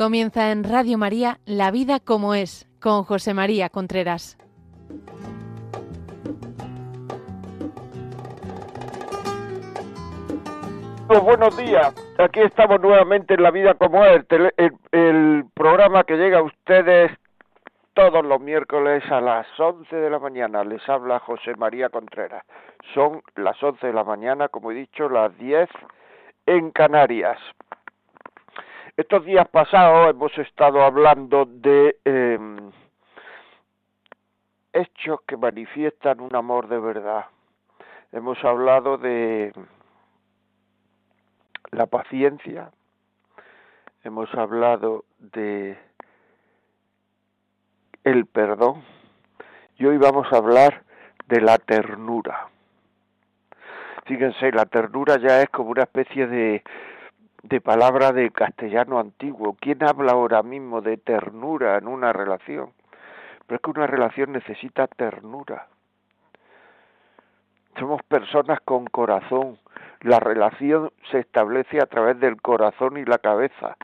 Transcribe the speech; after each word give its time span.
Comienza 0.00 0.50
en 0.50 0.64
Radio 0.64 0.96
María 0.96 1.36
La 1.44 1.70
vida 1.70 2.00
como 2.00 2.32
es, 2.32 2.66
con 2.80 3.04
José 3.04 3.34
María 3.34 3.68
Contreras. 3.68 4.38
buenos 11.22 11.54
días. 11.54 11.94
Aquí 12.16 12.40
estamos 12.40 12.80
nuevamente 12.80 13.34
en 13.34 13.42
La 13.42 13.50
Vida 13.50 13.74
como 13.74 14.02
es, 14.06 14.24
el, 14.92 15.44
programa 15.52 16.04
que 16.04 16.16
llega 16.16 16.38
a 16.38 16.44
ustedes 16.44 17.12
todos 17.92 18.24
los 18.24 18.40
miércoles 18.40 19.04
a 19.10 19.20
las 19.20 19.46
11 19.60 19.94
de 19.94 20.08
la 20.08 20.18
mañana. 20.18 20.64
Les 20.64 20.88
habla 20.88 21.18
José 21.18 21.56
María 21.56 21.90
Contreras. 21.90 22.46
Son 22.94 23.20
las 23.36 23.62
11 23.62 23.88
de 23.88 23.92
la 23.92 24.04
mañana, 24.04 24.48
como 24.48 24.70
he 24.70 24.76
dicho, 24.76 25.10
las 25.10 25.36
10 25.36 25.68
en 26.46 26.70
Canarias. 26.70 27.38
Estos 28.96 29.24
días 29.24 29.48
pasados 29.48 30.10
hemos 30.10 30.36
estado 30.38 30.82
hablando 30.82 31.44
de 31.44 31.96
em, 32.04 32.72
hechos 34.72 35.20
que 35.26 35.36
manifiestan 35.36 36.20
un 36.20 36.34
amor 36.34 36.68
de 36.68 36.80
verdad. 36.80 37.26
Hemos 38.12 38.42
hablado 38.44 38.98
de 38.98 39.52
la 41.70 41.86
paciencia, 41.86 42.72
hemos 44.02 44.34
hablado 44.34 45.04
de 45.18 45.78
el 48.02 48.26
perdón 48.26 48.82
y 49.78 49.86
hoy 49.86 49.98
vamos 49.98 50.26
a 50.32 50.36
hablar 50.36 50.82
de 51.28 51.40
la 51.40 51.58
ternura. 51.58 52.48
Fíjense, 54.06 54.50
la 54.50 54.66
ternura 54.66 55.16
ya 55.18 55.42
es 55.42 55.48
como 55.50 55.70
una 55.70 55.84
especie 55.84 56.26
de, 56.26 56.64
de 57.42 57.60
palabra 57.60 58.12
de 58.12 58.30
castellano 58.30 58.98
antiguo. 58.98 59.56
¿Quién 59.60 59.82
habla 59.82 60.12
ahora 60.12 60.42
mismo 60.42 60.80
de 60.80 60.96
ternura 60.96 61.78
en 61.78 61.88
una 61.88 62.12
relación? 62.12 62.72
Pero 63.46 63.56
es 63.56 63.62
que 63.62 63.70
una 63.70 63.86
relación 63.86 64.32
necesita 64.32 64.86
ternura. 64.86 65.66
Somos 67.78 68.02
personas 68.02 68.60
con 68.60 68.86
corazón. 68.86 69.58
La 70.00 70.20
relación 70.20 70.92
se 71.10 71.18
establece 71.18 71.80
a 71.80 71.86
través 71.86 72.20
del 72.20 72.40
corazón 72.40 72.96
y 72.96 73.04
la 73.04 73.18
cabeza. 73.18 73.76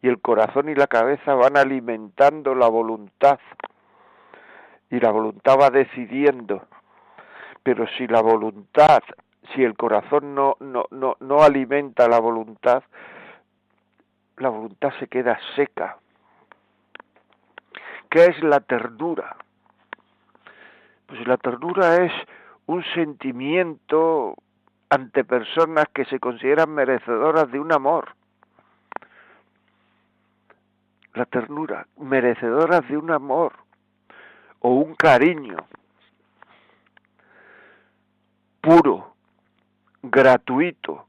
Y 0.00 0.08
el 0.08 0.20
corazón 0.20 0.68
y 0.68 0.74
la 0.74 0.86
cabeza 0.86 1.34
van 1.34 1.56
alimentando 1.56 2.54
la 2.54 2.68
voluntad. 2.68 3.38
Y 4.90 5.00
la 5.00 5.10
voluntad 5.10 5.56
va 5.60 5.70
decidiendo. 5.70 6.66
Pero 7.62 7.86
si 7.96 8.06
la 8.06 8.20
voluntad, 8.20 9.02
si 9.54 9.62
el 9.64 9.76
corazón 9.76 10.34
no, 10.34 10.56
no, 10.60 10.86
no, 10.90 11.16
no 11.20 11.42
alimenta 11.42 12.08
la 12.08 12.20
voluntad, 12.20 12.82
la 14.36 14.48
voluntad 14.48 14.92
se 14.98 15.08
queda 15.08 15.38
seca. 15.56 15.98
¿Qué 18.08 18.26
es 18.26 18.42
la 18.42 18.60
ternura? 18.60 19.36
Pues 21.06 21.26
la 21.26 21.36
ternura 21.36 22.04
es 22.04 22.12
un 22.66 22.84
sentimiento 22.94 24.34
ante 24.88 25.24
personas 25.24 25.86
que 25.92 26.04
se 26.04 26.20
consideran 26.20 26.70
merecedoras 26.70 27.50
de 27.50 27.58
un 27.58 27.72
amor. 27.72 28.14
La 31.14 31.26
ternura, 31.26 31.86
merecedoras 31.98 32.86
de 32.88 32.96
un 32.96 33.10
amor 33.10 33.52
o 34.60 34.70
un 34.70 34.94
cariño 34.94 35.56
puro, 38.62 39.11
gratuito, 40.02 41.06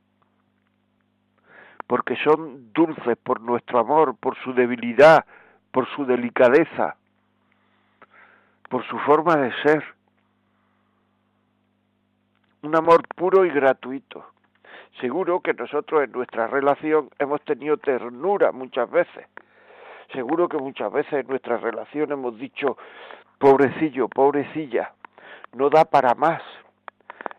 porque 1.88 2.16
son 2.18 2.72
dulces 2.74 3.18
por 3.18 3.42
nuestro 3.42 3.80
amor, 3.80 4.16
por 4.18 4.38
su 4.38 4.54
debilidad, 4.54 5.26
por 5.72 5.88
su 5.96 6.06
delicadeza, 6.06 6.96
por 8.70 8.86
su 8.86 8.98
forma 9.00 9.36
de 9.38 9.52
ser 9.64 9.84
un 12.62 12.76
amor 12.76 13.04
puro 13.16 13.46
y 13.46 13.50
gratuito. 13.50 14.26
Seguro 15.02 15.42
que 15.42 15.54
nosotros 15.54 16.04
en 16.04 16.12
nuestra 16.12 16.48
relación 16.48 17.10
hemos 17.20 17.42
tenido 17.42 17.78
ternura 17.78 18.52
muchas 18.52 18.90
veces. 18.90 19.28
Seguro 20.14 20.48
que 20.48 20.58
muchas 20.58 20.92
veces 20.92 21.14
en 21.14 21.28
nuestra 21.28 21.58
relación 21.58 22.12
hemos 22.12 22.38
dicho, 22.38 22.78
pobrecillo, 23.40 24.08
pobrecilla, 24.08 24.94
no 25.54 25.70
da 25.70 25.86
para 25.86 26.14
más. 26.14 26.42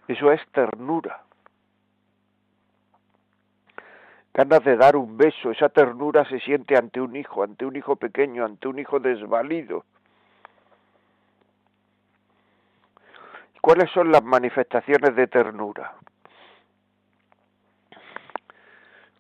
Eso 0.09 0.33
es 0.33 0.41
ternura. 0.53 1.24
Ganas 4.35 4.65
de 4.65 4.77
dar 4.77 4.97
un 4.97 5.17
beso, 5.17 5.53
esa 5.53 5.69
ternura 5.69 6.29
se 6.29 6.41
siente 6.41 6.77
ante 6.77 7.01
un 7.01 7.15
hijo, 7.15 7.45
ante 7.45 7.65
un 7.65 7.77
hijo 7.77 7.97
pequeño, 7.97 8.45
ante 8.45 8.67
un 8.69 8.79
hijo 8.81 8.99
desvalido, 8.99 9.85
¿Cuáles 13.65 13.91
son 13.93 14.13
las 14.13 14.23
manifestaciones 14.23 15.17
de 15.17 15.27
ternura? 15.27 15.95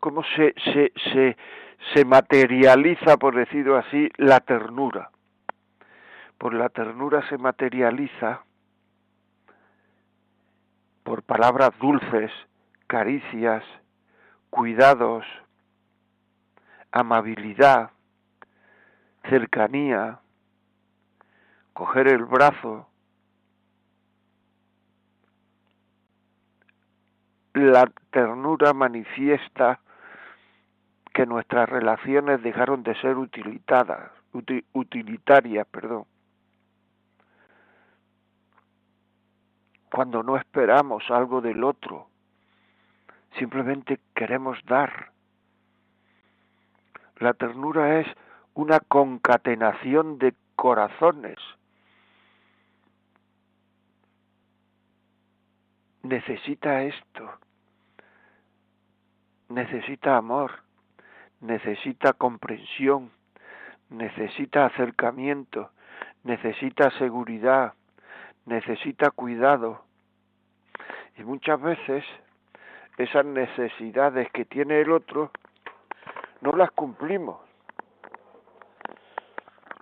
¿Cómo 0.00 0.22
se, 0.36 0.53
se, 0.62 0.92
se, 1.12 1.36
se 1.94 2.04
materializa, 2.04 3.16
por 3.16 3.34
decirlo 3.36 3.78
así, 3.78 4.10
la 4.19 4.41
ternura? 4.41 5.08
Pues 6.36 6.53
la 6.53 6.69
ternura 6.69 7.26
se 7.30 7.38
materializa 7.38 8.44
por 11.04 11.22
palabras 11.22 11.70
dulces, 11.80 12.30
caricias, 12.86 13.64
cuidados, 14.54 15.25
amabilidad, 16.92 17.91
cercanía, 19.28 20.20
coger 21.72 22.06
el 22.06 22.25
brazo, 22.25 22.87
la 27.54 27.91
ternura 28.12 28.72
manifiesta 28.72 29.80
que 31.12 31.27
nuestras 31.27 31.68
relaciones 31.68 32.41
dejaron 32.41 32.84
de 32.84 32.95
ser 33.01 33.18
utilitadas, 33.18 34.12
utilitarias, 34.72 35.66
perdón. 35.66 36.04
Cuando 39.91 40.22
no 40.22 40.36
esperamos 40.36 41.03
algo 41.10 41.41
del 41.41 41.65
otro, 41.65 42.14
simplemente 43.39 44.01
queremos 44.15 44.59
dar. 44.66 45.10
La 47.16 47.33
ternura 47.34 48.01
es 48.01 48.07
una 48.54 48.81
concatenación 48.81 50.19
de 50.19 50.34
corazones. 50.57 51.39
Necesita 56.03 56.83
esto, 56.83 57.39
necesita 59.48 60.16
amor, 60.16 60.60
necesita 61.41 62.13
comprensión, 62.13 63.10
necesita 63.89 64.66
acercamiento, 64.66 65.71
necesita 66.22 66.91
seguridad, 66.98 67.72
necesita 68.45 69.10
cuidado. 69.10 69.84
Y 71.16 71.25
muchas 71.25 71.60
veces 71.60 72.04
esas 72.98 73.24
necesidades 73.24 74.30
que 74.32 74.44
tiene 74.44 74.80
el 74.80 74.92
otro 74.92 75.30
no 76.41 76.52
las 76.52 76.70
cumplimos. 76.70 77.41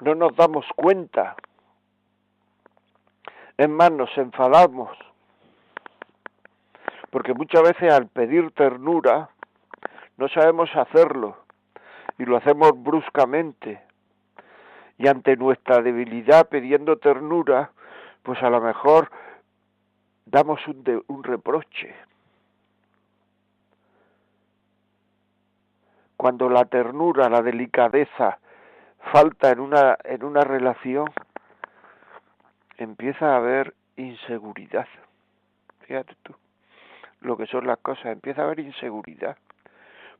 No 0.00 0.14
nos 0.14 0.34
damos 0.36 0.66
cuenta. 0.76 1.36
Es 3.56 3.68
más, 3.68 3.92
nos 3.92 4.16
enfadamos 4.16 4.96
porque 7.12 7.34
muchas 7.34 7.62
veces 7.62 7.92
al 7.92 8.08
pedir 8.08 8.52
ternura 8.52 9.28
no 10.16 10.28
sabemos 10.28 10.74
hacerlo 10.74 11.36
y 12.16 12.24
lo 12.24 12.38
hacemos 12.38 12.72
bruscamente. 12.82 13.82
Y 14.96 15.08
ante 15.08 15.36
nuestra 15.36 15.82
debilidad 15.82 16.48
pidiendo 16.48 16.96
ternura, 16.96 17.70
pues 18.22 18.42
a 18.42 18.48
lo 18.48 18.62
mejor 18.62 19.10
damos 20.24 20.66
un, 20.66 21.04
un 21.06 21.22
reproche. 21.22 21.94
Cuando 26.22 26.48
la 26.48 26.66
ternura, 26.66 27.28
la 27.28 27.42
delicadeza 27.42 28.38
falta 29.12 29.50
en 29.50 29.58
una, 29.58 29.98
en 30.04 30.22
una 30.22 30.42
relación, 30.42 31.06
empieza 32.76 33.32
a 33.32 33.38
haber 33.38 33.74
inseguridad. 33.96 34.86
Fíjate 35.80 36.14
tú 36.22 36.32
lo 37.22 37.36
que 37.36 37.46
son 37.46 37.66
las 37.66 37.78
cosas, 37.78 38.06
empieza 38.06 38.42
a 38.42 38.44
haber 38.44 38.60
inseguridad, 38.60 39.36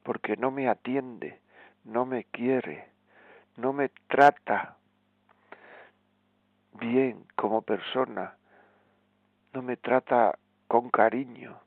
porque 0.03 0.37
no 0.37 0.51
me 0.51 0.69
atiende, 0.69 1.39
no 1.85 2.05
me 2.05 2.25
quiere, 2.25 2.89
no 3.57 3.73
me 3.73 3.89
trata 4.09 4.79
bien 6.81 7.27
como 7.37 7.63
persona, 7.63 8.35
no 9.53 9.63
me 9.63 9.77
trata 9.77 10.37
con 10.67 10.91
cariño. 10.91 11.61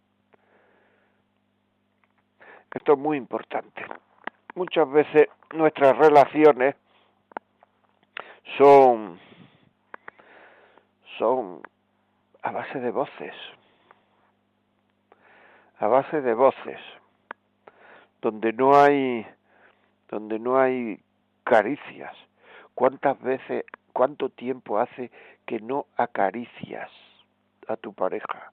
Esto 2.74 2.92
es 2.92 3.00
muy 3.00 3.16
importante. 3.16 3.86
Muchas 4.56 4.90
veces 4.90 5.28
nuestras 5.54 5.98
relaciones 5.98 6.75
son 8.57 9.19
son 11.18 11.62
a 12.42 12.52
base 12.52 12.80
de 12.80 12.92
voces 12.92 13.34
a 15.80 15.88
base 15.88 16.22
de 16.22 16.34
voces 16.34 16.80
donde 18.22 18.54
no 18.54 18.75
hay 18.75 19.25
donde 20.10 20.40
no 20.40 20.60
hay 20.60 21.00
caricias. 21.44 22.13
Cuántas 22.74 23.19
veces 23.22 23.66
cuánto 23.94 24.30
tiempo 24.30 24.80
hace 24.80 25.12
que 25.46 25.60
no 25.60 25.86
acaricias 25.98 26.90
a 27.68 27.75
tu 27.78 27.94
pareja 27.94 28.51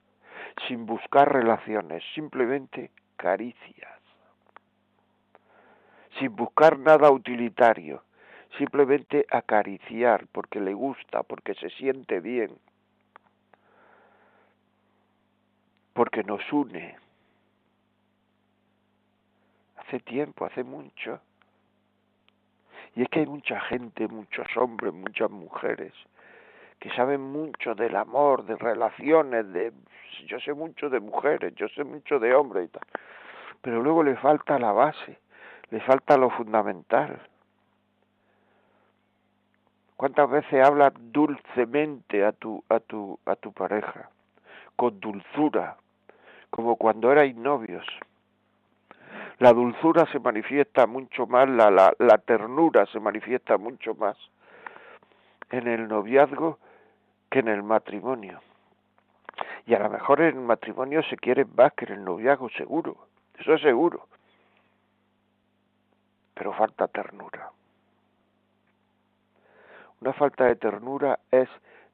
sin 0.67 0.85
buscar 0.85 1.31
relaciones 1.31 2.03
simplemente 2.15 2.91
caricias 3.17 4.02
sin 6.19 6.35
buscar 6.35 6.77
nada 6.79 7.11
utilitario 7.11 8.03
simplemente 8.57 9.25
acariciar 9.29 10.27
porque 10.31 10.59
le 10.59 10.73
gusta, 10.73 11.23
porque 11.23 11.55
se 11.55 11.69
siente 11.71 12.19
bien, 12.19 12.51
porque 15.93 16.23
nos 16.23 16.41
une. 16.51 16.95
Hace 19.77 19.99
tiempo, 19.99 20.45
hace 20.45 20.63
mucho. 20.63 21.19
Y 22.95 23.01
es 23.01 23.09
que 23.09 23.21
hay 23.21 23.25
mucha 23.25 23.59
gente, 23.61 24.07
muchos 24.07 24.45
hombres, 24.55 24.93
muchas 24.93 25.29
mujeres, 25.31 25.93
que 26.79 26.91
saben 26.91 27.21
mucho 27.21 27.73
del 27.73 27.95
amor, 27.95 28.45
de 28.45 28.55
relaciones, 28.55 29.51
de 29.51 29.73
yo 30.27 30.39
sé 30.39 30.53
mucho 30.53 30.89
de 30.89 30.99
mujeres, 30.99 31.53
yo 31.55 31.67
sé 31.69 31.83
mucho 31.83 32.19
de 32.19 32.35
hombres 32.35 32.65
y 32.65 32.67
tal. 32.69 32.83
Pero 33.61 33.81
luego 33.81 34.03
le 34.03 34.15
falta 34.17 34.59
la 34.59 34.71
base, 34.71 35.17
le 35.73 35.79
falta 35.79 36.17
lo 36.17 36.29
fundamental. 36.29 37.19
¿Cuántas 39.97 40.29
veces 40.29 40.63
hablas 40.63 40.93
dulcemente 40.99 42.23
a 42.23 42.31
tu, 42.31 42.63
a 42.69 42.79
tu, 42.79 43.17
a 43.25 43.35
tu 43.35 43.51
pareja? 43.53 44.07
Con 44.75 44.99
dulzura, 44.99 45.77
como 46.51 46.75
cuando 46.75 47.11
erais 47.11 47.35
novios. 47.35 47.87
La 49.39 49.51
dulzura 49.51 50.05
se 50.11 50.19
manifiesta 50.19 50.85
mucho 50.85 51.25
más, 51.25 51.49
la, 51.49 51.71
la, 51.71 51.91
la 51.97 52.19
ternura 52.19 52.85
se 52.85 52.99
manifiesta 52.99 53.57
mucho 53.57 53.95
más 53.95 54.15
en 55.49 55.67
el 55.67 55.87
noviazgo 55.87 56.59
que 57.31 57.39
en 57.39 57.47
el 57.47 57.63
matrimonio. 57.63 58.41
Y 59.65 59.73
a 59.73 59.79
lo 59.79 59.89
mejor 59.89 60.21
en 60.21 60.37
el 60.37 60.45
matrimonio 60.45 61.01
se 61.09 61.17
quiere 61.17 61.45
más 61.45 61.73
que 61.73 61.85
en 61.85 61.93
el 61.93 62.03
noviazgo, 62.05 62.49
seguro. 62.49 63.07
Eso 63.39 63.55
es 63.55 63.61
seguro. 63.63 64.05
Pero 66.33 66.53
falta 66.53 66.87
ternura. 66.87 67.51
Una 70.01 70.13
falta 70.13 70.45
de 70.45 70.55
ternura 70.55 71.19
es 71.31 71.47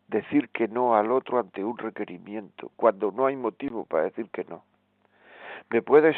decir 0.07 0.49
que 0.49 0.67
no 0.67 0.95
al 0.95 1.11
otro 1.11 1.39
ante 1.39 1.63
un 1.63 1.77
requerimiento, 1.77 2.71
cuando 2.75 3.11
no 3.11 3.27
hay 3.27 3.35
motivo 3.35 3.85
para 3.85 4.05
decir 4.05 4.29
que 4.31 4.43
no. 4.45 4.63
¿Me 5.69 5.81
puedes 5.83 6.15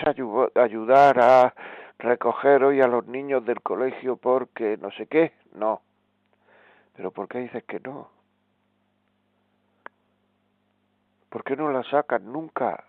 ayudar 0.56 1.19
a 1.19 1.53
recoger 2.00 2.63
hoy 2.63 2.79
a 2.81 2.88
los 2.88 3.06
niños 3.07 3.45
del 3.45 3.62
colegio 3.62 4.15
porque 4.15 4.77
no 4.77 4.91
sé 4.91 5.07
qué? 5.07 5.33
No. 5.53 5.81
¿Pero 6.95 7.12
por 7.12 7.27
qué 7.27 7.39
dices 7.39 7.63
que 7.65 7.79
no? 7.81 8.09
¿Por 11.29 11.44
qué 11.44 11.56
no 11.56 11.71
la 11.71 11.83
sacas 11.83 12.21
nunca? 12.21 12.85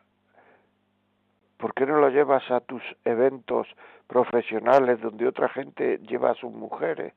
¿Por 1.62 1.75
qué 1.75 1.87
no 1.87 2.00
la 2.00 2.11
llevas 2.11 2.50
a 2.50 2.59
tus 2.59 2.82
eventos 3.05 3.69
profesionales 4.09 5.00
donde 5.00 5.29
otra 5.29 5.49
gente 5.49 5.99
lleva 5.99 6.32
a 6.32 6.35
sus 6.35 6.50
mujeres? 6.50 7.14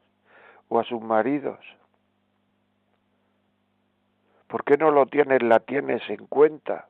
o 0.69 0.79
a 0.79 0.83
sus 0.83 1.01
maridos? 1.01 1.57
¿Por 4.47 4.63
qué 4.63 4.77
no 4.77 4.91
lo 4.91 5.07
tienes, 5.07 5.41
la 5.41 5.61
tienes 5.61 6.07
en 6.11 6.27
cuenta? 6.27 6.87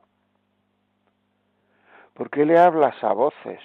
¿Por 2.12 2.28
qué 2.28 2.44
le 2.44 2.58
hablas 2.58 3.02
a 3.02 3.14
voces? 3.14 3.62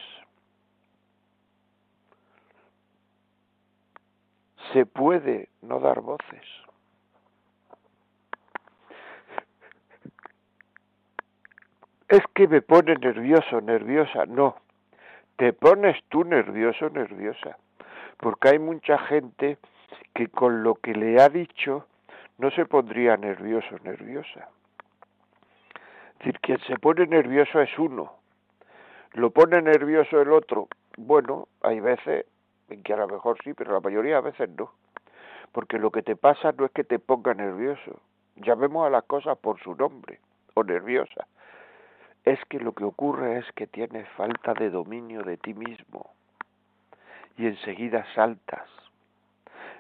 Se 4.72 4.86
puede 4.86 5.50
no 5.62 5.82
dar 5.82 6.00
voces. 6.00 6.46
Es 12.12 12.24
que 12.34 12.46
me 12.46 12.62
pone 12.62 12.96
nervioso, 12.96 13.62
nerviosa. 13.62 14.25
No, 14.25 14.58
te 15.38 15.53
pones 15.53 15.96
tú 16.10 16.25
nervioso, 16.25 16.89
nerviosa. 16.89 17.58
Porque 18.18 18.50
hay 18.50 18.60
mucha 18.60 18.98
gente 18.98 19.58
que 20.13 20.27
con 20.27 20.62
lo 20.62 20.75
que 20.75 20.94
le 20.94 21.22
ha 21.22 21.30
dicho 21.30 21.88
no 22.38 22.51
se 22.51 22.65
pondría 22.65 23.15
nervioso, 23.15 23.77
nerviosa. 23.86 24.50
Es 26.12 26.20
decir, 26.20 26.39
quien 26.41 26.60
se 26.68 26.75
pone 26.75 27.08
nervioso 27.08 27.62
es 27.62 27.80
uno. 27.80 28.12
Lo 29.13 29.30
pone 29.30 29.62
nervioso 29.62 30.20
el 30.20 30.34
otro. 30.34 30.68
Bueno, 30.98 31.48
hay 31.62 31.80
veces 31.80 32.25
en 32.68 32.84
que 32.84 32.91
a 32.91 32.98
lo 32.98 33.08
mejor 33.08 33.38
sí, 33.41 33.53
pero 33.53 33.72
la 33.72 33.80
mayoría 33.80 34.18
de 34.18 34.32
veces 34.32 34.50
no. 34.50 34.74
Porque 35.53 35.80
lo 35.80 35.91
que 35.91 36.03
te 36.03 36.18
pasa 36.18 36.51
no 36.58 36.65
es 36.65 36.72
que 36.72 36.84
te 36.84 37.00
ponga 37.00 37.34
nervioso. 37.34 38.01
Llamemos 38.36 38.86
a 38.86 38.89
las 38.89 39.06
cosas 39.06 39.38
por 39.38 39.62
su 39.62 39.75
nombre, 39.75 40.20
o 40.56 40.63
nerviosa. 40.65 41.25
Es 42.24 42.40
que 42.46 42.60
lo 42.60 42.74
que 42.74 42.84
ocurre 42.84 43.40
es 43.40 43.51
que 43.54 43.68
tienes 43.68 44.08
falta 44.10 44.54
de 44.54 44.70
dominio 44.70 45.24
de 45.24 45.38
ti 45.38 45.54
mismo. 45.54 46.13
Y 47.38 47.48
enseguida 47.48 48.06
saltas 48.13 48.70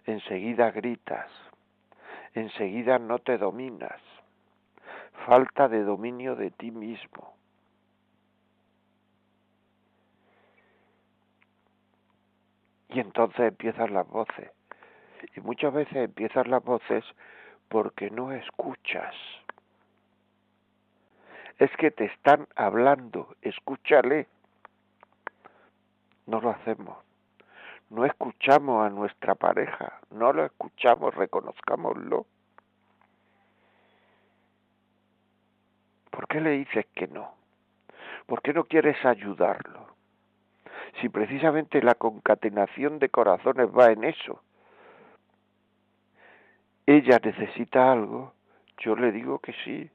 enseguida 0.05 0.71
gritas, 0.71 1.29
enseguida 2.33 2.99
no 2.99 3.19
te 3.19 3.37
dominas, 3.37 4.01
falta 5.25 5.67
de 5.67 5.83
dominio 5.83 6.35
de 6.35 6.51
ti 6.51 6.71
mismo. 6.71 7.35
Y 12.89 12.99
entonces 12.99 13.39
empiezan 13.39 13.93
las 13.93 14.07
voces. 14.07 14.51
Y 15.35 15.39
muchas 15.39 15.73
veces 15.73 15.95
empiezan 15.95 16.49
las 16.51 16.63
voces 16.63 17.05
porque 17.69 18.09
no 18.09 18.33
escuchas. 18.33 19.15
Es 21.61 21.69
que 21.77 21.91
te 21.91 22.05
están 22.05 22.47
hablando, 22.55 23.35
escúchale. 23.41 24.27
No 26.25 26.41
lo 26.41 26.49
hacemos 26.49 26.97
no 27.91 28.05
escuchamos 28.05 28.85
a 28.85 28.89
nuestra 28.89 29.35
pareja, 29.35 29.99
no 30.11 30.31
lo 30.31 30.45
escuchamos, 30.45 31.13
reconozcámoslo. 31.13 32.25
¿Por 36.09 36.27
qué 36.27 36.39
le 36.39 36.51
dices 36.51 36.85
que 36.95 37.07
no? 37.07 37.35
¿Por 38.27 38.41
qué 38.41 38.53
no 38.53 38.63
quieres 38.63 39.03
ayudarlo? 39.05 39.87
Si 41.01 41.09
precisamente 41.09 41.81
la 41.81 41.95
concatenación 41.95 42.97
de 42.97 43.09
corazones 43.09 43.67
va 43.67 43.91
en 43.91 44.05
eso. 44.05 44.41
Ella 46.85 47.19
necesita 47.21 47.91
algo, 47.91 48.33
yo 48.77 48.95
le 48.95 49.11
digo 49.11 49.39
que 49.39 49.53
sí, 49.65 49.89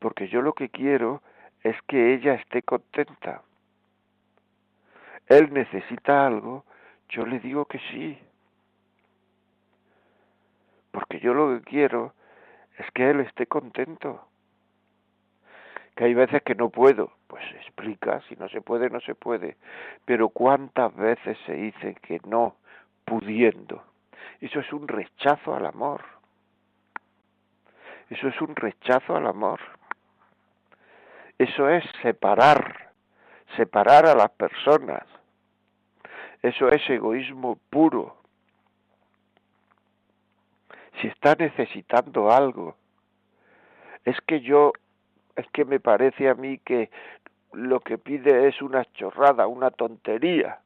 porque 0.00 0.28
yo 0.28 0.42
lo 0.42 0.54
que 0.54 0.70
quiero 0.70 1.22
es 1.62 1.76
que 1.82 2.14
ella 2.14 2.34
esté 2.34 2.62
contenta. 2.62 3.42
Él 5.26 5.52
necesita 5.52 6.26
algo, 6.26 6.64
yo 7.10 7.24
le 7.24 7.38
digo 7.38 7.66
que 7.66 7.78
sí. 7.90 8.18
Porque 10.90 11.20
yo 11.20 11.34
lo 11.34 11.56
que 11.56 11.64
quiero 11.64 12.14
es 12.78 12.90
que 12.92 13.10
él 13.10 13.20
esté 13.20 13.46
contento. 13.46 14.26
Que 15.94 16.04
hay 16.04 16.14
veces 16.14 16.42
que 16.42 16.54
no 16.54 16.70
puedo, 16.70 17.12
pues 17.26 17.44
explica, 17.56 18.22
si 18.22 18.36
no 18.36 18.48
se 18.48 18.62
puede, 18.62 18.88
no 18.88 19.00
se 19.00 19.14
puede. 19.14 19.56
Pero 20.06 20.30
cuántas 20.30 20.94
veces 20.96 21.38
se 21.46 21.52
dice 21.52 21.94
que 22.02 22.20
no 22.26 22.56
pudiendo. 23.04 23.84
Eso 24.40 24.60
es 24.60 24.72
un 24.72 24.88
rechazo 24.88 25.54
al 25.54 25.66
amor. 25.66 26.02
Eso 28.08 28.28
es 28.28 28.40
un 28.40 28.56
rechazo 28.56 29.14
al 29.14 29.26
amor. 29.26 29.60
Eso 31.40 31.68
es 31.68 31.84
separar, 32.02 32.92
separar 33.56 34.06
a 34.06 34.14
las 34.14 34.30
personas 34.30 35.02
eso 36.42 36.68
es 36.70 36.88
egoísmo 36.88 37.58
puro. 37.68 38.16
Si 41.00 41.06
está 41.08 41.34
necesitando 41.34 42.30
algo, 42.30 42.76
es 44.04 44.18
que 44.22 44.40
yo, 44.40 44.72
es 45.36 45.46
que 45.52 45.64
me 45.64 45.80
parece 45.80 46.28
a 46.28 46.34
mí 46.34 46.58
que 46.58 46.90
lo 47.52 47.80
que 47.80 47.98
pide 47.98 48.48
es 48.48 48.60
una 48.62 48.84
chorrada, 48.92 49.46
una 49.46 49.70
tontería. 49.70 50.60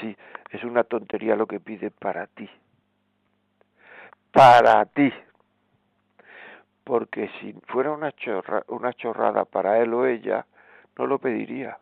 Sí, 0.00 0.16
es 0.50 0.64
una 0.64 0.82
tontería 0.82 1.36
lo 1.36 1.46
que 1.46 1.60
pide 1.60 1.90
para 1.90 2.26
ti. 2.26 2.48
Para 4.32 4.84
ti. 4.86 5.12
Porque 6.84 7.30
si 7.40 7.54
fuera 7.66 7.92
una, 7.92 8.12
chorra, 8.12 8.62
una 8.68 8.92
chorrada 8.92 9.44
para 9.44 9.80
él 9.80 9.92
o 9.94 10.06
ella, 10.06 10.46
no 10.96 11.06
lo 11.06 11.18
pediría. 11.18 11.78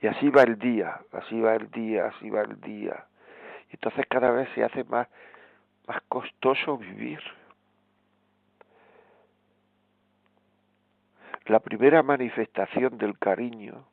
Y 0.00 0.08
así 0.08 0.28
va 0.28 0.42
el 0.42 0.58
día, 0.58 1.00
así 1.12 1.40
va 1.40 1.54
el 1.54 1.70
día, 1.70 2.06
así 2.06 2.28
va 2.28 2.42
el 2.42 2.60
día. 2.60 3.06
Y 3.70 3.74
entonces 3.74 4.04
cada 4.08 4.30
vez 4.30 4.48
se 4.54 4.62
hace 4.62 4.84
más, 4.84 5.08
más 5.86 6.00
costoso 6.08 6.76
vivir. 6.76 7.20
La 11.46 11.60
primera 11.60 12.02
manifestación 12.02 12.98
del 12.98 13.18
cariño, 13.18 13.86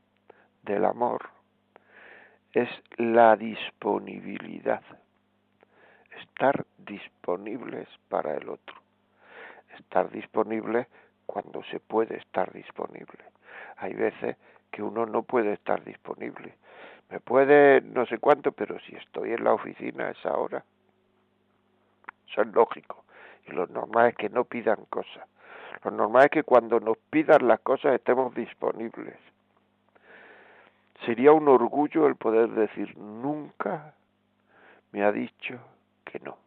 del 0.63 0.85
amor, 0.85 1.29
es 2.51 2.69
la 2.97 3.35
disponibilidad. 3.35 4.81
Estar 6.23 6.65
disponibles 6.77 7.87
para 8.07 8.35
el 8.35 8.49
otro. 8.49 8.75
Estar 9.77 10.09
disponible 10.09 10.87
cuando 11.25 11.63
se 11.65 11.79
puede 11.79 12.17
estar 12.17 12.51
disponible. 12.53 13.23
Hay 13.77 13.93
veces 13.93 14.37
que 14.71 14.81
uno 14.81 15.05
no 15.05 15.23
puede 15.23 15.53
estar 15.53 15.83
disponible. 15.83 16.55
Me 17.09 17.19
puede 17.19 17.81
no 17.81 18.05
sé 18.05 18.19
cuánto, 18.19 18.53
pero 18.53 18.79
si 18.79 18.95
estoy 18.95 19.33
en 19.33 19.43
la 19.43 19.53
oficina 19.53 20.07
a 20.07 20.11
esa 20.11 20.33
hora. 20.37 20.63
Eso 22.29 22.41
es 22.41 22.47
lógico. 22.47 23.03
Y 23.45 23.51
lo 23.51 23.67
normal 23.67 24.09
es 24.09 24.15
que 24.15 24.29
no 24.29 24.45
pidan 24.45 24.85
cosas. 24.89 25.27
Lo 25.83 25.91
normal 25.91 26.25
es 26.25 26.31
que 26.31 26.43
cuando 26.43 26.79
nos 26.79 26.97
pidan 27.09 27.47
las 27.47 27.59
cosas 27.59 27.93
estemos 27.93 28.33
disponibles. 28.33 29.17
Sería 31.05 31.33
un 31.33 31.49
orgullo 31.49 32.07
el 32.07 32.15
poder 32.15 32.49
decir, 32.49 32.97
nunca 32.97 33.93
me 34.93 35.03
ha 35.03 35.11
dicho 35.11 35.59
que 36.03 36.19
no. 36.19 36.37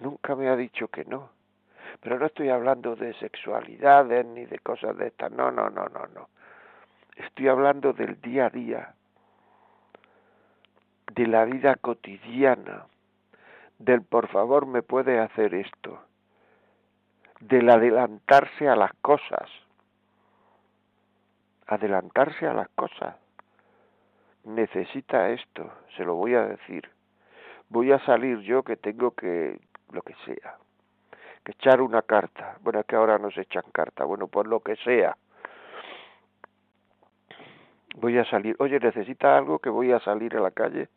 nunca 0.00 0.34
me 0.34 0.48
ha 0.48 0.56
dicho 0.56 0.88
que 0.88 1.04
no. 1.04 1.30
Pero 2.00 2.18
no 2.18 2.26
estoy 2.26 2.50
hablando 2.50 2.96
de 2.96 3.14
sexualidades 3.14 4.24
ni 4.26 4.46
de 4.46 4.58
cosas 4.60 4.96
de 4.96 5.08
estas. 5.08 5.32
No, 5.32 5.50
no, 5.50 5.70
no, 5.70 5.88
no, 5.88 6.06
no. 6.14 6.28
Estoy 7.16 7.48
hablando 7.48 7.92
del 7.92 8.20
día 8.20 8.46
a 8.46 8.50
día, 8.50 8.94
de 11.12 11.26
la 11.26 11.44
vida 11.44 11.74
cotidiana, 11.76 12.86
del 13.78 14.02
por 14.02 14.28
favor 14.28 14.66
me 14.66 14.82
puede 14.82 15.18
hacer 15.18 15.54
esto, 15.54 16.00
del 17.40 17.68
adelantarse 17.70 18.68
a 18.68 18.76
las 18.76 18.92
cosas, 19.00 19.50
adelantarse 21.66 22.46
a 22.46 22.54
las 22.54 22.68
cosas. 22.70 23.16
Necesita 24.44 25.30
esto, 25.30 25.70
se 25.96 26.04
lo 26.04 26.14
voy 26.14 26.34
a 26.34 26.46
decir. 26.46 26.88
Voy 27.68 27.92
a 27.92 27.98
salir 28.00 28.40
yo 28.40 28.62
que 28.62 28.76
tengo 28.76 29.10
que, 29.10 29.60
lo 29.92 30.02
que 30.02 30.14
sea, 30.24 30.56
que 31.44 31.52
echar 31.52 31.80
una 31.80 32.02
carta. 32.02 32.56
Bueno, 32.62 32.80
es 32.80 32.86
que 32.86 32.96
ahora 32.96 33.18
no 33.18 33.30
se 33.30 33.42
echan 33.42 33.64
carta, 33.72 34.04
bueno, 34.04 34.26
pues 34.28 34.46
lo 34.46 34.60
que 34.60 34.76
sea. 34.76 35.16
Voy 37.96 38.16
a 38.16 38.24
salir. 38.24 38.56
Oye, 38.58 38.78
¿necesita 38.80 39.36
algo 39.36 39.58
que 39.58 39.70
voy 39.70 39.92
a 39.92 40.00
salir 40.00 40.36
a 40.36 40.40
la 40.40 40.50
calle? 40.50 40.88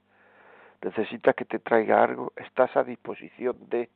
necesitas 0.82 1.36
que 1.36 1.46
te 1.46 1.60
traiga 1.60 2.04
algo, 2.04 2.34
estás 2.36 2.76
a 2.76 2.84
disposición 2.84 3.58
de... 3.70 3.90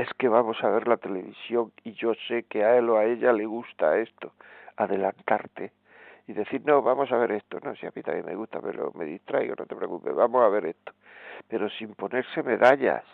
Es 0.00 0.08
que 0.14 0.30
vamos 0.30 0.56
a 0.64 0.70
ver 0.70 0.88
la 0.88 0.96
televisión 0.96 1.72
y 1.84 1.92
yo 1.92 2.14
sé 2.26 2.44
que 2.44 2.64
a 2.64 2.78
él 2.78 2.88
o 2.88 2.96
a 2.96 3.04
ella 3.04 3.34
le 3.34 3.44
gusta 3.44 3.98
esto, 3.98 4.32
adelantarte 4.78 5.72
y 6.26 6.32
decir, 6.32 6.62
no, 6.64 6.80
vamos 6.80 7.12
a 7.12 7.18
ver 7.18 7.32
esto, 7.32 7.60
no, 7.62 7.76
si 7.76 7.84
a 7.84 7.92
mí 7.94 8.00
también 8.02 8.24
me 8.24 8.34
gusta, 8.34 8.62
pero 8.62 8.92
me 8.94 9.04
distraigo, 9.04 9.54
no 9.58 9.66
te 9.66 9.76
preocupes, 9.76 10.14
vamos 10.14 10.42
a 10.42 10.48
ver 10.48 10.64
esto, 10.64 10.94
pero 11.48 11.68
sin 11.68 11.94
ponerse 11.94 12.42
medallas, 12.42 13.04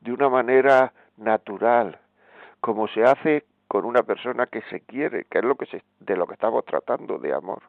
de 0.00 0.10
una 0.10 0.30
manera 0.30 0.90
natural, 1.18 1.98
como 2.60 2.88
se 2.88 3.02
hace 3.02 3.44
con 3.66 3.84
una 3.84 4.04
persona 4.04 4.46
que 4.46 4.62
se 4.70 4.80
quiere, 4.80 5.26
que 5.26 5.40
es 5.40 5.44
lo 5.44 5.56
que 5.56 5.66
se, 5.66 5.82
de 6.00 6.16
lo 6.16 6.26
que 6.26 6.32
estamos 6.32 6.64
tratando 6.64 7.18
de 7.18 7.34
amor. 7.34 7.60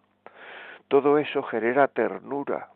Todo 0.87 1.17
eso 1.17 1.43
genera 1.43 1.89
ternura. 1.89 2.69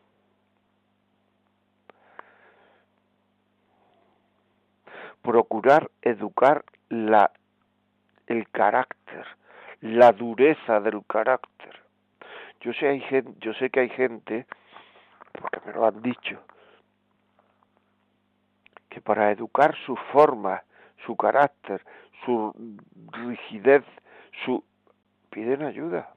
Procurar 5.24 5.90
educar 6.04 6.64
la, 6.90 7.32
el 8.28 8.48
carácter, 8.50 9.26
la 9.82 10.12
dureza 10.12 10.80
del 10.80 11.04
carácter. 11.08 11.82
Yo 12.62 12.72
sé, 12.74 12.88
hay 12.88 13.02
gente, 13.02 13.34
yo 13.40 13.54
sé 13.56 13.70
que 13.70 13.80
hay 13.80 13.90
gente, 13.90 14.46
porque 15.34 15.60
me 15.66 15.74
lo 15.74 15.88
han 15.88 16.02
dicho, 16.02 16.40
que 18.90 19.02
para 19.02 19.32
educar 19.32 19.76
su 19.86 19.96
forma, 20.12 20.62
su 21.06 21.16
carácter, 21.16 21.84
su 22.24 22.54
rigidez, 23.12 23.84
su 24.46 24.64
piden 25.30 25.64
ayuda. 25.64 26.14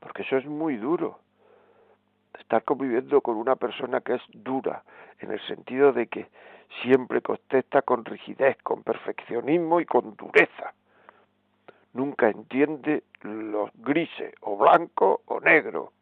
Porque 0.00 0.22
eso 0.22 0.36
es 0.36 0.46
muy 0.46 0.76
duro. 0.76 1.18
Estar 2.38 2.62
conviviendo 2.62 3.20
con 3.20 3.36
una 3.36 3.56
persona 3.56 4.00
que 4.00 4.14
es 4.14 4.22
dura, 4.32 4.84
en 5.20 5.32
el 5.32 5.40
sentido 5.46 5.92
de 5.92 6.06
que 6.06 6.28
siempre 6.82 7.20
contesta 7.20 7.82
con 7.82 8.04
rigidez, 8.04 8.56
con 8.62 8.82
perfeccionismo 8.82 9.80
y 9.80 9.86
con 9.86 10.16
dureza. 10.16 10.74
Nunca 11.92 12.28
entiende 12.28 13.04
los 13.22 13.70
grises, 13.74 14.34
o 14.40 14.56
blanco 14.56 15.22
o 15.26 15.40
negro. 15.40 15.92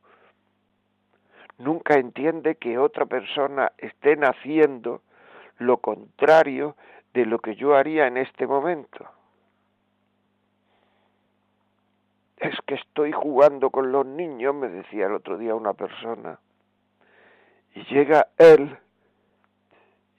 Nunca 1.58 1.94
entiende 1.94 2.56
que 2.56 2.78
otra 2.78 3.06
persona 3.06 3.70
esté 3.78 4.14
haciendo 4.14 5.02
lo 5.58 5.76
contrario 5.76 6.74
de 7.12 7.26
lo 7.26 7.38
que 7.38 7.54
yo 7.54 7.76
haría 7.76 8.08
en 8.08 8.16
este 8.16 8.46
momento. 8.46 9.08
Es 12.38 12.56
que 12.66 12.74
estoy 12.74 13.12
jugando 13.12 13.70
con 13.70 13.92
los 13.92 14.04
niños, 14.04 14.54
me 14.54 14.68
decía 14.68 15.06
el 15.06 15.12
otro 15.12 15.38
día 15.38 15.54
una 15.54 15.74
persona. 15.74 16.40
Y 17.74 17.84
llega 17.84 18.26
él 18.36 18.76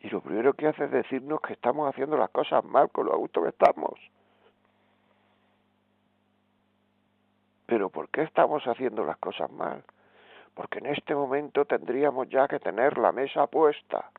y 0.06 0.10
lo 0.10 0.22
primero 0.22 0.54
que 0.54 0.68
hace 0.68 0.86
es 0.86 0.92
decirnos 0.92 1.42
que 1.42 1.54
estamos 1.54 1.90
haciendo 1.90 2.18
las 2.18 2.30
cosas 2.30 2.64
mal 2.64 2.90
con 2.92 3.08
lo 3.08 3.14
a 3.14 3.18
gusto 3.18 3.42
que 3.42 3.50
estamos. 3.50 3.94
Pero 7.66 7.90
¿por 7.90 8.10
qué 8.10 8.22
estamos 8.22 8.64
haciendo 8.66 9.04
las 9.04 9.18
cosas 9.18 9.52
mal? 9.52 9.84
Porque 10.54 10.80
en 10.80 10.88
este 10.88 11.16
momento 11.16 11.66
tendríamos 11.66 12.30
ya 12.30 12.48
que 12.48 12.60
tener 12.60 12.98
la 12.98 13.12
mesa 13.12 13.48
puesta. 13.48 14.12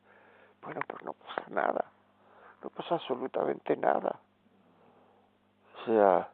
Bueno, 0.61 0.81
pues 0.87 1.03
no 1.03 1.13
pasa 1.13 1.43
nada 1.49 1.91
no 2.63 2.69
pasa 2.69 2.95
absolutamente 2.95 3.75
nada. 3.77 4.19
O 5.75 5.85
sea, 5.85 6.29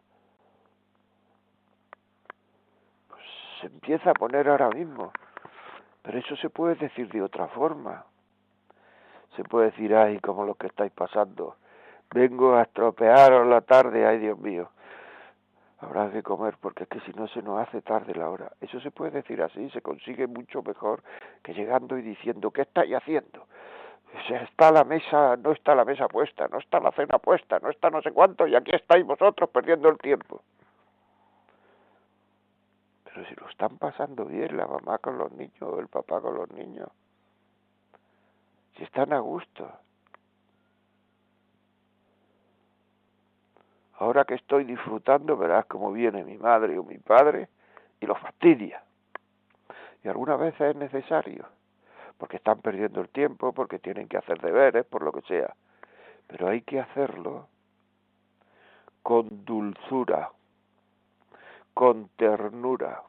pues 3.08 3.24
se 3.60 3.68
empieza 3.68 4.12
a 4.12 4.14
poner 4.14 4.48
ahora 4.50 4.70
mismo, 4.70 5.12
pero 6.02 6.18
eso 6.18 6.36
se 6.38 6.50
puede 6.50 6.76
decir 6.76 7.10
de 7.12 7.22
otra 7.22 7.48
forma. 7.50 8.06
Se 9.36 9.44
puede 9.44 9.72
decir, 9.72 9.96
ay, 9.96 10.20
como 10.20 10.46
lo 10.46 10.56
que 10.56 10.68
estáis 10.68 10.92
pasando, 10.92 11.56
vengo 12.14 12.56
a 12.56 12.64
estropearos 12.64 13.48
la 13.48 13.62
tarde, 13.62 14.06
ay 14.06 14.20
Dios 14.20 14.38
mío, 14.38 14.70
habrá 15.80 16.12
que 16.12 16.24
comer 16.24 16.56
porque 16.60 16.84
es 16.84 16.90
que 16.90 17.00
si 17.02 17.12
no 17.14 17.28
se 17.28 17.42
nos 17.42 17.60
hace 17.60 17.82
tarde 17.82 18.14
la 18.16 18.30
hora. 18.30 18.52
Eso 18.62 18.80
se 18.80 18.92
puede 18.92 19.12
decir 19.12 19.42
así, 19.42 19.70
se 19.72 19.82
consigue 19.82 20.28
mucho 20.28 20.62
mejor 20.62 21.04
que 21.42 21.54
llegando 21.54 21.98
y 21.98 22.02
diciendo, 22.02 22.52
¿qué 22.52 22.62
estáis 22.62 22.94
haciendo? 22.96 23.48
está 24.30 24.72
la 24.72 24.84
mesa, 24.84 25.36
no 25.38 25.52
está 25.52 25.76
la 25.76 25.86
mesa 25.86 26.08
puesta, 26.08 26.48
no 26.48 26.60
está 26.60 26.80
la 26.80 26.92
cena 26.92 27.18
puesta, 27.18 27.60
no 27.60 27.70
está 27.70 27.90
no 27.90 28.02
sé 28.02 28.12
cuánto, 28.12 28.48
y 28.48 28.56
aquí 28.56 28.72
estáis 28.76 29.06
vosotros 29.06 29.50
perdiendo 29.50 29.90
el 29.90 29.98
tiempo. 29.98 30.42
Pero 33.04 33.26
si 33.28 33.36
lo 33.36 33.50
están 33.50 33.78
pasando 33.78 34.26
bien 34.26 34.56
la 34.56 34.68
mamá 34.68 34.98
con 35.00 35.18
los 35.18 35.32
niños 35.32 35.80
el 35.80 35.88
papá 35.88 36.22
con 36.22 36.36
los 36.36 36.52
niños, 36.52 36.90
si 38.78 38.84
están 38.84 39.14
a 39.14 39.20
gusto. 39.20 39.72
Ahora 44.00 44.26
que 44.26 44.34
estoy 44.36 44.64
disfrutando, 44.64 45.38
verás 45.38 45.66
cómo 45.66 45.92
viene 45.92 46.24
mi 46.24 46.38
madre 46.38 46.78
o 46.78 46.84
mi 46.84 46.98
padre 46.98 47.48
y 48.00 48.06
lo 48.06 48.16
fastidia. 48.16 48.84
Y 50.04 50.08
algunas 50.10 50.40
veces 50.40 50.72
es 50.72 50.76
necesario 50.76 51.48
porque 52.18 52.38
están 52.38 52.60
perdiendo 52.62 53.02
el 53.02 53.10
tiempo, 53.10 53.54
porque 53.54 53.80
tienen 53.80 54.08
que 54.08 54.18
hacer 54.18 54.40
deberes, 54.40 54.86
por 54.86 55.04
lo 55.04 55.12
que 55.12 55.22
sea. 55.22 55.54
Pero 56.28 56.48
hay 56.48 56.62
que 56.62 56.80
hacerlo 56.80 57.48
con 59.02 59.44
dulzura, 59.46 60.32
con 61.74 62.10
ternura. 62.16 63.04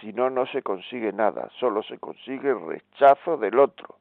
Si 0.00 0.12
no, 0.12 0.30
no 0.30 0.46
se 0.46 0.62
consigue 0.62 1.12
nada, 1.12 1.50
solo 1.58 1.82
se 1.82 1.98
consigue 1.98 2.50
el 2.50 2.64
rechazo 2.66 3.36
del 3.36 3.58
otro. 3.58 3.96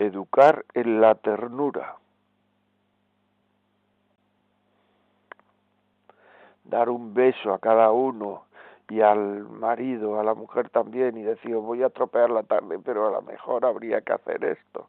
Educar 0.00 0.64
en 0.72 1.02
la 1.02 1.14
ternura. 1.14 1.96
Dar 6.64 6.88
un 6.88 7.12
beso 7.12 7.52
a 7.52 7.58
cada 7.58 7.90
uno 7.92 8.46
y 8.88 9.02
al 9.02 9.46
marido, 9.46 10.18
a 10.18 10.24
la 10.24 10.32
mujer 10.32 10.70
también, 10.70 11.18
y 11.18 11.22
decir, 11.22 11.54
voy 11.56 11.82
a 11.82 11.90
tropear 11.90 12.30
la 12.30 12.44
tarde, 12.44 12.78
pero 12.82 13.08
a 13.08 13.10
lo 13.10 13.20
mejor 13.20 13.66
habría 13.66 14.00
que 14.00 14.14
hacer 14.14 14.42
esto. 14.42 14.88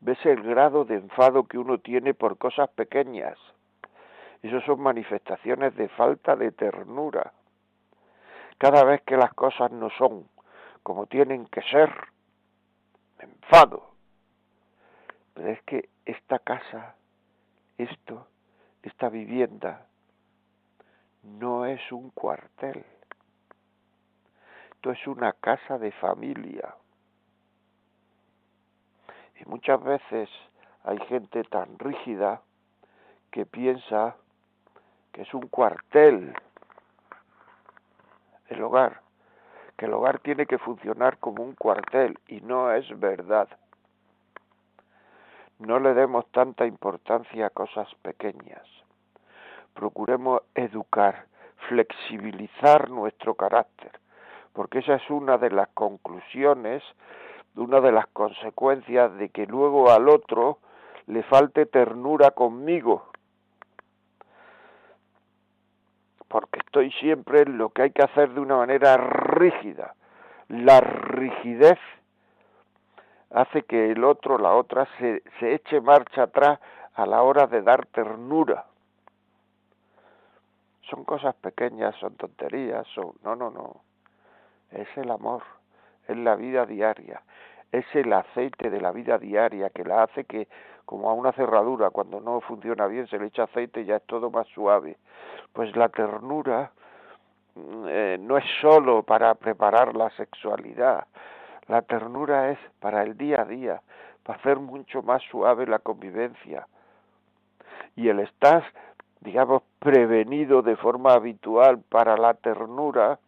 Ves 0.00 0.24
el 0.24 0.42
grado 0.42 0.86
de 0.86 0.94
enfado 0.94 1.44
que 1.44 1.58
uno 1.58 1.76
tiene 1.76 2.14
por 2.14 2.38
cosas 2.38 2.70
pequeñas. 2.70 3.36
Esas 4.42 4.64
son 4.64 4.80
manifestaciones 4.80 5.76
de 5.76 5.90
falta 5.90 6.36
de 6.36 6.52
ternura. 6.52 7.34
Cada 8.56 8.82
vez 8.84 9.02
que 9.02 9.18
las 9.18 9.34
cosas 9.34 9.70
no 9.72 9.90
son 9.90 10.26
como 10.82 11.04
tienen 11.04 11.44
que 11.48 11.60
ser, 11.62 11.90
me 13.18 13.24
enfado. 13.24 13.90
Pero 15.34 15.48
es 15.50 15.62
que 15.62 15.88
esta 16.04 16.38
casa, 16.38 16.96
esto, 17.76 18.26
esta 18.82 19.08
vivienda, 19.08 19.86
no 21.22 21.66
es 21.66 21.80
un 21.92 22.10
cuartel. 22.10 22.84
Esto 24.74 24.92
es 24.92 25.06
una 25.06 25.32
casa 25.32 25.78
de 25.78 25.92
familia. 25.92 26.74
Y 29.40 29.44
muchas 29.48 29.82
veces 29.82 30.28
hay 30.84 30.98
gente 31.06 31.44
tan 31.44 31.78
rígida 31.78 32.42
que 33.30 33.46
piensa 33.46 34.16
que 35.12 35.22
es 35.22 35.34
un 35.34 35.48
cuartel 35.48 36.34
el 38.48 38.62
hogar, 38.62 39.02
que 39.78 39.86
el 39.86 39.94
hogar 39.94 40.18
tiene 40.18 40.44
que 40.44 40.58
funcionar 40.58 41.16
como 41.16 41.42
un 41.42 41.54
cuartel 41.54 42.18
y 42.28 42.42
no 42.42 42.70
es 42.72 42.86
verdad. 43.00 43.48
No 45.58 45.78
le 45.78 45.94
demos 45.94 46.26
tanta 46.32 46.66
importancia 46.66 47.46
a 47.46 47.50
cosas 47.50 47.88
pequeñas 48.02 48.62
procuremos 49.78 50.42
educar, 50.56 51.26
flexibilizar 51.68 52.90
nuestro 52.90 53.36
carácter, 53.36 53.92
porque 54.52 54.80
esa 54.80 54.96
es 54.96 55.08
una 55.08 55.38
de 55.38 55.50
las 55.50 55.68
conclusiones, 55.68 56.82
una 57.54 57.80
de 57.80 57.92
las 57.92 58.08
consecuencias 58.08 59.14
de 59.18 59.28
que 59.28 59.46
luego 59.46 59.92
al 59.92 60.08
otro 60.08 60.58
le 61.06 61.22
falte 61.22 61.66
ternura 61.66 62.32
conmigo, 62.32 63.04
porque 66.28 66.60
estoy 66.60 66.90
siempre 66.92 67.42
en 67.42 67.58
lo 67.58 67.70
que 67.70 67.82
hay 67.82 67.90
que 67.90 68.02
hacer 68.02 68.30
de 68.30 68.40
una 68.40 68.56
manera 68.56 68.96
rígida. 68.96 69.94
La 70.48 70.80
rigidez 70.80 71.78
hace 73.30 73.62
que 73.62 73.90
el 73.90 74.04
otro, 74.04 74.38
la 74.38 74.54
otra, 74.54 74.86
se, 74.98 75.22
se 75.40 75.54
eche 75.54 75.80
marcha 75.80 76.24
atrás 76.24 76.60
a 76.94 77.06
la 77.06 77.22
hora 77.22 77.46
de 77.46 77.62
dar 77.62 77.86
ternura 77.86 78.64
son 80.88 81.04
cosas 81.04 81.34
pequeñas, 81.36 81.94
son 81.96 82.14
tonterías, 82.16 82.86
son... 82.88 83.12
No, 83.22 83.36
no, 83.36 83.50
no. 83.50 83.82
Es 84.70 84.88
el 84.96 85.10
amor, 85.10 85.42
es 86.06 86.16
la 86.16 86.36
vida 86.36 86.66
diaria, 86.66 87.22
es 87.72 87.86
el 87.94 88.12
aceite 88.12 88.70
de 88.70 88.80
la 88.80 88.92
vida 88.92 89.18
diaria 89.18 89.70
que 89.70 89.84
la 89.84 90.02
hace 90.02 90.24
que, 90.24 90.46
como 90.88 91.10
a 91.10 91.12
una 91.12 91.32
cerradura, 91.32 91.90
cuando 91.90 92.18
no 92.18 92.40
funciona 92.40 92.86
bien, 92.86 93.06
se 93.08 93.18
le 93.18 93.26
echa 93.26 93.42
aceite 93.42 93.82
y 93.82 93.84
ya 93.84 93.96
es 93.96 94.06
todo 94.06 94.30
más 94.30 94.46
suave. 94.48 94.96
Pues 95.52 95.76
la 95.76 95.90
ternura 95.90 96.72
mm, 97.54 97.84
eh, 97.86 98.16
no 98.18 98.38
es 98.38 98.44
solo 98.62 99.02
para 99.02 99.34
preparar 99.34 99.94
la 99.94 100.08
sexualidad, 100.16 101.06
la 101.66 101.82
ternura 101.82 102.50
es 102.52 102.58
para 102.80 103.02
el 103.02 103.18
día 103.18 103.42
a 103.42 103.44
día, 103.44 103.82
para 104.22 104.38
hacer 104.38 104.60
mucho 104.60 105.02
más 105.02 105.20
suave 105.30 105.66
la 105.66 105.78
convivencia. 105.78 106.66
Y 107.94 108.08
el 108.08 108.20
estar 108.20 108.64
digamos, 109.20 109.62
prevenido 109.78 110.62
de 110.62 110.76
forma 110.76 111.12
habitual 111.12 111.80
para 111.82 112.16
la 112.16 112.32
ternura, 112.32 113.18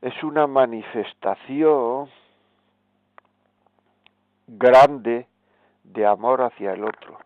es 0.00 0.22
una 0.22 0.46
manifestación 0.46 2.08
grande 4.46 5.26
de 5.92 6.06
amor 6.06 6.42
hacia 6.42 6.72
el 6.72 6.84
otro. 6.84 7.18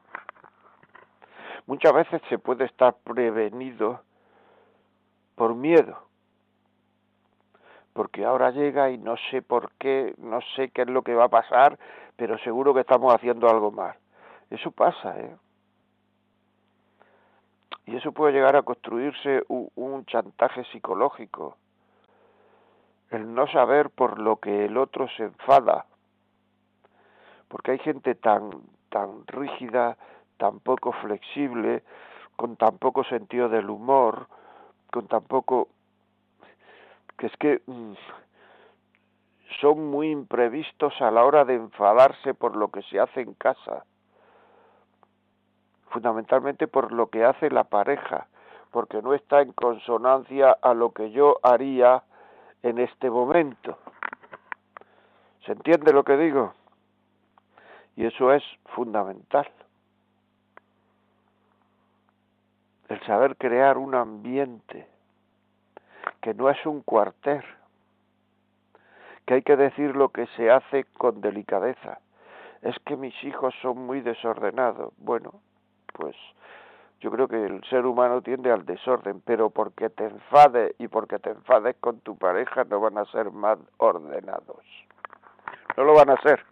Muchas 1.67 1.93
veces 1.93 2.23
se 2.29 2.39
puede 2.39 2.65
estar 2.65 2.95
prevenido 3.05 4.01
por 5.35 5.55
miedo, 5.55 5.99
porque 7.93 8.25
ahora 8.25 8.51
llega 8.51 8.91
y 8.91 8.99
no 8.99 9.17
sé 9.31 9.43
por 9.43 9.73
qué, 9.73 10.15
no 10.19 10.41
sé 10.57 10.71
qué 10.71 10.83
es 10.83 10.89
lo 10.89 11.03
que 11.03 11.15
va 11.15 11.25
a 11.25 11.29
pasar, 11.29 11.79
pero 12.17 12.39
seguro 12.39 12.75
que 12.75 12.81
estamos 12.81 13.15
haciendo 13.15 13.49
algo 13.49 13.71
mal. 13.71 13.97
Eso 14.51 14.71
pasa, 14.71 15.19
¿eh? 15.19 15.37
Y 17.87 17.97
eso 17.97 18.13
puede 18.13 18.33
llegar 18.33 18.55
a 18.57 18.63
construirse 18.63 19.43
un, 19.49 20.05
chantaje 20.07 20.65
psicológico. 20.65 21.57
El 23.11 23.35
no 23.35 23.49
saber 23.49 23.91
por 23.91 24.21
lo 24.21 24.37
que 24.37 24.67
el 24.67 24.77
otro 24.77 25.09
se 25.17 25.25
enfada. 25.25 25.87
Porque 27.51 27.73
hay 27.73 27.79
gente 27.81 28.15
tan, 28.15 28.51
tan 28.89 29.27
rígida, 29.27 29.99
tan 30.39 30.61
poco 30.61 30.93
flexible, 30.93 31.83
con 32.37 32.57
tan 32.57 32.79
poco 32.79 33.05
sentido 33.05 33.51
del 33.51 33.69
humor, 33.69 34.29
con 34.91 35.07
tan 35.07 35.25
poco... 35.25 35.69
que 37.19 37.27
es 37.27 37.37
que 37.37 37.61
mm, 37.67 37.93
son 39.61 39.91
muy 39.91 40.11
imprevistos 40.11 40.95
a 41.03 41.11
la 41.11 41.27
hora 41.27 41.45
de 41.45 41.57
enfadarse 41.57 42.33
por 42.33 42.57
lo 42.57 42.71
que 42.71 42.81
se 42.85 42.99
hace 42.99 43.21
en 43.21 43.35
casa 43.35 43.85
fundamentalmente 45.91 46.69
por 46.69 46.93
lo 46.93 47.09
que 47.09 47.25
hace 47.25 47.51
la 47.51 47.65
pareja, 47.65 48.29
porque 48.71 49.03
no 49.03 49.15
está 49.15 49.43
en 49.43 49.53
consonancia 49.53 50.57
a 50.63 50.73
lo 50.75 50.93
que 50.93 51.11
yo 51.11 51.37
haría 51.43 52.03
en 52.63 52.79
este 52.79 53.11
momento. 53.11 53.79
¿Se 55.45 55.53
entiende 55.53 55.93
lo 55.93 56.05
que 56.05 56.17
digo? 56.17 56.55
Y 57.97 58.07
eso 58.07 58.33
es 58.33 58.43
fundamental. 58.75 59.51
El 62.89 63.01
saber 63.07 63.37
crear 63.37 63.79
un 63.79 63.95
ambiente 63.95 64.87
que 66.21 66.35
no 66.35 66.51
es 66.51 66.65
un 66.67 66.83
cuartel, 66.83 67.45
que 69.27 69.35
hay 69.35 69.43
que 69.43 69.57
decir 69.57 69.95
lo 69.95 70.09
que 70.09 70.27
se 70.37 70.51
hace 70.51 70.85
con 70.99 71.21
delicadeza. 71.21 72.01
Es 72.63 72.77
que 72.85 72.97
mis 72.97 73.15
hijos 73.25 73.55
son 73.63 73.79
muy 73.87 74.01
desordenados. 74.01 74.93
Bueno, 74.99 75.41
pues 75.93 76.17
yo 77.01 77.11
creo 77.11 77.29
que 77.29 77.47
el 77.47 77.65
ser 77.65 77.87
humano 77.87 78.21
tiende 78.21 78.51
al 78.51 78.67
desorden, 78.67 79.23
pero 79.25 79.49
porque 79.49 79.89
te 79.89 80.05
enfades 80.05 80.75
y 80.79 80.89
porque 80.89 81.19
te 81.19 81.31
enfades 81.31 81.77
con 81.77 82.01
tu 82.01 82.17
pareja 82.17 82.65
no 82.65 82.81
van 82.81 82.99
a 82.99 83.07
ser 83.07 83.31
más 83.31 83.59
ordenados. 83.79 84.65
No 85.77 85.85
lo 85.85 85.95
van 85.95 86.11
a 86.11 86.21
ser. 86.21 86.45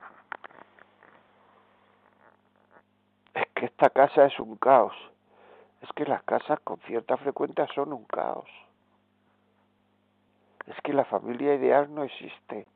Es 3.35 3.47
que 3.55 3.67
esta 3.67 3.91
casa 3.91 4.27
es 4.27 4.39
un 4.39 4.57
caos. 4.57 4.95
Es 5.83 5.89
que 5.93 6.05
las 6.05 6.23
casas 6.25 6.59
con 6.61 6.79
cierta 6.81 7.17
frecuencia 7.17 7.67
son 7.75 7.93
un 7.93 8.05
caos. 8.05 8.49
Es 10.67 10.77
que 10.83 10.93
la 10.93 11.05
familia 11.05 11.55
ideal 11.55 11.95
no 11.95 12.05
existe. 12.05 12.67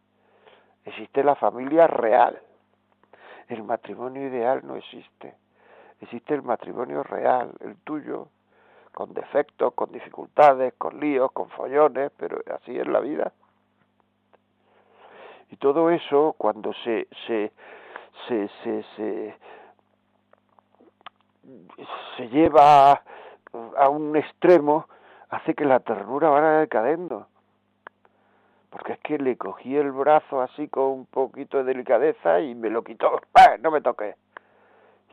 Existe 0.84 1.22
la 1.22 1.34
familia 1.34 1.86
real. 1.86 2.40
El 3.48 3.62
matrimonio 3.64 4.26
ideal 4.26 4.62
no 4.64 4.76
existe 4.76 5.36
existe 6.02 6.34
el 6.34 6.42
matrimonio 6.42 7.02
real, 7.04 7.52
el 7.60 7.76
tuyo, 7.76 8.28
con 8.92 9.14
defectos, 9.14 9.72
con 9.74 9.90
dificultades, 9.92 10.74
con 10.74 11.00
líos, 11.00 11.30
con 11.32 11.48
follones, 11.50 12.10
pero 12.16 12.38
así 12.54 12.76
es 12.76 12.86
la 12.86 13.00
vida. 13.00 13.32
Y 15.50 15.56
todo 15.56 15.90
eso, 15.90 16.34
cuando 16.36 16.72
se, 16.84 17.06
se, 17.26 17.52
se, 18.26 18.48
se, 18.96 19.36
se 22.16 22.28
lleva 22.28 23.02
a 23.76 23.88
un 23.88 24.16
extremo, 24.16 24.86
hace 25.30 25.54
que 25.54 25.64
la 25.64 25.80
ternura 25.80 26.30
vaya 26.30 26.60
decadendo. 26.60 27.26
Porque 28.70 28.94
es 28.94 29.00
que 29.00 29.18
le 29.18 29.36
cogí 29.36 29.76
el 29.76 29.92
brazo 29.92 30.40
así 30.40 30.68
con 30.68 30.84
un 30.84 31.06
poquito 31.06 31.58
de 31.58 31.64
delicadeza 31.64 32.40
y 32.40 32.54
me 32.54 32.70
lo 32.70 32.82
quitó. 32.82 33.20
No 33.60 33.70
me 33.70 33.80
toqué 33.80 34.16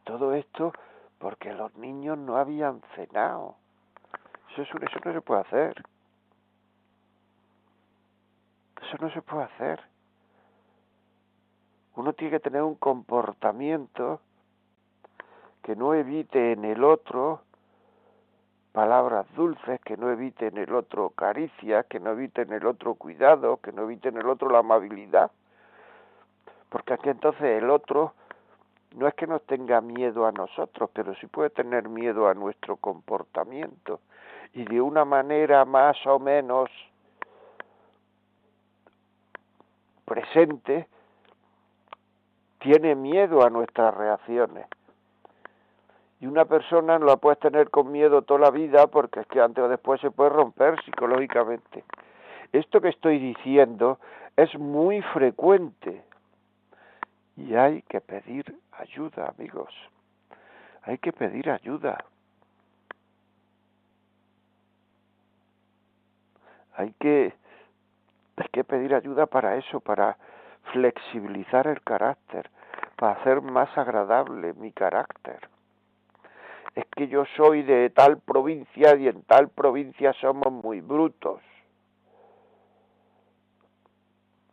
todo 0.10 0.34
esto 0.34 0.74
porque 1.20 1.54
los 1.54 1.76
niños 1.76 2.18
no 2.18 2.38
habían 2.38 2.82
cenado. 2.96 3.56
Eso, 4.58 4.63
eso 4.63 5.00
no 5.06 5.13
se 5.13 5.22
puede 5.22 5.42
hacer. 5.42 5.84
Eso 8.82 8.98
no 9.00 9.12
se 9.12 9.22
puede 9.22 9.44
hacer. 9.44 9.80
Uno 11.96 12.13
tiene 12.13 12.32
que 12.32 12.39
tener 12.39 12.63
un 12.63 12.74
comportamiento 12.74 14.20
que 15.63 15.76
no 15.76 15.93
evite 15.93 16.54
en 16.54 16.65
el 16.65 16.84
otro 16.84 17.41
palabras 18.72 19.26
dulces, 19.36 19.80
que 19.82 19.98
no 19.98 20.12
evite 20.12 20.48
en 20.48 20.58
el 20.58 20.74
otro 20.74 21.10
caricias, 21.10 21.86
que 21.88 22.00
no 22.00 22.12
evite 22.12 22.43
en 22.43 22.54
el 22.54 22.65
otro 22.65 22.95
cuidado, 22.95 23.58
que 23.58 23.72
no 23.72 23.84
evite 23.84 24.10
en 24.10 24.17
el 24.17 24.28
otro 24.28 24.50
la 24.50 24.60
amabilidad. 24.60 25.32
Porque 26.69 26.93
aquí 26.93 27.10
entonces 27.10 27.62
el 27.62 27.69
otro 27.69 28.13
no 28.95 29.08
es 29.08 29.13
que 29.15 29.28
nos 29.28 29.43
tenga 29.43 29.82
miedo 29.82 30.26
a 30.26 30.32
nosotros, 30.32 30.89
pero 30.93 31.15
sí 31.15 31.28
puede 31.28 31.50
tener 31.50 31.89
miedo 31.89 32.28
a 32.28 32.34
nuestro 32.34 32.76
comportamiento 32.76 34.00
y 34.54 34.65
de 34.65 34.82
una 34.82 35.06
manera 35.06 35.65
más 35.65 35.98
o 36.06 36.19
menos 36.19 36.69
presente, 40.06 40.88
tiene 42.60 42.95
miedo 42.95 43.45
a 43.45 43.50
nuestras 43.50 43.95
reacciones. 43.95 44.65
Y 46.19 46.27
una 46.27 46.45
persona 46.45 46.99
no 46.99 47.05
la 47.05 47.15
puedes 47.15 47.39
tener 47.39 47.69
con 47.69 47.91
miedo 47.91 48.21
toda 48.23 48.41
la 48.41 48.51
vida 48.51 48.88
porque 48.88 49.21
es 49.21 49.27
que 49.27 49.39
antes 49.39 49.63
o 49.63 49.69
después 49.69 50.01
se 50.01 50.12
puede 50.12 50.32
romper 50.32 50.82
psicológicamente. 50.84 51.84
Esto 52.51 52.82
que 52.82 52.89
estoy 52.89 53.19
diciendo 53.19 53.99
es 54.36 54.58
muy 54.58 55.01
frecuente 55.01 56.03
y 57.38 57.55
hay 57.55 57.84
que 57.84 58.01
pedir 58.01 58.53
ayuda, 58.71 59.34
amigos. 59.38 59.73
Hay 60.84 60.97
que 60.97 61.13
pedir 61.13 61.49
ayuda. 61.49 62.03
Hay 66.75 66.93
que, 66.99 67.34
hay 68.38 68.47
que 68.51 68.63
pedir 68.63 68.93
ayuda 68.93 69.25
para 69.25 69.55
eso, 69.58 69.79
para 69.79 70.17
flexibilizar 70.71 71.67
el 71.67 71.82
carácter, 71.82 72.49
para 72.95 73.13
hacer 73.13 73.41
más 73.41 73.77
agradable 73.77 74.53
mi 74.53 74.71
carácter. 74.71 75.47
Es 76.80 76.86
que 76.96 77.10
yo 77.10 77.26
soy 77.36 77.63
de 77.63 77.89
tal 77.89 78.20
provincia 78.20 78.96
y 78.96 79.10
en 79.10 79.22
tal 79.24 79.50
provincia 79.50 80.13
somos 80.13 80.50
muy 80.50 80.80
brutos. 80.80 81.42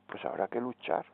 Pues 0.09 0.25
habrá 0.25 0.49
que 0.49 0.61
luchar. 0.61 1.07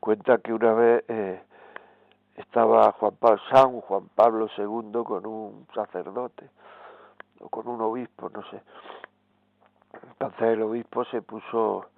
Cuenta 0.00 0.38
que 0.38 0.54
una 0.54 0.72
vez 0.72 1.04
eh, 1.08 1.42
estaba 2.36 2.90
Juan 2.92 3.16
Pablo, 3.16 3.42
San 3.50 3.80
Juan 3.82 4.08
Pablo 4.14 4.48
II 4.56 5.04
con 5.04 5.26
un 5.26 5.66
sacerdote 5.74 6.48
o 7.38 7.50
con 7.50 7.68
un 7.68 7.82
obispo, 7.82 8.30
no 8.30 8.42
sé. 8.48 8.62
Entonces 10.08 10.42
el 10.42 10.62
obispo 10.62 11.04
se 11.04 11.20
puso, 11.20 11.90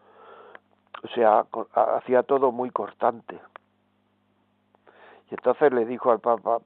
o 1.02 1.08
sea, 1.08 1.46
hacía 1.96 2.22
todo 2.22 2.52
muy 2.52 2.70
cortante. 2.70 3.38
Y 5.30 5.34
entonces 5.34 5.72
le 5.72 5.84
dijo 5.86 6.10
al 6.10 6.20
Papa, 6.20 6.60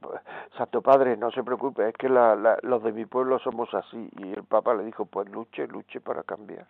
Santo 0.56 0.82
Padre, 0.82 1.16
no 1.16 1.30
se 1.30 1.42
preocupe, 1.42 1.88
es 1.88 1.94
que 1.94 2.08
los 2.08 2.82
de 2.82 2.92
mi 2.92 3.06
pueblo 3.06 3.38
somos 3.38 3.72
así. 3.72 4.10
Y 4.18 4.32
el 4.32 4.44
Papa 4.44 4.74
le 4.74 4.84
dijo, 4.84 5.06
pues 5.06 5.28
luche, 5.30 5.66
luche 5.68 6.00
para 6.00 6.22
cambiar. 6.22 6.66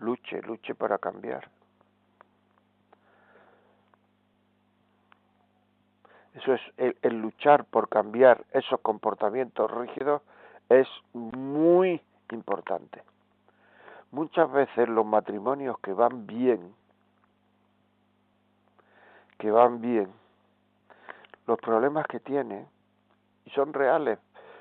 Luche, 0.00 0.40
luche 0.42 0.74
para 0.74 0.98
cambiar. 0.98 1.48
Eso 6.34 6.54
es 6.54 6.60
el, 7.02 7.18
luchar 7.18 7.64
por 7.66 7.88
cambiar 7.88 8.44
esos 8.52 8.80
comportamientos 8.80 9.70
rígidos 9.70 10.22
es 10.68 10.88
muy 11.12 12.00
importante. 12.30 13.02
Muchas 14.12 14.50
veces 14.52 14.88
los 14.88 15.04
matrimonios 15.04 15.78
que 15.80 15.92
van 15.92 16.26
bien, 16.26 16.74
que 19.38 19.50
van 19.50 19.80
bien, 19.80 20.12
los 21.46 21.58
problemas 21.58 22.06
que 22.06 22.20
tienen, 22.20 22.68
y 23.44 23.50
son 23.50 23.72
reales, 23.72 24.18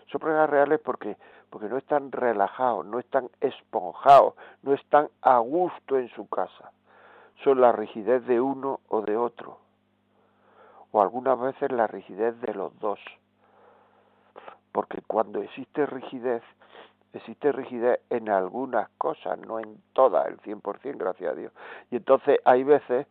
son 0.07 0.19
problemas 0.19 0.49
reales 0.49 0.79
porque, 0.83 1.17
porque 1.49 1.69
no 1.69 1.77
están 1.77 2.11
relajados, 2.11 2.85
no 2.85 2.97
están 2.97 3.29
esponjados, 3.39 4.33
no 4.63 4.73
están 4.73 5.09
a 5.21 5.37
gusto 5.37 5.99
en 5.99 6.09
su 6.09 6.27
casa, 6.27 6.71
son 7.43 7.61
la 7.61 7.71
rigidez 7.71 8.25
de 8.25 8.41
uno 8.41 8.79
o 8.87 9.01
de 9.01 9.15
otro 9.15 9.59
o 10.91 11.01
algunas 11.01 11.39
veces 11.39 11.71
la 11.71 11.87
rigidez 11.87 12.39
de 12.41 12.53
los 12.53 12.77
dos. 12.79 12.99
Porque 14.71 15.01
cuando 15.07 15.41
existe 15.41 15.85
rigidez, 15.85 16.43
existe 17.13 17.51
rigidez 17.51 17.99
en 18.09 18.29
algunas 18.29 18.89
cosas, 18.97 19.37
no 19.39 19.59
en 19.59 19.81
todas, 19.93 20.27
el 20.27 20.39
100%, 20.41 20.97
gracias 20.97 21.31
a 21.31 21.35
Dios. 21.35 21.53
Y 21.89 21.97
entonces 21.97 22.39
hay 22.45 22.63
veces 22.63 23.07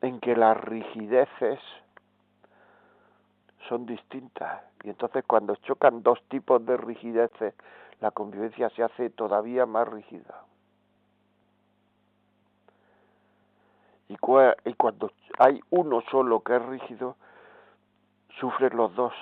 en 0.00 0.20
que 0.20 0.36
las 0.36 0.56
rigideces 0.56 1.58
son 3.68 3.86
distintas. 3.86 4.62
Y 4.82 4.90
entonces 4.90 5.24
cuando 5.26 5.56
chocan 5.56 6.02
dos 6.02 6.22
tipos 6.28 6.64
de 6.66 6.76
rigideces, 6.76 7.54
la 8.00 8.10
convivencia 8.10 8.68
se 8.70 8.82
hace 8.82 9.10
todavía 9.10 9.66
más 9.66 9.88
rígida. 9.88 10.42
Y, 14.08 14.14
y 14.14 14.74
cuando 14.74 15.10
hay 15.38 15.60
uno 15.70 16.02
solo 16.10 16.40
que 16.40 16.56
es 16.56 16.62
rígido, 16.66 17.16
sufren 18.38 18.76
los 18.76 18.94
dos, 18.94 19.14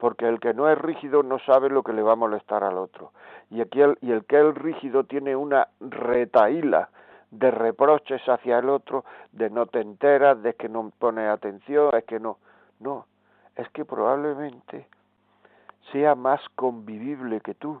porque 0.00 0.26
el 0.26 0.40
que 0.40 0.54
no 0.54 0.68
es 0.68 0.78
rígido 0.78 1.22
no 1.22 1.38
sabe 1.40 1.68
lo 1.68 1.82
que 1.82 1.92
le 1.92 2.02
va 2.02 2.12
a 2.12 2.16
molestar 2.16 2.64
al 2.64 2.78
otro. 2.78 3.12
Y, 3.50 3.60
aquí 3.60 3.82
el, 3.82 3.98
y 4.00 4.10
el 4.10 4.24
que 4.24 4.40
es 4.40 4.54
rígido 4.54 5.04
tiene 5.04 5.36
una 5.36 5.68
retaíla 5.78 6.88
de 7.30 7.50
reproches 7.50 8.22
hacia 8.26 8.58
el 8.58 8.70
otro, 8.70 9.04
de 9.30 9.50
no 9.50 9.66
te 9.66 9.80
enteras, 9.80 10.42
de 10.42 10.54
que 10.54 10.68
no 10.68 10.90
pone 10.98 11.28
atención, 11.28 11.90
es 11.94 12.04
que 12.04 12.18
no. 12.18 12.38
No, 12.80 13.06
es 13.56 13.68
que 13.70 13.84
probablemente 13.84 14.88
sea 15.92 16.14
más 16.14 16.40
convivible 16.56 17.40
que 17.40 17.54
tú, 17.54 17.80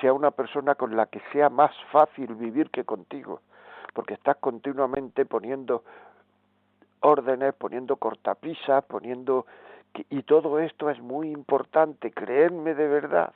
sea 0.00 0.12
una 0.12 0.30
persona 0.30 0.74
con 0.74 0.94
la 0.94 1.06
que 1.06 1.22
sea 1.32 1.48
más 1.48 1.72
fácil 1.90 2.34
vivir 2.34 2.70
que 2.70 2.84
contigo, 2.84 3.40
porque 3.94 4.14
estás 4.14 4.36
continuamente 4.36 5.24
poniendo 5.24 5.84
órdenes, 7.00 7.54
poniendo 7.54 7.96
cortapisas, 7.96 8.84
poniendo... 8.84 9.46
Y 10.08 10.22
todo 10.22 10.58
esto 10.60 10.88
es 10.90 11.00
muy 11.00 11.30
importante, 11.30 12.12
creedme 12.12 12.74
de 12.74 12.88
verdad, 12.88 13.32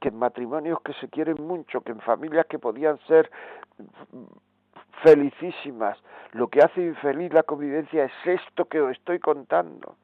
que 0.00 0.08
en 0.08 0.18
matrimonios 0.18 0.80
que 0.82 0.92
se 0.94 1.08
quieren 1.08 1.36
mucho, 1.46 1.80
que 1.80 1.92
en 1.92 2.00
familias 2.00 2.46
que 2.46 2.58
podían 2.58 2.98
ser 3.06 3.30
felicísimas, 5.02 5.98
lo 6.32 6.48
que 6.48 6.60
hace 6.60 6.82
infeliz 6.82 7.32
la 7.32 7.42
convivencia 7.42 8.04
es 8.04 8.12
esto 8.24 8.64
que 8.66 8.80
os 8.80 8.92
estoy 8.92 9.18
contando, 9.20 9.96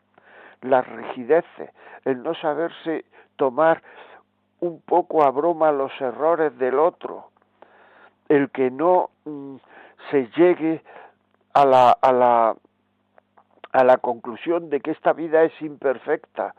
las 0.62 0.86
rigideces, 0.86 1.70
el 2.04 2.22
no 2.22 2.34
saberse 2.34 3.04
tomar 3.36 3.82
un 4.60 4.80
poco 4.82 5.24
a 5.24 5.30
broma 5.30 5.72
los 5.72 5.92
errores 6.00 6.56
del 6.58 6.78
otro, 6.78 7.30
el 8.28 8.50
que 8.50 8.70
no 8.70 9.10
mm, 9.24 9.56
se 10.10 10.28
llegue 10.36 10.82
a 11.54 11.64
la, 11.64 11.90
a 11.90 12.12
la, 12.12 12.56
a 13.72 13.84
la 13.84 13.98
conclusión 13.98 14.70
de 14.70 14.80
que 14.80 14.90
esta 14.90 15.12
vida 15.12 15.42
es 15.42 15.52
imperfecta, 15.62 16.54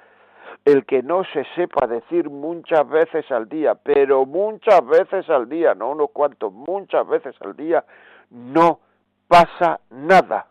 el 0.66 0.86
que 0.86 1.02
no 1.02 1.24
se 1.34 1.46
sepa 1.56 1.88
decir 1.88 2.30
muchas 2.30 2.88
veces 2.88 3.30
al 3.32 3.50
día, 3.50 3.76
pero 3.76 4.26
muchas 4.26 4.86
veces 4.86 5.30
al 5.30 5.50
día, 5.50 5.74
no 5.74 5.92
unos 5.92 6.12
cuantos, 6.12 6.52
muchas 6.54 7.08
veces 7.08 7.36
al 7.42 7.56
día, 7.56 7.84
no 8.30 8.80
pasa 9.28 9.80
nada. 9.90 10.48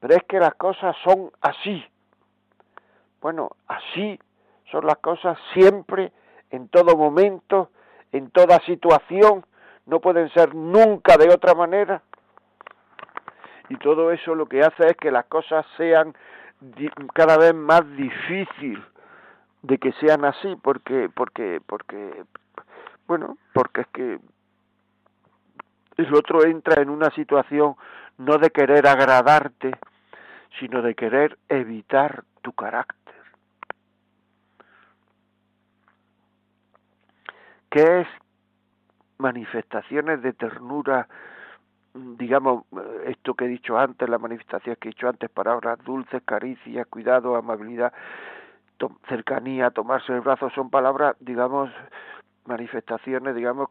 Pero 0.00 0.14
es 0.14 0.24
que 0.24 0.38
las 0.38 0.54
cosas 0.54 0.96
son 1.04 1.30
así. 1.40 1.84
Bueno, 3.20 3.50
así 3.66 4.18
son 4.70 4.86
las 4.86 4.98
cosas 4.98 5.38
siempre, 5.52 6.12
en 6.50 6.68
todo 6.68 6.96
momento, 6.96 7.70
en 8.10 8.30
toda 8.30 8.58
situación, 8.66 9.44
no 9.86 10.00
pueden 10.00 10.28
ser 10.30 10.54
nunca 10.54 11.16
de 11.16 11.32
otra 11.32 11.54
manera 11.54 12.02
y 13.72 13.76
todo 13.78 14.12
eso 14.12 14.34
lo 14.34 14.44
que 14.44 14.60
hace 14.60 14.86
es 14.86 14.96
que 14.98 15.10
las 15.10 15.24
cosas 15.24 15.64
sean 15.78 16.14
cada 17.14 17.38
vez 17.38 17.54
más 17.54 17.80
difícil 17.96 18.84
de 19.62 19.78
que 19.78 19.92
sean 19.92 20.26
así 20.26 20.56
porque 20.62 21.08
porque 21.08 21.62
porque 21.64 22.24
bueno 23.06 23.38
porque 23.54 23.80
es 23.80 23.86
que 23.86 24.18
el 25.96 26.14
otro 26.14 26.44
entra 26.44 26.82
en 26.82 26.90
una 26.90 27.08
situación 27.12 27.74
no 28.18 28.36
de 28.36 28.50
querer 28.50 28.86
agradarte 28.86 29.72
sino 30.60 30.82
de 30.82 30.94
querer 30.94 31.38
evitar 31.48 32.24
tu 32.42 32.52
carácter. 32.52 33.14
¿qué 37.70 38.02
es 38.02 38.08
manifestaciones 39.16 40.20
de 40.20 40.34
ternura 40.34 41.08
digamos, 41.94 42.64
esto 43.04 43.34
que 43.34 43.44
he 43.44 43.48
dicho 43.48 43.78
antes, 43.78 44.08
la 44.08 44.18
manifestación 44.18 44.76
que 44.76 44.88
he 44.88 44.92
dicho 44.92 45.08
antes, 45.08 45.28
palabras 45.30 45.78
dulces, 45.84 46.22
caricias, 46.24 46.86
cuidado, 46.86 47.36
amabilidad, 47.36 47.92
cercanía, 49.08 49.70
tomarse 49.70 50.12
el 50.12 50.20
brazo, 50.22 50.50
son 50.50 50.70
palabras, 50.70 51.16
digamos, 51.20 51.70
manifestaciones, 52.46 53.34
digamos, 53.34 53.68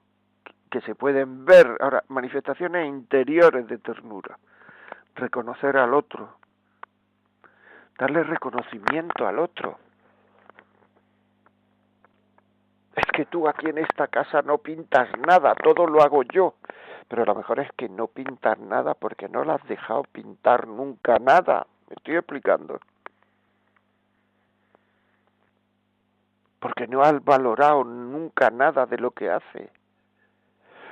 que 0.70 0.82
se 0.82 0.96
pueden 0.96 1.46
ver. 1.46 1.78
Ahora, 1.82 2.04
manifestaciones 2.08 2.88
interiores 2.88 3.68
de 3.68 3.78
ternura. 3.78 4.38
Reconocer 5.16 5.76
al 5.78 5.94
otro. 5.94 6.38
Darle 7.98 8.24
reconocimiento 8.24 9.28
al 9.28 9.40
otro. 9.40 9.78
Es 12.96 13.06
que 13.14 13.26
tú 13.26 13.48
aquí 13.50 13.68
en 13.68 13.80
esta 13.80 14.08
casa 14.08 14.42
no 14.42 14.60
pintas 14.60 15.10
nada, 15.28 15.56
todo 15.56 15.88
lo 15.88 16.02
hago 16.02 16.24
yo 16.24 16.56
Pero 17.12 17.26
lo 17.26 17.36
mejor 17.36 17.60
es 17.60 17.70
que 17.74 17.90
no 17.90 18.08
pintas 18.08 18.58
nada 18.58 18.94
porque 18.94 19.28
no 19.28 19.44
le 19.44 19.52
has 19.52 19.68
dejado 19.68 20.04
pintar 20.14 20.66
nunca 20.66 21.20
nada. 21.20 21.68
Me 21.90 21.96
estoy 21.96 22.16
explicando. 22.16 22.80
Porque 26.62 26.88
no 26.88 27.02
has 27.02 27.22
valorado 27.22 27.84
nunca 27.84 28.50
nada 28.50 28.86
de 28.86 28.98
lo 28.98 29.12
que 29.12 29.30
hace. 29.30 29.70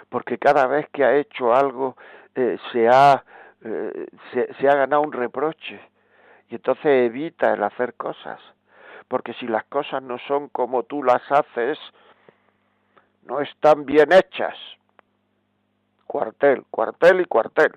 Porque 0.10 0.38
cada 0.38 0.68
vez 0.68 0.90
que 0.90 1.06
ha 1.06 1.16
hecho 1.16 1.56
algo 1.56 1.96
eh, 2.36 2.58
se, 2.74 2.90
ha, 2.90 3.24
eh, 3.62 4.08
se, 4.34 4.54
se 4.56 4.68
ha 4.68 4.76
ganado 4.76 5.04
un 5.04 5.14
reproche. 5.14 5.80
Y 6.50 6.56
entonces 6.56 6.86
evita 6.86 7.54
el 7.54 7.64
hacer 7.64 7.94
cosas. 7.94 8.42
Porque 9.08 9.34
si 9.36 9.48
las 9.48 9.64
cosas 9.68 10.04
no 10.04 10.18
son 10.28 10.50
como 10.50 10.84
tú 10.84 11.02
las 11.02 11.22
haces, 11.32 11.80
no 13.24 13.40
están 13.40 13.86
bien 13.86 14.12
hechas. 14.12 14.58
Cuartel, 16.10 16.65
cuartel 16.72 17.22
y 17.22 17.26
cuartel. 17.26 17.72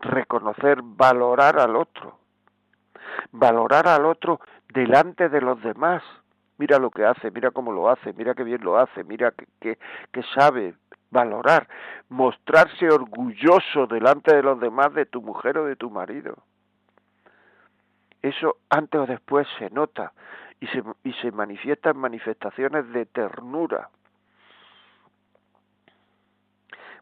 Reconocer, 0.00 0.78
valorar 0.82 1.60
al 1.60 1.76
otro. 1.76 2.18
Valorar 3.32 3.88
al 3.88 4.06
otro 4.06 4.40
delante 4.72 5.28
de 5.28 5.42
los 5.42 5.60
demás. 5.62 6.02
Mira 6.56 6.78
lo 6.78 6.88
que 6.90 7.04
hace, 7.04 7.30
mira 7.30 7.50
cómo 7.50 7.72
lo 7.72 7.90
hace, 7.90 8.14
mira 8.14 8.34
qué 8.34 8.42
bien 8.42 8.64
lo 8.64 8.78
hace, 8.78 9.04
mira 9.04 9.34
que, 9.60 9.76
que, 10.12 10.22
sabe 10.34 10.76
valorar, 11.10 11.68
mostrarse 12.08 12.88
orgulloso 12.88 13.86
delante 13.86 14.34
de 14.34 14.42
los 14.42 14.58
demás 14.58 14.94
de 14.94 15.04
tu 15.04 15.20
mujer 15.20 15.58
o 15.58 15.66
de 15.66 15.76
tu 15.76 15.90
marido. 15.90 16.38
Eso 18.22 18.56
antes 18.70 18.98
o 18.98 19.04
después 19.04 19.46
se 19.58 19.68
nota 19.68 20.14
y 20.58 20.68
se, 20.68 20.82
y 21.04 21.12
se 21.20 21.32
manifiesta 21.32 21.90
en 21.90 21.98
manifestaciones 21.98 22.90
de 22.94 23.04
ternura. 23.04 23.90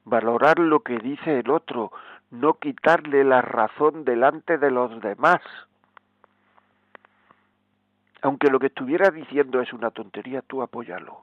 Valorar 0.06 0.60
lo 0.60 0.80
que 0.84 0.98
dice 0.98 1.40
el 1.40 1.50
otro, 1.50 1.90
no 2.30 2.54
quitarle 2.54 3.24
la 3.24 3.42
razón 3.42 4.04
delante 4.04 4.56
de 4.56 4.70
los 4.70 5.00
demás. 5.00 5.40
Aunque 8.22 8.48
lo 8.48 8.60
que 8.60 8.68
estuviera 8.68 9.10
diciendo 9.10 9.60
es 9.60 9.72
una 9.72 9.90
tontería, 9.90 10.42
tú 10.42 10.62
apóyalo. 10.62 11.22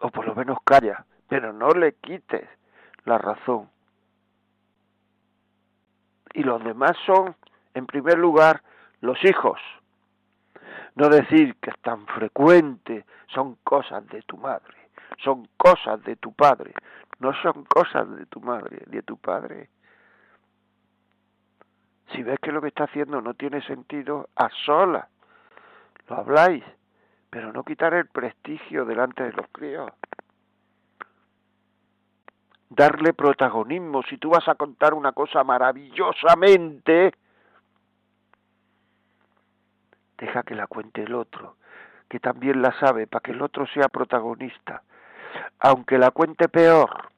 O 0.00 0.10
por 0.10 0.26
lo 0.26 0.34
menos 0.34 0.58
calla, 0.64 1.04
pero 1.28 1.52
no 1.52 1.70
le 1.70 1.94
quites 1.94 2.48
la 3.04 3.18
razón. 3.18 3.70
Y 6.34 6.42
los 6.42 6.62
demás 6.64 6.96
son, 7.06 7.36
en 7.74 7.86
primer 7.86 8.18
lugar, 8.18 8.64
los 9.00 9.24
hijos. 9.24 9.60
No 10.96 11.08
decir 11.08 11.54
que 11.60 11.70
es 11.70 11.78
tan 11.78 12.06
frecuente, 12.06 13.04
son 13.28 13.56
cosas 13.62 14.04
de 14.08 14.22
tu 14.22 14.36
madre, 14.36 14.77
son 15.22 15.48
cosas 15.56 16.02
de 16.04 16.16
tu 16.16 16.32
padre, 16.32 16.74
no 17.18 17.32
son 17.42 17.64
cosas 17.64 18.08
de 18.16 18.26
tu 18.26 18.40
madre, 18.40 18.82
de 18.86 19.02
tu 19.02 19.16
padre. 19.16 19.70
Si 22.12 22.22
ves 22.22 22.38
que 22.40 22.52
lo 22.52 22.60
que 22.60 22.68
está 22.68 22.84
haciendo 22.84 23.20
no 23.20 23.34
tiene 23.34 23.60
sentido, 23.62 24.28
a 24.36 24.48
sola 24.64 25.08
lo 26.08 26.16
habláis, 26.16 26.64
pero 27.30 27.52
no 27.52 27.64
quitar 27.64 27.94
el 27.94 28.06
prestigio 28.06 28.84
delante 28.84 29.22
de 29.22 29.32
los 29.32 29.46
críos. 29.52 29.90
Darle 32.70 33.12
protagonismo. 33.12 34.02
Si 34.02 34.18
tú 34.18 34.30
vas 34.30 34.46
a 34.48 34.54
contar 34.54 34.94
una 34.94 35.12
cosa 35.12 35.44
maravillosamente, 35.44 37.14
deja 40.18 40.42
que 40.42 40.54
la 40.54 40.66
cuente 40.66 41.02
el 41.02 41.14
otro, 41.14 41.56
que 42.08 42.20
también 42.20 42.60
la 42.60 42.72
sabe, 42.78 43.06
para 43.06 43.20
que 43.20 43.32
el 43.32 43.42
otro 43.42 43.66
sea 43.66 43.88
protagonista. 43.88 44.82
Aunque 45.60 45.98
la 45.98 46.10
cuente 46.10 46.48
peor, 46.48 47.10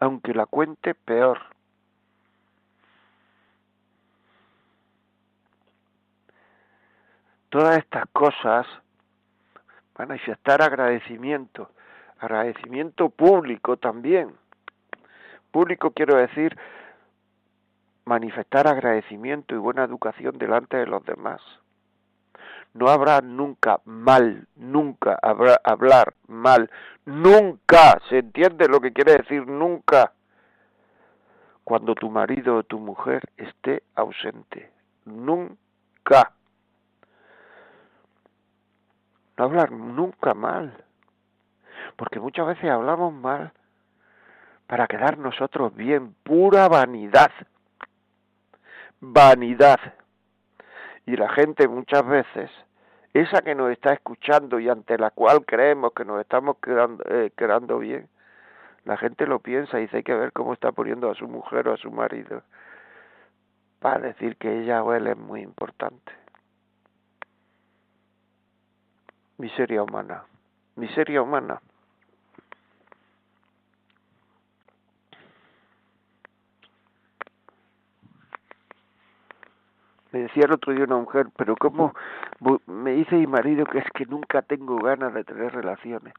aunque 0.00 0.34
la 0.34 0.46
cuente 0.46 0.94
peor. 0.94 1.38
Todas 7.50 7.78
estas 7.78 8.04
cosas 8.12 8.66
manifestar 9.98 10.62
agradecimiento, 10.62 11.70
agradecimiento 12.18 13.10
público 13.10 13.76
también. 13.76 14.34
Público 15.50 15.90
quiero 15.90 16.16
decir 16.16 16.56
manifestar 18.04 18.66
agradecimiento 18.66 19.54
y 19.54 19.58
buena 19.58 19.84
educación 19.84 20.38
delante 20.38 20.76
de 20.76 20.86
los 20.86 21.04
demás. 21.04 21.40
No 22.74 22.88
habrá 22.88 23.20
nunca 23.20 23.80
mal, 23.84 24.46
nunca 24.56 25.18
habrá 25.20 25.60
hablar 25.64 26.14
mal, 26.28 26.70
nunca, 27.04 28.00
¿se 28.08 28.18
entiende 28.18 28.68
lo 28.68 28.80
que 28.80 28.92
quiere 28.92 29.16
decir 29.16 29.46
nunca? 29.46 30.12
Cuando 31.64 31.94
tu 31.94 32.10
marido 32.10 32.56
o 32.56 32.62
tu 32.62 32.78
mujer 32.78 33.22
esté 33.36 33.82
ausente, 33.94 34.70
nunca. 35.04 36.32
No 39.36 39.44
hablar 39.44 39.72
nunca 39.72 40.34
mal, 40.34 40.84
porque 41.96 42.20
muchas 42.20 42.46
veces 42.46 42.70
hablamos 42.70 43.12
mal 43.12 43.52
para 44.66 44.86
quedar 44.86 45.18
nosotros 45.18 45.74
bien, 45.74 46.14
pura 46.22 46.68
vanidad 46.68 47.32
vanidad. 49.00 49.80
Y 51.06 51.16
la 51.16 51.28
gente 51.30 51.66
muchas 51.68 52.06
veces, 52.06 52.50
esa 53.12 53.42
que 53.42 53.54
nos 53.54 53.70
está 53.70 53.92
escuchando 53.92 54.60
y 54.60 54.68
ante 54.68 54.98
la 54.98 55.10
cual 55.10 55.44
creemos 55.44 55.92
que 55.92 56.04
nos 56.04 56.20
estamos 56.20 56.56
quedando, 56.62 57.02
eh, 57.08 57.32
quedando 57.36 57.78
bien, 57.78 58.08
la 58.84 58.96
gente 58.96 59.26
lo 59.26 59.40
piensa 59.40 59.78
y 59.78 59.82
dice 59.82 59.98
hay 59.98 60.02
que 60.02 60.14
ver 60.14 60.32
cómo 60.32 60.52
está 60.52 60.72
poniendo 60.72 61.10
a 61.10 61.14
su 61.14 61.28
mujer 61.28 61.68
o 61.68 61.74
a 61.74 61.76
su 61.76 61.90
marido 61.90 62.42
para 63.80 63.98
decir 63.98 64.36
que 64.36 64.60
ella 64.60 64.82
o 64.82 64.92
él 64.92 65.06
es 65.06 65.16
muy 65.16 65.40
importante. 65.40 66.12
Miseria 69.38 69.82
humana, 69.82 70.24
miseria 70.76 71.22
humana. 71.22 71.60
Me 80.12 80.20
decía 80.20 80.44
el 80.46 80.52
otro 80.52 80.72
día 80.72 80.84
una 80.84 80.96
mujer, 80.96 81.28
pero 81.36 81.54
¿cómo? 81.56 81.94
Me 82.66 82.92
dice 82.92 83.14
mi 83.16 83.26
marido 83.26 83.64
que 83.64 83.78
es 83.78 83.90
que 83.94 84.06
nunca 84.06 84.42
tengo 84.42 84.76
ganas 84.78 85.14
de 85.14 85.22
tener 85.24 85.52
relaciones. 85.52 86.14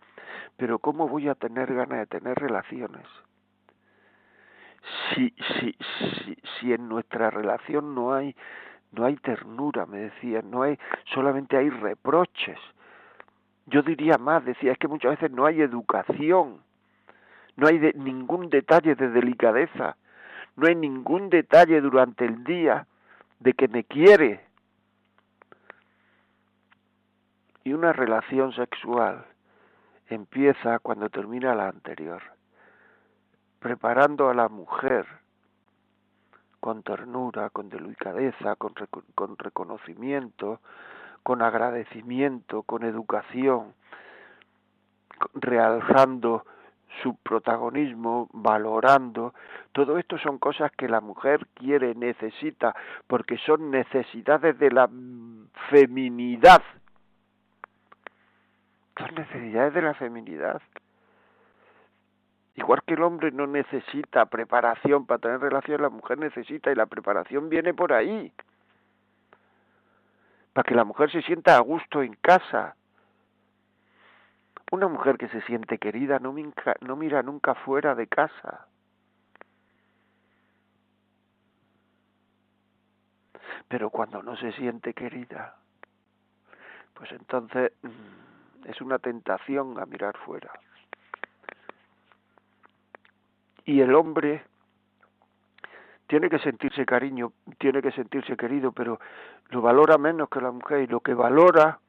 Pero 0.55 0.79
¿cómo 0.79 1.09
voy 1.09 1.27
a 1.27 1.35
tener 1.35 1.73
ganas 1.73 1.99
de 1.99 2.05
tener 2.05 2.37
relaciones? 2.39 3.05
Si, 5.13 5.33
si, 5.59 5.75
si, 6.23 6.37
si 6.59 6.73
en 6.73 6.87
nuestra 6.87 7.29
relación 7.29 7.93
no 7.93 8.13
hay, 8.13 8.35
no 8.91 9.05
hay 9.05 9.17
ternura, 9.17 9.85
me 9.85 9.99
decía, 9.99 10.41
no 10.41 10.63
hay, 10.63 10.79
solamente 11.13 11.57
hay 11.57 11.69
reproches. 11.69 12.59
Yo 13.65 13.81
diría 13.83 14.17
más, 14.17 14.43
decía, 14.45 14.71
es 14.71 14.77
que 14.77 14.87
muchas 14.87 15.11
veces 15.11 15.31
no 15.31 15.45
hay 15.45 15.61
educación, 15.61 16.61
no 17.57 17.67
hay 17.67 17.77
de, 17.77 17.93
ningún 17.93 18.49
detalle 18.49 18.95
de 18.95 19.09
delicadeza, 19.09 19.97
no 20.55 20.67
hay 20.67 20.75
ningún 20.75 21.29
detalle 21.29 21.79
durante 21.81 22.25
el 22.25 22.43
día 22.43 22.87
de 23.41 23.53
que 23.53 23.67
me 23.67 23.83
quiere. 23.83 24.45
Y 27.63 27.73
una 27.73 27.91
relación 27.91 28.53
sexual 28.53 29.25
empieza 30.07 30.79
cuando 30.79 31.09
termina 31.09 31.55
la 31.55 31.67
anterior, 31.67 32.21
preparando 33.59 34.29
a 34.29 34.33
la 34.33 34.47
mujer 34.49 35.05
con 36.59 36.83
ternura, 36.83 37.49
con 37.49 37.69
delicadeza, 37.69 38.55
con, 38.55 38.73
con 39.15 39.37
reconocimiento, 39.37 40.59
con 41.23 41.41
agradecimiento, 41.41 42.63
con 42.63 42.83
educación, 42.83 43.73
realzando 45.33 46.45
su 47.01 47.15
protagonismo, 47.15 48.29
valorando. 48.33 49.33
Todo 49.71 49.97
esto 49.97 50.17
son 50.17 50.37
cosas 50.37 50.71
que 50.73 50.87
la 50.87 51.01
mujer 51.01 51.47
quiere, 51.53 51.95
necesita, 51.95 52.75
porque 53.07 53.37
son 53.37 53.71
necesidades 53.71 54.57
de 54.59 54.71
la 54.71 54.89
feminidad. 55.69 56.61
Son 58.97 59.15
necesidades 59.15 59.73
de 59.73 59.81
la 59.81 59.93
feminidad. 59.93 60.61
Igual 62.55 62.83
que 62.85 62.95
el 62.95 63.03
hombre 63.03 63.31
no 63.31 63.47
necesita 63.47 64.25
preparación 64.25 65.05
para 65.05 65.19
tener 65.19 65.39
relación, 65.39 65.81
la 65.81 65.89
mujer 65.89 66.19
necesita 66.19 66.71
y 66.71 66.75
la 66.75 66.85
preparación 66.85 67.49
viene 67.49 67.73
por 67.73 67.93
ahí. 67.93 68.31
Para 70.53 70.67
que 70.67 70.75
la 70.75 70.83
mujer 70.83 71.09
se 71.11 71.21
sienta 71.21 71.55
a 71.55 71.61
gusto 71.61 72.03
en 72.03 72.13
casa, 72.21 72.75
una 74.71 74.87
mujer 74.87 75.17
que 75.17 75.27
se 75.27 75.41
siente 75.41 75.77
querida 75.77 76.19
no, 76.19 76.33
no 76.81 76.95
mira 76.95 77.21
nunca 77.21 77.55
fuera 77.55 77.93
de 77.93 78.07
casa. 78.07 78.67
Pero 83.67 83.89
cuando 83.89 84.23
no 84.23 84.35
se 84.37 84.51
siente 84.53 84.93
querida, 84.93 85.55
pues 86.93 87.11
entonces 87.11 87.73
mm, 87.83 88.67
es 88.69 88.81
una 88.81 88.97
tentación 88.99 89.77
a 89.79 89.85
mirar 89.85 90.17
fuera. 90.17 90.51
Y 93.65 93.81
el 93.81 93.93
hombre 93.93 94.43
tiene 96.07 96.29
que 96.29 96.39
sentirse 96.39 96.85
cariño, 96.85 97.33
tiene 97.57 97.81
que 97.81 97.91
sentirse 97.91 98.35
querido, 98.37 98.71
pero 98.71 98.99
lo 99.49 99.61
valora 99.61 99.97
menos 99.97 100.29
que 100.29 100.41
la 100.41 100.51
mujer 100.51 100.81
y 100.81 100.87
lo 100.87 101.01
que 101.01 101.13
valora 101.13 101.79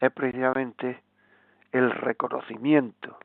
es 0.00 0.12
precisamente 0.12 1.02
el 1.72 1.90
reconocimiento 1.90 3.18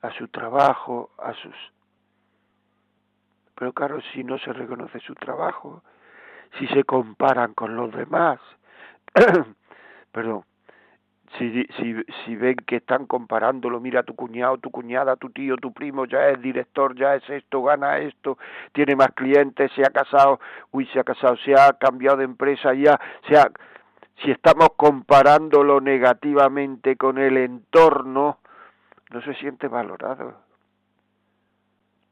a 0.00 0.10
su 0.12 0.28
trabajo, 0.28 1.10
a 1.18 1.32
sus... 1.34 1.54
Pero 3.54 3.72
claro, 3.72 4.00
si 4.12 4.24
no 4.24 4.38
se 4.38 4.52
reconoce 4.52 4.98
su 5.00 5.14
trabajo, 5.14 5.82
si 6.58 6.66
se 6.68 6.84
comparan 6.84 7.54
con 7.54 7.76
los 7.76 7.92
demás, 7.92 8.40
perdón, 10.12 10.44
si, 11.38 11.64
si, 11.78 11.94
si 12.24 12.36
ven 12.36 12.56
que 12.56 12.76
están 12.76 13.06
comparándolo, 13.06 13.80
mira 13.80 14.02
tu 14.02 14.14
cuñado, 14.14 14.58
tu 14.58 14.70
cuñada, 14.70 15.16
tu 15.16 15.30
tío, 15.30 15.56
tu 15.56 15.72
primo, 15.72 16.04
ya 16.04 16.28
es 16.28 16.40
director, 16.42 16.94
ya 16.94 17.14
es 17.14 17.28
esto, 17.30 17.62
gana 17.62 17.98
esto, 17.98 18.36
tiene 18.72 18.96
más 18.96 19.12
clientes, 19.14 19.70
se 19.74 19.82
ha 19.82 19.90
casado, 19.90 20.40
uy, 20.72 20.86
se 20.86 21.00
ha 21.00 21.04
casado, 21.04 21.36
se 21.38 21.54
ha 21.54 21.72
cambiado 21.74 22.18
de 22.18 22.24
empresa, 22.24 22.74
ya, 22.74 23.00
se 23.28 23.36
ha, 23.36 23.50
si 24.22 24.30
estamos 24.30 24.70
comparándolo 24.76 25.80
negativamente 25.80 26.96
con 26.96 27.18
el 27.18 27.36
entorno, 27.36 28.38
no 29.10 29.22
se 29.22 29.34
siente 29.34 29.68
valorado, 29.68 30.36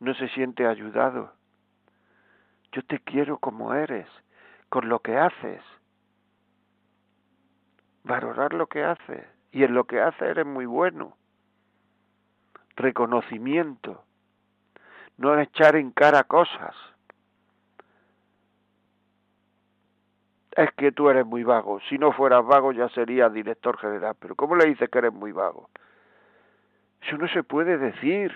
no 0.01 0.15
se 0.15 0.29
siente 0.29 0.67
ayudado. 0.67 1.33
Yo 2.73 2.83
te 2.85 2.99
quiero 3.01 3.39
como 3.39 3.75
eres, 3.75 4.07
con 4.69 4.89
lo 4.89 5.01
que 5.01 5.17
haces 5.17 5.63
valorar 8.05 8.55
lo 8.55 8.67
que 8.67 8.85
hace 8.85 9.27
y 9.53 9.65
en 9.65 9.75
lo 9.75 9.85
que 9.85 10.01
hace 10.01 10.27
eres 10.27 10.47
muy 10.47 10.67
bueno. 10.67 11.17
Reconocimiento, 12.77 14.05
no 15.19 15.39
echar 15.39 15.77
en 15.77 15.91
cara 15.91 16.25
cosas. 16.25 16.75
Es 20.53 20.71
que 20.73 20.91
tú 20.93 21.09
eres 21.09 21.25
muy 21.27 21.45
vago. 21.45 21.81
Si 21.89 21.97
no 21.97 22.13
fueras 22.13 22.45
vago 22.45 22.73
ya 22.73 22.89
serías 22.89 23.33
director 23.33 23.79
general. 23.79 24.17
Pero 24.19 24.35
¿cómo 24.35 24.57
le 24.57 24.67
dices 24.67 24.89
que 24.91 24.99
eres 24.99 25.13
muy 25.13 25.33
vago? 25.33 25.71
Eso 27.03 27.17
no 27.17 27.29
se 27.29 27.43
puede 27.43 27.79
decir. 27.79 28.33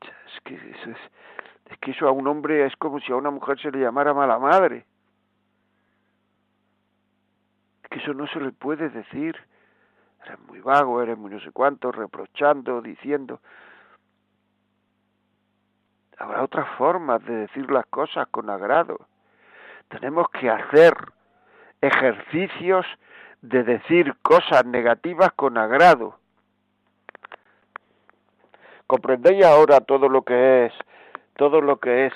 Es 0.00 0.40
que 0.44 0.54
eso 0.54 0.90
es, 0.90 0.98
es 1.70 1.78
que 1.78 1.90
eso 1.90 2.08
a 2.08 2.12
un 2.12 2.26
hombre 2.26 2.66
es 2.66 2.74
como 2.76 2.98
si 3.00 3.12
a 3.12 3.16
una 3.16 3.30
mujer 3.30 3.60
se 3.60 3.70
le 3.70 3.80
llamara 3.80 4.14
mala 4.14 4.38
madre. 4.38 4.86
Es 7.84 7.90
que 7.90 7.98
eso 7.98 8.14
no 8.14 8.26
se 8.28 8.40
le 8.40 8.52
puede 8.52 8.88
decir. 8.88 9.36
Eres 10.24 10.38
muy 10.48 10.60
vago, 10.60 11.02
eres 11.02 11.18
muy 11.18 11.30
no 11.30 11.40
sé 11.40 11.52
cuánto, 11.52 11.92
reprochando, 11.92 12.80
diciendo. 12.80 13.40
Habrá 16.20 16.44
otras 16.44 16.68
formas 16.76 17.24
de 17.24 17.34
decir 17.34 17.70
las 17.70 17.86
cosas 17.86 18.28
con 18.28 18.50
agrado. 18.50 18.98
Tenemos 19.88 20.28
que 20.30 20.50
hacer 20.50 20.94
ejercicios 21.80 22.86
de 23.40 23.64
decir 23.64 24.14
cosas 24.20 24.66
negativas 24.66 25.32
con 25.32 25.56
agrado. 25.56 26.18
¿Comprendéis 28.86 29.44
ahora 29.46 29.80
todo 29.80 30.08
lo 30.10 30.22
que 30.22 30.66
es 30.66 30.72
todo 31.36 31.62
lo 31.62 31.78
que 31.78 32.06
es 32.06 32.12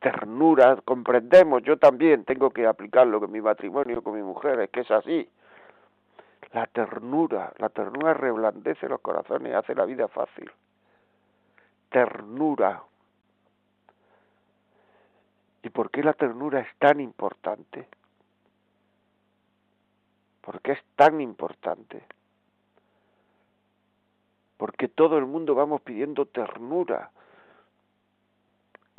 ternura, 0.00 0.76
comprendemos, 0.84 1.62
yo 1.64 1.76
también 1.76 2.24
tengo 2.24 2.50
que 2.50 2.66
aplicarlo 2.66 3.18
con 3.18 3.32
mi 3.32 3.40
matrimonio, 3.40 4.02
con 4.02 4.14
mi 4.14 4.22
mujer, 4.22 4.60
es 4.60 4.70
que 4.70 4.80
es 4.80 4.90
así. 4.92 5.28
La 6.52 6.66
ternura, 6.66 7.52
la 7.58 7.68
ternura 7.70 8.14
reblandece 8.14 8.88
los 8.88 9.00
corazones 9.00 9.50
y 9.50 9.54
hace 9.56 9.74
la 9.74 9.86
vida 9.86 10.06
fácil. 10.06 10.52
Ternura. 11.88 12.82
¿Y 15.64 15.70
por 15.70 15.90
qué 15.90 16.02
la 16.02 16.12
ternura 16.12 16.60
es 16.60 16.68
tan 16.76 17.00
importante? 17.00 17.88
¿Por 20.42 20.60
qué 20.60 20.72
es 20.72 20.84
tan 20.94 21.22
importante? 21.22 22.04
Porque 24.58 24.88
todo 24.88 25.16
el 25.16 25.24
mundo 25.24 25.54
vamos 25.54 25.80
pidiendo 25.80 26.26
ternura, 26.26 27.10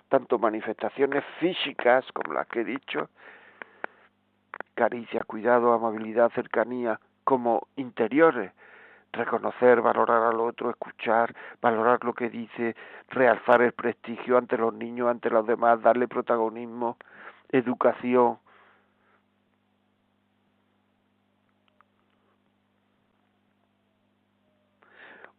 tanto 0.09 0.39
manifestaciones 0.39 1.23
físicas 1.39 2.03
como 2.13 2.33
las 2.33 2.47
que 2.47 2.61
he 2.61 2.65
dicho, 2.65 3.09
caricia, 4.73 5.21
cuidado, 5.23 5.71
amabilidad, 5.71 6.31
cercanía, 6.31 6.99
como 7.23 7.67
interiores, 7.75 8.51
reconocer, 9.15 9.81
valorar 9.81 10.23
al 10.23 10.39
otro, 10.39 10.69
escuchar, 10.69 11.33
valorar 11.61 12.03
lo 12.03 12.13
que 12.13 12.29
dice, 12.29 12.75
realzar 13.09 13.61
el 13.61 13.73
prestigio 13.73 14.37
ante 14.37 14.57
los 14.57 14.73
niños, 14.73 15.09
ante 15.09 15.29
los 15.29 15.45
demás, 15.47 15.81
darle 15.81 16.07
protagonismo, 16.07 16.97
educación, 17.49 18.39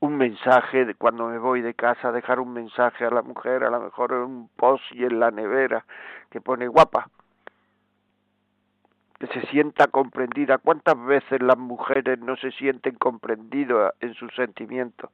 un 0.01 0.17
mensaje 0.17 0.85
de 0.85 0.95
cuando 0.95 1.29
me 1.29 1.39
voy 1.39 1.63
de 1.63 1.75
casa, 1.75 2.13
dejar 2.13 2.41
un 2.41 2.53
mensaje 2.53 3.05
a 3.05 3.11
la 3.11 3.23
mujer, 3.23 3.65
a 3.65 3.71
lo 3.71 3.81
mejor 3.81 4.13
un 4.13 4.49
post 4.57 4.85
y 4.93 5.05
en 5.05 5.21
la 5.21 5.31
nevera 5.31 5.85
que 6.31 6.41
pone 6.41 6.69
guapa, 6.69 7.09
que 9.19 9.27
se 9.29 9.47
sienta 9.49 9.87
comprendida. 9.89 10.59
¿Cuántas 10.59 11.03
veces 11.05 11.41
las 11.43 11.59
mujeres 11.59 12.19
no 12.21 12.37
se 12.37 12.51
sienten 12.53 12.97
comprendidas 12.97 13.95
en 14.01 14.15
sus 14.15 14.35
sentimientos? 14.35 15.11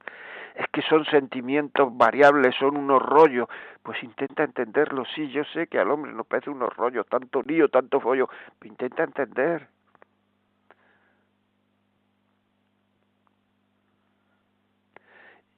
Es 0.54 0.66
que 0.72 0.82
son 0.82 1.04
sentimientos 1.06 1.96
variables, 1.96 2.54
son 2.56 2.76
unos 2.76 3.00
rollos. 3.00 3.48
Pues 3.82 4.02
intenta 4.02 4.44
entenderlo. 4.44 5.04
Sí, 5.14 5.30
yo 5.30 5.44
sé 5.52 5.66
que 5.66 5.78
al 5.78 5.90
hombre 5.90 6.12
nos 6.12 6.26
parece 6.26 6.50
unos 6.50 6.74
rollos, 6.76 7.06
tanto 7.06 7.42
lío, 7.42 7.68
tanto 7.68 8.00
follo, 8.00 8.28
pero 8.58 8.72
intenta 8.72 9.04
entender. 9.04 9.68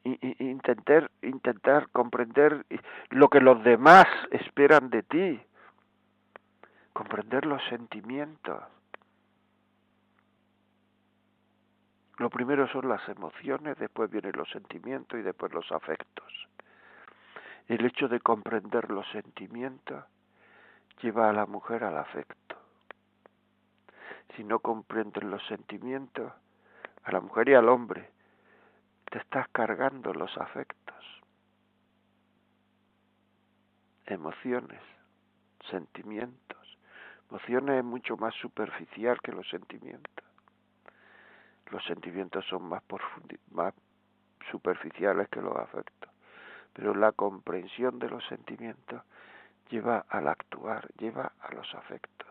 intentar, 0.04 1.10
intentar 1.22 1.88
comprender 1.90 2.66
lo 3.10 3.28
que 3.28 3.40
los 3.40 3.64
demás 3.64 4.04
esperan 4.30 4.90
de 4.90 5.02
ti, 5.02 5.40
comprender 6.94 7.44
los 7.44 7.62
sentimientos. 7.64 8.62
Lo 12.18 12.30
primero 12.30 12.68
son 12.68 12.88
las 12.88 13.06
emociones, 13.08 13.76
después 13.78 14.08
vienen 14.10 14.32
los 14.36 14.48
sentimientos 14.48 15.18
y 15.18 15.22
después 15.22 15.52
los 15.52 15.70
afectos. 15.72 16.32
El 17.66 17.84
hecho 17.84 18.06
de 18.08 18.20
comprender 18.20 18.90
los 18.90 19.06
sentimientos 19.08 20.04
lleva 21.02 21.28
a 21.28 21.32
la 21.32 21.46
mujer 21.46 21.82
al 21.82 21.98
afecto. 21.98 22.56
Si 24.36 24.44
no 24.44 24.60
comprenden 24.60 25.30
los 25.30 25.44
sentimientos, 25.46 26.32
a 27.02 27.10
la 27.10 27.20
mujer 27.20 27.48
y 27.48 27.54
al 27.54 27.68
hombre, 27.68 28.08
te 29.10 29.18
estás 29.18 29.48
cargando 29.48 30.14
los 30.14 30.36
afectos, 30.38 31.04
emociones, 34.06 34.80
sentimientos. 35.68 36.63
Emociones 37.34 37.78
es 37.78 37.84
mucho 37.84 38.16
más 38.16 38.32
superficial 38.36 39.18
que 39.20 39.32
los 39.32 39.48
sentimientos. 39.48 40.24
Los 41.72 41.84
sentimientos 41.84 42.44
son 42.48 42.62
más, 42.62 42.80
más 43.50 43.74
superficiales 44.52 45.28
que 45.30 45.40
los 45.40 45.56
afectos. 45.56 46.08
Pero 46.74 46.94
la 46.94 47.10
comprensión 47.10 47.98
de 47.98 48.08
los 48.08 48.24
sentimientos 48.26 49.02
lleva 49.68 50.04
al 50.10 50.28
actuar, 50.28 50.86
lleva 50.96 51.32
a 51.40 51.52
los 51.52 51.74
afectos. 51.74 52.28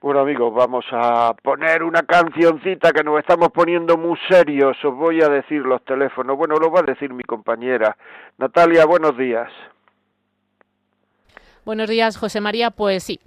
Bueno 0.00 0.20
amigos, 0.20 0.54
vamos 0.54 0.86
a 0.92 1.34
poner 1.42 1.82
una 1.82 2.04
cancioncita 2.04 2.90
que 2.92 3.04
nos 3.04 3.18
estamos 3.18 3.50
poniendo 3.50 3.98
muy 3.98 4.18
serios. 4.30 4.82
Os 4.82 4.94
voy 4.94 5.20
a 5.20 5.28
decir 5.28 5.60
los 5.60 5.84
teléfonos. 5.84 6.38
Bueno, 6.38 6.54
lo 6.56 6.70
va 6.70 6.80
a 6.80 6.84
decir 6.84 7.12
mi 7.12 7.24
compañera. 7.24 7.98
Natalia, 8.38 8.86
buenos 8.86 9.14
días. 9.18 9.52
Buenos 11.68 11.90
días, 11.90 12.16
José 12.16 12.40
María. 12.40 12.70
Pues 12.70 13.02
sí. 13.02 13.20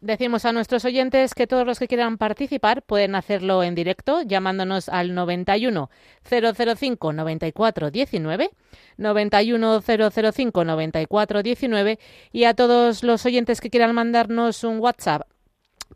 Decimos 0.00 0.44
a 0.44 0.52
nuestros 0.52 0.84
oyentes 0.84 1.34
que 1.34 1.48
todos 1.48 1.66
los 1.66 1.80
que 1.80 1.88
quieran 1.88 2.16
participar 2.16 2.80
pueden 2.82 3.16
hacerlo 3.16 3.64
en 3.64 3.74
directo 3.74 4.22
llamándonos 4.22 4.88
al 4.88 5.16
91 5.16 5.90
005 6.22 7.12
94 7.12 7.90
19, 7.90 8.50
91 8.98 9.82
005 9.82 10.64
94 10.64 11.42
19 11.42 11.98
y 12.30 12.44
a 12.44 12.54
todos 12.54 13.02
los 13.02 13.26
oyentes 13.26 13.60
que 13.60 13.68
quieran 13.68 13.96
mandarnos 13.96 14.62
un 14.62 14.78
WhatsApp 14.78 15.22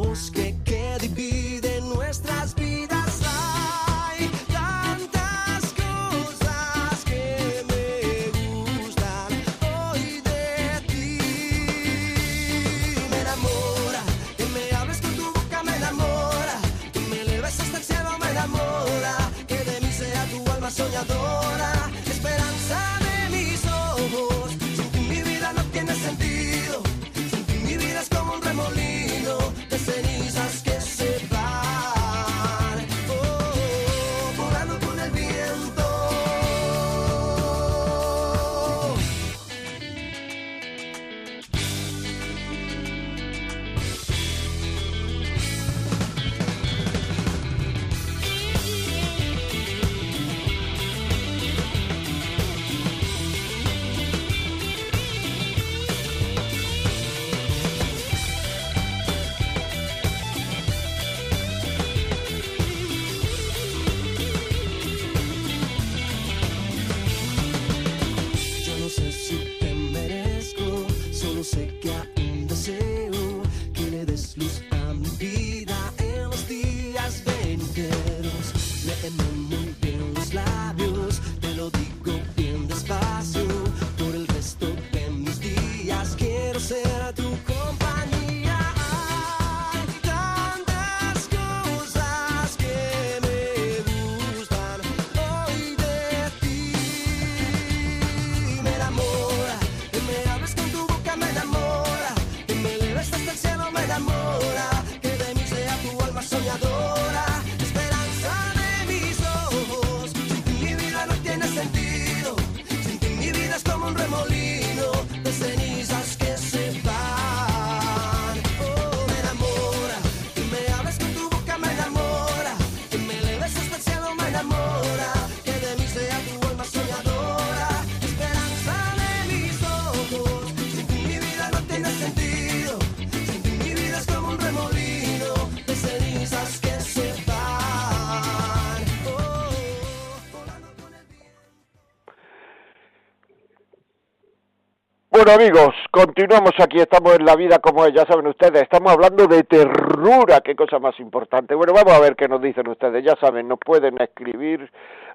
Bueno 145.23 145.33
amigos, 145.35 145.75
continuamos 145.91 146.53
aquí, 146.59 146.79
estamos 146.79 147.13
en 147.13 147.25
la 147.25 147.35
vida 147.35 147.59
como 147.59 147.85
es, 147.85 147.93
ya 147.93 148.05
saben 148.05 148.25
ustedes, 148.25 148.63
estamos 148.63 148.91
hablando 148.91 149.27
de 149.27 149.43
terrura, 149.43 150.41
qué 150.43 150.55
cosa 150.55 150.79
más 150.79 150.99
importante. 150.99 151.53
Bueno, 151.53 151.73
vamos 151.73 151.93
a 151.93 151.99
ver 151.99 152.15
qué 152.15 152.27
nos 152.27 152.41
dicen 152.41 152.67
ustedes, 152.67 153.05
ya 153.05 153.15
saben, 153.17 153.47
nos 153.47 153.59
pueden 153.59 154.01
escribir 154.01 154.67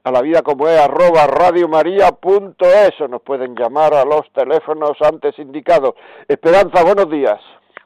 a 0.04 0.12
la 0.12 0.22
vida 0.22 0.42
como 0.42 0.68
es, 0.68 0.78
arroba 0.78 1.26
radiomaria.es, 1.26 3.00
o 3.00 3.08
nos 3.08 3.22
pueden 3.22 3.56
llamar 3.56 3.94
a 3.94 4.04
los 4.04 4.32
teléfonos 4.32 4.92
antes 5.00 5.36
indicados. 5.40 5.94
Esperanza, 6.28 6.84
buenos 6.84 7.10
días. 7.10 7.40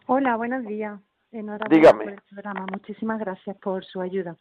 Hola, 0.04 0.36
buenos 0.36 0.66
días. 0.66 1.00
Enhorabuena 1.32 1.74
Dígame. 1.74 2.04
por 2.04 2.12
el 2.12 2.20
programa. 2.28 2.66
Muchísimas 2.70 3.18
gracias 3.18 3.56
por 3.56 3.82
su 3.82 4.02
ayuda. 4.02 4.36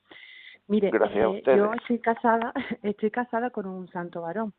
Mire, 0.67 0.89
Gracias 0.91 1.17
a 1.17 1.21
eh, 1.21 1.27
ustedes. 1.27 1.57
yo 1.57 1.71
estoy 1.75 1.99
casada, 1.99 2.51
estoy 2.83 3.09
casada 3.09 3.51
con 3.51 3.67
un 3.67 3.87
santo 3.87 4.23
varón. 4.23 4.53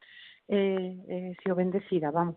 Eh, 0.52 0.96
eh, 1.08 1.36
sido 1.44 1.54
bendecida, 1.54 2.10
vamos. 2.10 2.36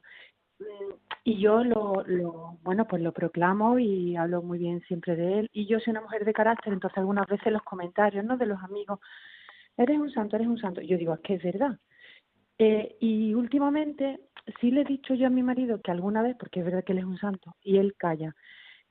Y 1.24 1.39
yo 1.39 1.64
lo, 1.64 2.04
lo, 2.06 2.58
bueno, 2.64 2.86
pues 2.86 3.01
lo 3.01 3.14
proclamo 3.14 3.80
y 3.80 4.16
hablo 4.18 4.41
muy 4.41 4.60
bien 4.60 4.82
siempre 4.82 5.16
de 5.16 5.39
él. 5.39 5.49
Y 5.54 5.66
yo 5.68 5.80
soy 5.80 5.91
una 5.91 6.01
mujer 6.01 6.26
de 6.26 6.34
carácter, 6.34 6.74
entonces 6.74 6.97
algunas 6.97 7.28
veces 7.28 7.54
los 7.54 7.64
comentarios, 7.64 8.26
¿no? 8.26 8.38
De 8.38 8.45
los 8.45 8.62
amigos, 8.62 8.99
eres 9.78 9.97
un 9.97 10.12
santo, 10.12 10.36
eres 10.36 10.47
un 10.47 10.60
santo. 10.60 10.82
Yo 10.82 10.97
digo, 10.97 11.14
es 11.14 11.22
que 11.22 11.36
es 11.36 11.43
verdad. 11.43 11.80
Eh, 12.58 12.97
y 12.99 13.34
últimamente 13.34 14.20
sí 14.60 14.72
le 14.72 14.82
he 14.82 14.86
dicho 14.86 15.14
yo 15.14 15.28
a 15.28 15.30
mi 15.30 15.43
marido 15.43 15.82
que 15.82 15.91
alguna 15.91 16.22
vez, 16.22 16.36
porque 16.38 16.60
es 16.60 16.66
verdad 16.66 16.84
que 16.84 16.91
él 16.91 16.99
es 16.99 17.06
un 17.06 17.18
santo, 17.18 17.56
y 17.62 17.78
él 17.78 17.95
calla. 17.97 18.36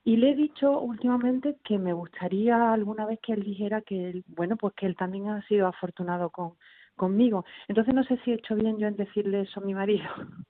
Y 0.03 0.17
le 0.17 0.31
he 0.31 0.35
dicho 0.35 0.79
últimamente 0.81 1.57
que 1.63 1.77
me 1.77 1.93
gustaría 1.93 2.73
alguna 2.73 3.05
vez 3.05 3.19
que 3.21 3.33
él 3.33 3.43
dijera 3.43 3.81
que 3.81 4.09
él, 4.09 4.23
bueno, 4.27 4.57
pues 4.57 4.73
que 4.73 4.85
él 4.85 4.95
también 4.97 5.29
ha 5.29 5.41
sido 5.47 5.67
afortunado 5.67 6.29
con, 6.29 6.55
conmigo. 6.95 7.45
Entonces 7.67 7.93
no 7.93 8.03
sé 8.03 8.19
si 8.23 8.31
he 8.31 8.35
hecho 8.35 8.55
bien 8.55 8.77
yo 8.77 8.87
en 8.87 8.95
decirle 8.97 9.41
eso 9.41 9.59
a 9.59 9.63
mi 9.63 9.73
marido. 9.73 10.05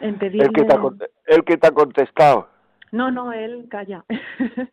en 0.00 0.18
pedirle... 0.18 0.46
El 0.46 0.52
que 0.52 0.64
te 0.64 0.72
ha, 0.74 0.80
el 1.26 1.44
que 1.44 1.56
te 1.56 1.66
ha 1.66 1.70
contestado. 1.72 2.48
No, 2.92 3.10
no, 3.10 3.32
él 3.32 3.66
calla. 3.70 4.04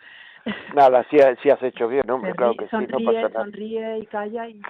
Nada, 0.76 1.06
si, 1.10 1.20
ha- 1.22 1.36
si 1.38 1.50
has 1.50 1.62
hecho 1.64 1.88
bien, 1.88 2.10
hombre, 2.10 2.34
claro 2.34 2.56
que 2.56 2.68
sí, 2.68 2.76
no 2.90 3.00
pasa 3.00 3.30
nada. 3.30 3.46
sonríe 3.46 4.00
y 4.00 4.06
calla 4.08 4.48
y, 4.50 4.62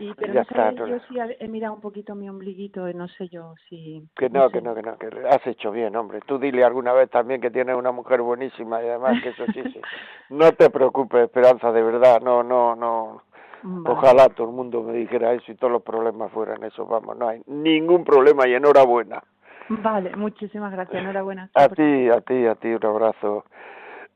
y 0.00 0.12
pero 0.14 0.32
Ya 0.32 0.40
no 0.40 0.42
está, 0.42 0.72
no- 0.72 0.86
yo 0.88 0.98
sí 1.08 1.16
he 1.38 1.46
mirado 1.48 1.74
un 1.74 1.80
poquito 1.80 2.14
mi 2.16 2.28
ombliguito 2.28 2.88
y 2.88 2.94
no 2.94 3.06
sé 3.06 3.28
yo 3.28 3.54
si 3.68 4.02
Que 4.16 4.28
no, 4.28 4.46
sé. 4.48 4.54
que 4.54 4.60
no, 4.62 4.74
que 4.74 4.82
no, 4.82 4.98
que 4.98 5.06
has 5.28 5.46
hecho 5.46 5.70
bien, 5.70 5.94
hombre. 5.94 6.20
Tú 6.26 6.38
dile 6.38 6.64
alguna 6.64 6.92
vez 6.92 7.10
también 7.10 7.40
que 7.40 7.50
tienes 7.50 7.76
una 7.76 7.92
mujer 7.92 8.22
buenísima 8.22 8.82
y 8.82 8.88
además 8.88 9.22
que 9.22 9.28
eso 9.28 9.44
sí, 9.52 9.62
sí. 9.72 9.80
No 10.30 10.50
te 10.52 10.68
preocupes, 10.70 11.24
Esperanza, 11.24 11.70
de 11.70 11.82
verdad, 11.82 12.20
no, 12.20 12.42
no, 12.42 12.74
no. 12.74 13.22
Vale. 13.62 13.96
Ojalá 13.96 14.28
todo 14.30 14.48
el 14.48 14.54
mundo 14.54 14.82
me 14.82 14.94
dijera 14.94 15.32
eso 15.32 15.52
y 15.52 15.54
todos 15.54 15.72
los 15.72 15.82
problemas 15.82 16.30
fueran 16.32 16.62
eso, 16.64 16.84
vamos, 16.86 17.16
no 17.16 17.28
hay 17.28 17.40
ningún 17.46 18.04
problema 18.04 18.46
y 18.48 18.54
enhorabuena. 18.54 19.22
Vale, 19.68 20.14
muchísimas 20.16 20.72
gracias, 20.72 21.00
enhorabuena. 21.02 21.50
A 21.54 21.68
ti, 21.68 22.08
a 22.08 22.20
ti, 22.20 22.46
a 22.46 22.54
ti, 22.54 22.68
un 22.68 22.84
abrazo. 22.84 23.44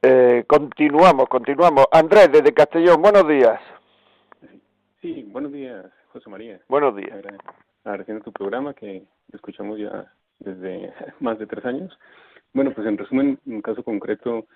Eh, 0.02 0.44
continuamos, 0.46 1.28
continuamos. 1.28 1.86
Andrés, 1.90 2.30
desde 2.30 2.52
Castellón, 2.52 3.00
buenos 3.02 3.26
días. 3.26 3.60
Sí, 5.00 5.26
buenos 5.30 5.52
días, 5.52 5.86
José 6.12 6.28
María. 6.30 6.60
Buenos 6.68 6.94
días. 6.96 7.12
Agra- 7.12 7.38
Agradeciendo 7.84 8.24
tu 8.24 8.32
programa 8.32 8.74
que 8.74 9.04
escuchamos 9.32 9.78
ya 9.78 10.12
desde 10.40 10.92
más 11.20 11.38
de 11.38 11.46
tres 11.46 11.64
años. 11.64 11.98
Bueno, 12.52 12.72
pues 12.72 12.86
en 12.86 12.98
resumen, 12.98 13.38
un 13.46 13.62
caso 13.62 13.82
concreto 13.82 14.46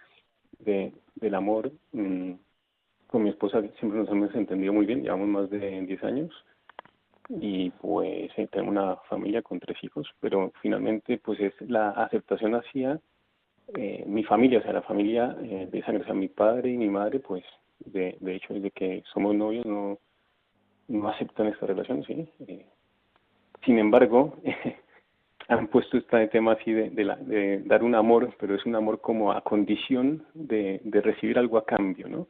de, 0.59 0.93
del 1.17 1.35
amor, 1.35 1.71
mm, 1.93 2.33
con 3.07 3.23
mi 3.23 3.31
esposa 3.31 3.61
siempre 3.79 3.99
nos 4.01 4.09
hemos 4.11 4.35
entendido 4.35 4.73
muy 4.73 4.87
bien, 4.87 5.03
llevamos 5.03 5.29
más 5.29 5.51
de 5.51 5.81
10 5.83 6.03
años 6.05 6.31
y 7.29 7.71
pues 7.71 8.31
eh, 8.37 8.49
tengo 8.51 8.71
una 8.71 8.97
familia 9.09 9.43
con 9.43 9.61
tres 9.61 9.83
hijos, 9.83 10.09
pero 10.21 10.53
finalmente 10.61 11.19
pues 11.19 11.41
es 11.41 11.55
la 11.61 11.91
aceptación 11.91 12.55
hacia 12.55 13.01
eh, 13.75 14.05
mi 14.07 14.25
familia, 14.25 14.59
o 14.59 14.63
sea, 14.63 14.73
la 14.73 14.83
familia 14.83 15.37
eh, 15.43 15.69
de 15.71 15.83
sangre, 15.83 16.03
o 16.03 16.05
sea, 16.05 16.15
mi 16.15 16.29
padre 16.29 16.71
y 16.71 16.77
mi 16.77 16.89
madre, 16.89 17.21
pues 17.21 17.45
de, 17.85 18.17
de 18.21 18.35
hecho 18.35 18.55
desde 18.55 18.71
que 18.71 19.03
somos 19.13 19.35
novios 19.35 19.65
no, 19.65 19.99
no 20.89 21.09
aceptan 21.09 21.47
esta 21.47 21.67
relación, 21.67 22.05
¿sí? 22.05 22.29
Eh, 22.47 22.67
sin 23.65 23.79
embargo, 23.79 24.37
han 25.49 25.69
puesto 25.69 25.97
este 25.97 26.29
tema 26.29 26.53
así 26.53 26.73
de, 26.73 26.91
de, 26.91 27.05
la, 27.05 27.17
de 27.17 27.63
dar 27.63 27.83
un 27.83 27.95
amor, 27.95 28.35
pero 28.39 28.55
es 28.55 28.67
un 28.67 28.75
amor 28.75 29.01
como 29.01 29.33
a 29.33 29.43
condición 29.43 30.27
de, 30.35 30.81
de 30.85 31.01
recibir 31.01 31.39
algo 31.39 31.57
a 31.57 31.65
cambio, 31.65 32.09
¿no? 32.09 32.27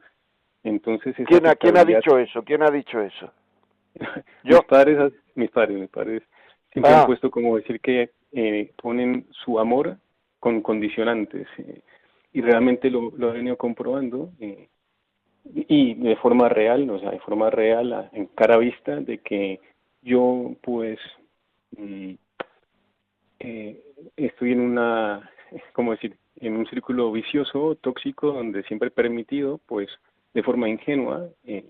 Entonces, 0.63 1.13
¿Quién 1.27 1.45
ha, 1.45 1.55
¿Quién 1.55 1.77
ha 1.77 1.83
dicho 1.83 2.17
eso?¿ 2.17 2.41
Quién 2.45 2.63
ha 2.63 2.69
dicho 2.69 3.01
eso? 3.01 3.31
Yo. 4.43 4.57
mis 4.57 4.65
padres, 4.65 5.13
mis 5.35 5.49
padres, 5.51 5.79
mis 5.79 5.89
padres 5.89 6.23
siempre 6.71 6.91
Ah. 6.91 7.01
han 7.01 7.05
puesto 7.05 7.29
como 7.31 7.55
decir 7.57 7.79
que 7.79 8.11
eh, 8.31 8.71
ponen 8.81 9.27
su 9.31 9.59
amor 9.59 9.97
con 10.39 10.61
condicionantes 10.61 11.47
eh, 11.57 11.81
y 12.33 12.41
realmente 12.41 12.89
lo, 12.89 13.11
lo 13.15 13.29
he 13.29 13.37
venido 13.37 13.57
comprobando 13.57 14.31
eh, 14.39 14.67
y 15.45 15.93
de 15.95 16.15
forma 16.17 16.49
real, 16.49 16.89
o 16.89 16.99
sea, 16.99 17.11
de 17.11 17.19
forma 17.19 17.49
real, 17.49 18.09
en 18.13 18.27
cara 18.27 18.57
vista, 18.57 18.95
de 18.95 19.19
que 19.19 19.59
yo 20.01 20.55
pues 20.61 20.99
mm, 21.77 22.13
eh, 23.39 23.83
estoy 24.15 24.53
en 24.53 24.61
una, 24.61 25.29
¿cómo 25.73 25.91
decir?, 25.91 26.15
en 26.37 26.57
un 26.57 26.65
círculo 26.67 27.11
vicioso, 27.11 27.75
tóxico, 27.75 28.33
donde 28.33 28.63
siempre 28.63 28.87
he 28.87 28.91
permitido, 28.91 29.59
pues, 29.65 29.87
de 30.33 30.43
forma 30.43 30.67
ingenua, 30.67 31.27
eh, 31.45 31.65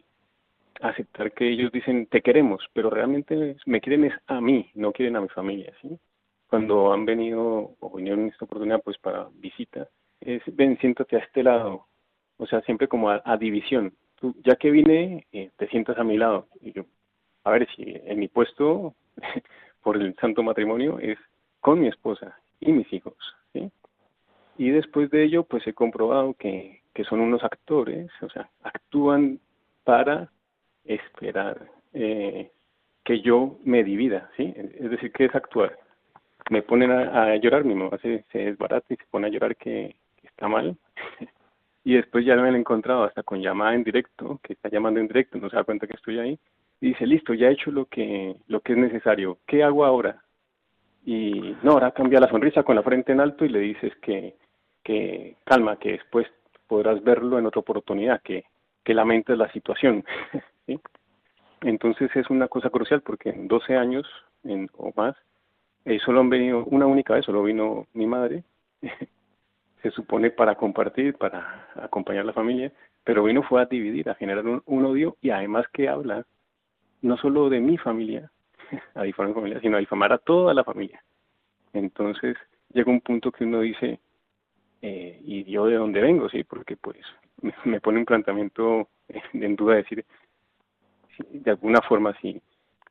aceptar 0.82 1.32
que 1.34 1.50
ellos 1.50 1.72
dicen 1.72 2.08
te 2.08 2.22
queremos, 2.22 2.64
pero 2.74 2.90
realmente 2.90 3.56
me 3.66 3.82
quieren 3.82 4.06
es 4.06 4.14
a 4.28 4.42
mí, 4.42 4.70
no 4.76 4.92
quieren 4.92 5.16
a 5.16 5.22
mi 5.22 5.30
familia, 5.30 5.74
¿sí? 5.82 6.00
Cuando 6.48 6.94
han 6.94 7.06
venido 7.06 7.76
o 7.80 7.96
vinieron 7.96 8.22
en 8.22 8.30
esta 8.30 8.46
oportunidad 8.46 8.82
pues 8.84 8.98
para 8.98 9.28
visita, 9.36 9.88
es 10.22 10.42
ven, 10.56 10.78
siéntate 10.80 11.16
a 11.16 11.20
este 11.20 11.44
lado, 11.44 11.88
o 12.38 12.46
sea, 12.46 12.62
siempre 12.62 12.88
como 12.88 13.10
a, 13.10 13.38
división. 13.38 13.94
Tú, 14.16 14.36
ya 14.44 14.56
que 14.56 14.72
vine, 14.72 15.28
eh, 15.32 15.50
te 15.58 15.68
sientas 15.68 15.98
a 15.98 16.04
mi 16.04 16.18
lado. 16.18 16.48
Y 16.62 16.72
yo, 16.72 16.84
a 17.44 17.52
ver 17.52 17.68
si 17.76 17.84
en 17.86 18.20
mi 18.20 18.28
puesto 18.28 18.96
por 19.82 19.98
el 19.98 20.16
santo 20.16 20.44
matrimonio 20.44 21.00
es 21.00 21.18
con 21.60 21.80
mi 21.80 21.88
esposa 21.88 22.38
y 22.60 22.72
mis 22.72 22.92
hijos. 22.94 23.16
Y 24.56 24.70
después 24.70 25.10
de 25.10 25.24
ello, 25.24 25.44
pues 25.44 25.66
he 25.66 25.74
comprobado 25.74 26.36
que, 26.36 26.84
que 26.94 27.04
son 27.06 27.20
unos 27.22 27.44
actores, 27.44 28.12
o 28.22 28.30
sea, 28.30 28.50
actúan 28.62 29.40
para 29.84 30.30
esperar 30.86 31.70
eh, 31.94 32.52
que 33.04 33.22
yo 33.22 33.58
me 33.64 33.84
divida, 33.84 34.30
¿sí? 34.38 34.54
Es 34.56 34.90
decir, 34.90 35.12
¿qué 35.12 35.26
es 35.26 35.36
actuar? 35.36 35.78
Me 36.50 36.62
ponen 36.62 36.92
a, 36.92 37.36
llorar, 37.38 37.64
mi 37.64 37.76
mamá 37.76 37.98
se, 38.02 38.26
se 38.32 38.40
desbarata 38.40 38.94
y 38.94 38.98
se 38.98 39.06
pone 39.10 39.28
a 39.28 39.30
llorar 39.30 39.56
que, 39.56 39.96
que 40.18 40.28
está 40.28 40.48
mal. 40.48 40.78
y 41.84 41.96
después 41.96 42.26
ya 42.26 42.36
me 42.36 42.48
han 42.48 42.56
encontrado 42.56 43.04
hasta 43.04 43.24
con 43.24 43.42
llamada 43.42 43.76
en 43.76 43.84
directo, 43.84 44.40
que 44.44 44.54
está 44.54 44.70
llamando 44.70 45.00
en 45.00 45.08
directo, 45.08 45.38
no 45.38 45.50
se 45.50 45.56
da 45.56 45.64
cuenta 45.64 45.88
que 45.88 45.96
estoy 45.96 46.20
ahí. 46.20 46.40
Y 46.82 46.88
dice, 46.90 47.06
listo, 47.08 47.34
ya 47.34 47.48
he 47.48 47.54
hecho 47.54 47.72
lo 47.72 47.86
que, 47.86 48.36
lo 48.48 48.60
que 48.62 48.74
es 48.74 48.78
necesario. 48.78 49.38
¿Qué 49.46 49.64
hago 49.64 49.86
ahora? 49.86 50.22
Y 51.06 51.56
no, 51.64 51.72
ahora 51.72 51.92
cambia 51.92 52.20
la 52.20 52.30
sonrisa 52.30 52.64
con 52.64 52.76
la 52.76 52.84
frente 52.84 53.12
en 53.12 53.20
alto 53.20 53.46
y 53.46 53.50
le 53.50 53.60
dices 53.60 53.94
que, 54.02 54.36
que 54.84 55.36
calma, 55.46 55.78
que 55.78 55.94
después 55.94 56.28
podrás 56.68 57.04
verlo 57.04 57.38
en 57.40 57.46
otra 57.46 57.60
oportunidad, 57.60 58.22
que, 58.22 58.46
que 58.84 58.94
lamentes 58.94 59.38
la 59.38 59.52
situación. 59.52 60.04
¿sí? 60.66 60.80
Entonces 61.62 62.14
es 62.16 62.30
una 62.30 62.48
cosa 62.48 62.70
crucial 62.70 63.02
porque 63.02 63.30
en 63.30 63.48
12 63.48 63.76
años 63.76 64.06
en, 64.44 64.70
o 64.78 64.92
más, 64.96 65.16
eh, 65.86 66.00
solo 66.00 66.20
han 66.20 66.30
venido 66.30 66.64
una 66.66 66.86
única 66.86 67.14
vez, 67.14 67.26
solo 67.26 67.44
vino 67.44 67.88
mi 67.94 68.06
madre, 68.06 68.44
se 69.82 69.92
supone 69.92 70.32
para 70.32 70.56
compartir, 70.56 71.16
para 71.16 71.68
acompañar 71.76 72.24
a 72.24 72.28
la 72.28 72.34
familia, 72.34 72.72
pero 73.04 73.24
vino 73.24 73.44
fue 73.44 73.62
a 73.62 73.66
dividir, 73.66 74.10
a 74.10 74.16
generar 74.16 74.46
un, 74.46 74.86
odio 74.86 75.18
y 75.22 75.30
además 75.30 75.66
que 75.74 75.90
habla 75.90 76.26
no 77.02 77.18
solo 77.18 77.50
de 77.50 77.60
mi 77.60 77.78
familia, 77.78 78.32
a 78.96 79.04
difamar 79.04 79.34
familia, 79.34 79.60
sino 79.60 79.78
a 79.78 79.82
difamar 79.82 80.14
a 80.14 80.18
toda 80.18 80.54
la 80.54 80.64
familia. 80.64 81.04
Entonces 81.74 82.38
llega 82.74 82.92
un 82.92 83.02
punto 83.02 83.32
que 83.32 83.44
uno 83.44 83.60
dice, 83.62 84.00
eh, 84.82 85.20
¿y 85.22 85.44
yo 85.46 85.66
de 85.66 85.76
dónde 85.76 86.02
vengo? 86.02 86.30
sí 86.30 86.44
Porque 86.44 86.78
pues 86.78 87.00
me, 87.66 87.82
pone 87.82 88.00
un 88.00 88.06
planteamiento 88.06 88.88
en 89.34 89.56
duda 89.56 89.76
decir, 89.76 90.06
de 91.30 91.52
alguna 91.52 91.82
forma, 91.82 92.14
si 92.22 92.42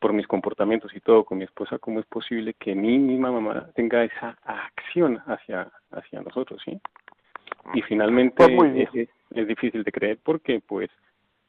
por 0.00 0.12
mis 0.12 0.26
comportamientos 0.26 0.94
y 0.96 1.00
todo 1.00 1.24
con 1.24 1.38
mi 1.38 1.44
esposa, 1.44 1.78
¿cómo 1.78 2.00
es 2.00 2.06
posible 2.06 2.54
que 2.54 2.74
mi 2.74 2.98
misma 2.98 3.30
mamá 3.30 3.68
tenga 3.74 4.02
esa 4.04 4.36
acción 4.44 5.20
hacia, 5.26 5.70
hacia 5.92 6.20
nosotros? 6.22 6.60
sí 6.64 6.80
Y 7.74 7.82
finalmente 7.82 8.48
Pues 8.56 8.76
es, 8.76 8.88
es- 8.94 9.08
es 9.34 9.46
difícil 9.48 9.82
de 9.82 9.92
creer 9.92 10.18
porque 10.22 10.60
pues 10.66 10.90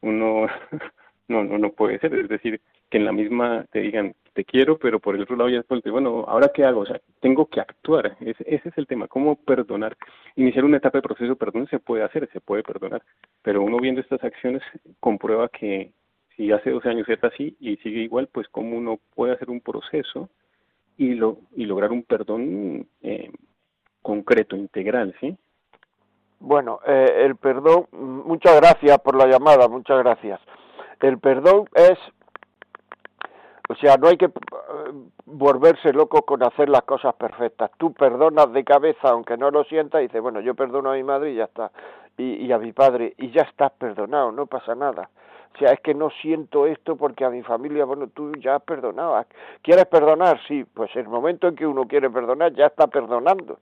uno 0.01 0.47
no, 1.27 1.43
no, 1.43 1.57
no 1.57 1.71
puede 1.71 1.99
ser, 1.99 2.13
es 2.15 2.29
decir, 2.29 2.61
que 2.89 2.97
en 2.97 3.05
la 3.05 3.11
misma 3.11 3.65
te 3.71 3.79
digan 3.79 4.13
te 4.33 4.45
quiero, 4.45 4.77
pero 4.79 4.99
por 4.99 5.13
el 5.15 5.21
otro 5.21 5.35
lado 5.35 5.49
ya 5.49 5.57
después 5.57 5.83
te 5.83 5.91
bueno, 5.91 6.25
¿ahora 6.27 6.49
qué 6.53 6.63
hago? 6.65 6.81
O 6.81 6.85
sea, 6.85 6.99
tengo 7.19 7.45
que 7.47 7.59
actuar, 7.61 8.17
ese, 8.19 8.43
ese 8.47 8.69
es 8.69 8.77
el 8.79 8.87
tema, 8.87 9.07
¿cómo 9.07 9.35
perdonar? 9.35 9.95
Iniciar 10.35 10.65
una 10.65 10.77
etapa 10.77 10.97
de 10.97 11.03
proceso 11.03 11.29
de 11.29 11.35
perdón 11.35 11.67
se 11.67 11.77
puede 11.79 12.03
hacer, 12.03 12.27
se 12.33 12.41
puede 12.41 12.63
perdonar, 12.63 13.03
pero 13.43 13.61
uno 13.61 13.77
viendo 13.77 14.01
estas 14.01 14.23
acciones 14.23 14.63
comprueba 14.99 15.49
que 15.49 15.91
si 16.35 16.51
hace 16.51 16.71
12 16.71 16.89
años 16.89 17.09
era 17.09 17.27
así 17.27 17.55
y 17.59 17.77
sigue 17.77 18.01
igual, 18.01 18.27
pues 18.31 18.47
cómo 18.49 18.77
uno 18.77 18.99
puede 19.15 19.33
hacer 19.33 19.49
un 19.49 19.61
proceso 19.61 20.29
y, 20.97 21.15
lo, 21.15 21.37
y 21.55 21.65
lograr 21.65 21.91
un 21.91 22.03
perdón 22.03 22.87
eh, 23.01 23.31
concreto, 24.01 24.55
integral, 24.55 25.15
¿sí? 25.19 25.35
Bueno, 26.39 26.79
eh, 26.85 27.23
el 27.25 27.37
perdón, 27.37 27.87
muchas 27.91 28.55
gracias 28.57 28.99
por 28.99 29.15
la 29.15 29.27
llamada, 29.27 29.67
muchas 29.67 29.99
gracias. 29.99 30.41
El 30.99 31.17
perdón 31.19 31.69
es, 31.73 31.97
o 33.69 33.75
sea, 33.75 33.95
no 33.95 34.07
hay 34.07 34.17
que 34.17 34.25
eh, 34.25 34.31
volverse 35.25 35.93
loco 35.93 36.23
con 36.23 36.43
hacer 36.43 36.67
las 36.67 36.83
cosas 36.83 37.15
perfectas. 37.15 37.71
Tú 37.77 37.93
perdonas 37.93 38.51
de 38.51 38.63
cabeza, 38.65 39.09
aunque 39.09 39.37
no 39.37 39.51
lo 39.51 39.63
sientas, 39.63 40.01
y 40.01 40.07
dices, 40.07 40.21
bueno, 40.21 40.41
yo 40.41 40.53
perdono 40.53 40.91
a 40.91 40.95
mi 40.95 41.03
madre 41.03 41.31
y 41.31 41.35
ya 41.35 41.45
está, 41.45 41.71
y 42.17 42.51
a 42.51 42.57
mi 42.57 42.73
padre, 42.73 43.13
y 43.17 43.31
ya 43.31 43.43
estás 43.43 43.71
perdonado, 43.71 44.31
no 44.31 44.45
pasa 44.45 44.75
nada. 44.75 45.09
O 45.53 45.57
sea, 45.57 45.71
es 45.71 45.79
que 45.81 45.93
no 45.93 46.09
siento 46.21 46.65
esto 46.65 46.95
porque 46.95 47.25
a 47.25 47.29
mi 47.29 47.43
familia, 47.43 47.85
bueno, 47.85 48.07
tú 48.07 48.31
ya 48.33 48.55
has 48.55 48.63
perdonado. 48.63 49.23
¿Quieres 49.61 49.85
perdonar? 49.85 50.39
Sí, 50.47 50.65
pues 50.65 50.95
el 50.95 51.07
momento 51.07 51.47
en 51.47 51.55
que 51.55 51.67
uno 51.67 51.87
quiere 51.87 52.09
perdonar, 52.09 52.53
ya 52.53 52.67
está 52.67 52.87
perdonando. 52.87 53.59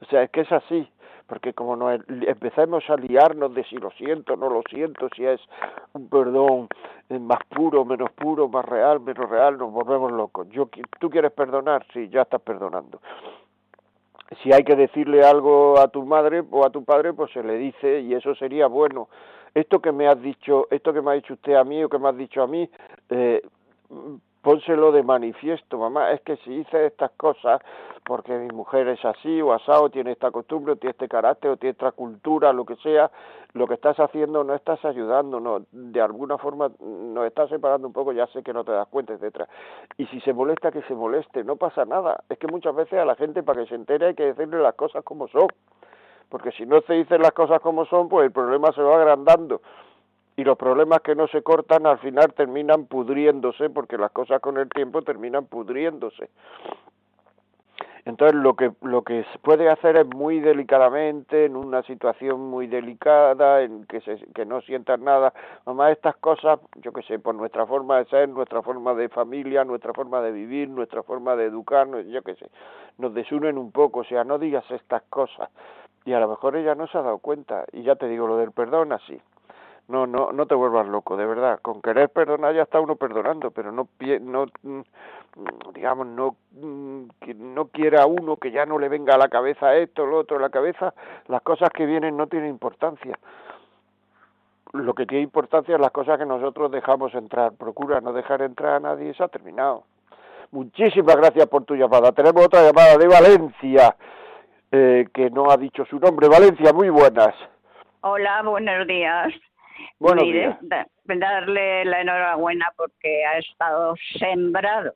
O 0.00 0.04
sea, 0.06 0.22
es 0.22 0.30
que 0.30 0.42
es 0.42 0.52
así 0.52 0.88
porque 1.26 1.54
como 1.54 1.76
nos 1.76 2.00
empecemos 2.08 2.84
a 2.88 2.96
liarnos 2.96 3.54
de 3.54 3.64
si 3.64 3.76
lo 3.76 3.90
siento, 3.92 4.36
no 4.36 4.50
lo 4.50 4.62
siento, 4.68 5.08
si 5.16 5.24
es 5.24 5.40
un 5.92 6.08
perdón 6.08 6.68
eh, 7.08 7.18
más 7.18 7.40
puro, 7.48 7.84
menos 7.84 8.10
puro, 8.12 8.48
más 8.48 8.64
real, 8.64 9.00
menos 9.00 9.28
real, 9.28 9.56
nos 9.58 9.72
volvemos 9.72 10.12
locos. 10.12 10.48
Yo, 10.50 10.68
¿Tú 11.00 11.10
quieres 11.10 11.32
perdonar? 11.32 11.86
Sí, 11.92 12.08
ya 12.08 12.22
estás 12.22 12.42
perdonando. 12.42 13.00
Si 14.42 14.52
hay 14.52 14.64
que 14.64 14.74
decirle 14.74 15.24
algo 15.24 15.78
a 15.78 15.88
tu 15.88 16.04
madre 16.04 16.42
o 16.50 16.64
a 16.64 16.70
tu 16.70 16.84
padre, 16.84 17.12
pues 17.12 17.30
se 17.32 17.42
le 17.42 17.56
dice 17.56 18.00
y 18.00 18.14
eso 18.14 18.34
sería 18.34 18.66
bueno. 18.66 19.08
Esto 19.54 19.80
que 19.80 19.92
me 19.92 20.08
has 20.08 20.20
dicho, 20.20 20.66
esto 20.70 20.92
que 20.92 21.00
me 21.00 21.12
ha 21.12 21.14
dicho 21.14 21.34
usted 21.34 21.54
a 21.54 21.64
mí 21.64 21.82
o 21.82 21.88
que 21.88 21.98
me 21.98 22.08
has 22.08 22.16
dicho 22.16 22.42
a 22.42 22.46
mí, 22.46 22.68
eh, 23.10 23.42
pónselo 24.42 24.92
de 24.92 25.02
manifiesto, 25.02 25.78
mamá, 25.78 26.10
es 26.10 26.20
que 26.20 26.36
si 26.38 26.52
hice 26.52 26.86
estas 26.86 27.12
cosas 27.12 27.62
porque 28.04 28.36
mi 28.36 28.48
mujer 28.48 28.86
es 28.88 29.02
así 29.04 29.40
o 29.40 29.52
asado, 29.54 29.88
tiene 29.88 30.12
esta 30.12 30.30
costumbre, 30.30 30.72
o 30.72 30.76
tiene 30.76 30.90
este 30.90 31.08
carácter, 31.08 31.52
o 31.52 31.56
tiene 31.56 31.72
esta 31.72 31.92
cultura, 31.92 32.52
lo 32.52 32.66
que 32.66 32.76
sea, 32.76 33.10
lo 33.54 33.66
que 33.66 33.74
estás 33.74 33.98
haciendo 33.98 34.44
no 34.44 34.54
estás 34.54 34.84
ayudando, 34.84 35.40
no, 35.40 35.62
de 35.72 36.00
alguna 36.00 36.36
forma 36.36 36.70
nos 36.80 37.26
estás 37.26 37.48
separando 37.48 37.86
un 37.86 37.94
poco, 37.94 38.12
ya 38.12 38.26
sé 38.26 38.42
que 38.42 38.52
no 38.52 38.62
te 38.62 38.72
das 38.72 38.86
cuenta, 38.88 39.14
etcétera. 39.14 39.48
Y 39.96 40.04
si 40.06 40.20
se 40.20 40.34
molesta, 40.34 40.70
que 40.70 40.82
se 40.82 40.94
moleste, 40.94 41.44
no 41.44 41.56
pasa 41.56 41.86
nada. 41.86 42.22
Es 42.28 42.38
que 42.38 42.46
muchas 42.46 42.74
veces 42.74 42.98
a 42.98 43.06
la 43.06 43.14
gente 43.14 43.42
para 43.42 43.62
que 43.62 43.68
se 43.68 43.74
entere 43.74 44.08
hay 44.08 44.14
que 44.14 44.34
decirle 44.34 44.58
las 44.58 44.74
cosas 44.74 45.02
como 45.02 45.26
son. 45.28 45.48
Porque 46.28 46.52
si 46.52 46.66
no 46.66 46.80
se 46.82 46.94
dicen 46.94 47.22
las 47.22 47.32
cosas 47.32 47.60
como 47.60 47.84
son, 47.86 48.08
pues 48.08 48.26
el 48.26 48.32
problema 48.32 48.72
se 48.72 48.82
va 48.82 48.96
agrandando 48.96 49.60
y 50.36 50.44
los 50.44 50.58
problemas 50.58 51.00
que 51.00 51.14
no 51.14 51.28
se 51.28 51.42
cortan 51.42 51.86
al 51.86 51.98
final 51.98 52.32
terminan 52.34 52.86
pudriéndose 52.86 53.70
porque 53.70 53.98
las 53.98 54.10
cosas 54.10 54.40
con 54.40 54.58
el 54.58 54.68
tiempo 54.68 55.02
terminan 55.02 55.46
pudriéndose. 55.46 56.30
Entonces 58.06 58.34
lo 58.38 58.54
que 58.54 58.70
lo 58.82 59.02
que 59.02 59.24
se 59.32 59.38
puede 59.38 59.70
hacer 59.70 59.96
es 59.96 60.06
muy 60.06 60.38
delicadamente 60.38 61.46
en 61.46 61.56
una 61.56 61.82
situación 61.84 62.38
muy 62.50 62.66
delicada 62.66 63.62
en 63.62 63.86
que 63.86 64.02
se, 64.02 64.18
que 64.34 64.44
no 64.44 64.60
sientan 64.60 65.04
nada, 65.04 65.32
mamá 65.64 65.90
estas 65.90 66.14
cosas, 66.16 66.60
yo 66.82 66.92
qué 66.92 67.00
sé, 67.02 67.18
por 67.18 67.34
nuestra 67.34 67.66
forma 67.66 67.98
de 67.98 68.04
ser, 68.06 68.28
nuestra 68.28 68.60
forma 68.60 68.92
de 68.92 69.08
familia, 69.08 69.64
nuestra 69.64 69.94
forma 69.94 70.20
de 70.20 70.32
vivir, 70.32 70.68
nuestra 70.68 71.02
forma 71.02 71.34
de 71.34 71.46
educarnos, 71.46 72.04
yo 72.06 72.20
qué 72.20 72.34
sé, 72.34 72.50
nos 72.98 73.14
desunen 73.14 73.56
un 73.56 73.72
poco, 73.72 74.00
o 74.00 74.04
sea, 74.04 74.22
no 74.22 74.38
digas 74.38 74.70
estas 74.70 75.02
cosas. 75.04 75.48
Y 76.04 76.12
a 76.12 76.20
lo 76.20 76.28
mejor 76.28 76.56
ella 76.56 76.74
no 76.74 76.86
se 76.86 76.98
ha 76.98 77.02
dado 77.02 77.18
cuenta. 77.18 77.64
Y 77.72 77.82
ya 77.82 77.96
te 77.96 78.08
digo 78.08 78.26
lo 78.26 78.36
del 78.36 78.52
perdón 78.52 78.92
así. 78.92 79.20
No 79.86 80.06
no 80.06 80.32
no 80.32 80.46
te 80.46 80.54
vuelvas 80.54 80.86
loco 80.86 81.16
de 81.16 81.26
verdad. 81.26 81.60
Con 81.60 81.82
querer 81.82 82.08
perdonar 82.08 82.54
ya 82.54 82.62
está 82.62 82.80
uno 82.80 82.96
perdonando 82.96 83.50
pero 83.50 83.70
no 83.70 83.86
no 84.20 84.46
mm, 84.62 84.80
digamos 85.74 86.06
no 86.06 86.36
mm, 86.52 87.02
no 87.36 87.66
quiera 87.66 88.06
uno 88.06 88.36
que 88.36 88.50
ya 88.50 88.64
no 88.64 88.78
le 88.78 88.88
venga 88.88 89.14
a 89.14 89.18
la 89.18 89.28
cabeza 89.28 89.76
esto 89.76 90.06
lo 90.06 90.18
otro 90.18 90.38
a 90.38 90.40
la 90.40 90.48
cabeza. 90.48 90.94
Las 91.28 91.42
cosas 91.42 91.68
que 91.70 91.84
vienen 91.84 92.16
no 92.16 92.26
tienen 92.26 92.48
importancia. 92.48 93.18
Lo 94.72 94.94
que 94.94 95.06
tiene 95.06 95.22
importancia 95.22 95.74
es 95.74 95.80
las 95.80 95.92
cosas 95.92 96.18
que 96.18 96.26
nosotros 96.26 96.70
dejamos 96.70 97.14
entrar. 97.14 97.52
Procura 97.52 98.00
no 98.00 98.12
dejar 98.12 98.42
entrar 98.42 98.74
a 98.74 98.80
nadie 98.80 99.14
se 99.14 99.22
ha 99.22 99.28
terminado. 99.28 99.84
Muchísimas 100.50 101.16
gracias 101.16 101.46
por 101.46 101.64
tu 101.64 101.74
llamada. 101.74 102.12
Tenemos 102.12 102.46
otra 102.46 102.62
llamada 102.62 102.96
de 102.96 103.06
Valencia 103.06 103.96
eh, 104.76 105.06
que 105.14 105.30
no 105.30 105.50
ha 105.50 105.56
dicho 105.56 105.84
su 105.86 105.98
nombre 106.00 106.26
Valencia 106.28 106.72
muy 106.72 106.88
buenas 106.90 107.32
Hola, 108.00 108.42
buenos 108.42 108.86
días. 108.86 109.32
Buenos 109.98 110.24
Mire, 110.24 110.40
días. 110.40 110.58
da- 110.62 110.86
darle 111.04 111.84
la 111.84 112.00
enhorabuena 112.02 112.66
porque 112.76 113.24
ha 113.24 113.38
estado 113.38 113.94
sembrado 114.18 114.92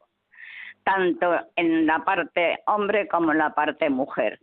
tanto 0.85 1.35
en 1.57 1.87
la 1.87 2.01
parte 2.05 2.59
hombre 2.67 3.09
como 3.09 3.33
en 3.33 3.39
la 3.39 3.55
parte 3.55 3.89
mujer. 3.89 4.39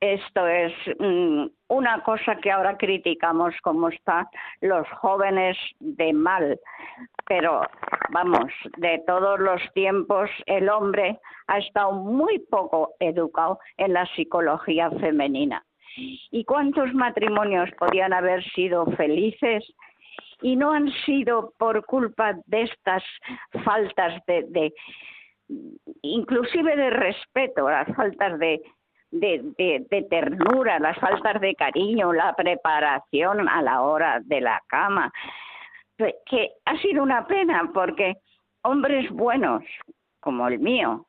Esto 0.00 0.46
es 0.46 0.72
mm, 0.98 1.46
una 1.68 2.02
cosa 2.02 2.36
que 2.36 2.50
ahora 2.50 2.76
criticamos 2.76 3.54
como 3.62 3.88
están 3.88 4.26
los 4.60 4.86
jóvenes 4.90 5.56
de 5.80 6.12
mal, 6.12 6.60
pero 7.26 7.62
vamos, 8.10 8.52
de 8.76 9.02
todos 9.06 9.40
los 9.40 9.60
tiempos 9.72 10.28
el 10.44 10.68
hombre 10.68 11.18
ha 11.46 11.58
estado 11.58 11.92
muy 11.92 12.38
poco 12.40 12.94
educado 13.00 13.58
en 13.78 13.94
la 13.94 14.06
psicología 14.14 14.90
femenina. 14.90 15.64
¿Y 15.96 16.44
cuántos 16.44 16.92
matrimonios 16.92 17.70
podían 17.78 18.12
haber 18.12 18.44
sido 18.52 18.84
felices 18.96 19.64
y 20.42 20.56
no 20.56 20.72
han 20.72 20.90
sido 21.06 21.54
por 21.58 21.86
culpa 21.86 22.34
de 22.44 22.62
estas 22.62 23.02
faltas 23.64 24.22
de, 24.26 24.44
de 24.50 24.74
inclusive 26.02 26.76
de 26.76 26.90
respeto, 26.90 27.70
las 27.70 27.88
faltas 27.96 28.38
de, 28.38 28.60
de, 29.20 30.06
ternura, 30.10 30.78
las 30.78 30.98
faltas 30.98 31.40
de 31.40 31.54
cariño, 31.54 32.12
la 32.12 32.34
preparación 32.34 33.48
a 33.48 33.62
la 33.62 33.82
hora 33.82 34.20
de 34.24 34.40
la 34.40 34.62
cama, 34.68 35.12
que- 35.98 36.14
que 36.26 36.50
ha 36.64 36.76
sido 36.78 37.02
una 37.02 37.26
pena 37.26 37.70
porque 37.72 38.16
hombres 38.62 39.10
buenos 39.10 39.62
como 40.20 40.48
el 40.48 40.58
mío, 40.58 41.06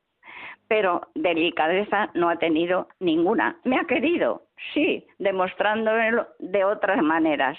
pero 0.68 1.02
delicadeza 1.16 2.10
no 2.14 2.30
ha 2.30 2.38
tenido 2.38 2.88
ninguna. 3.00 3.58
Me 3.64 3.80
ha 3.80 3.86
querido, 3.86 4.44
sí, 4.74 5.06
demostrándomelo 5.18 6.28
de 6.40 6.64
otras 6.66 7.02
maneras, 7.02 7.58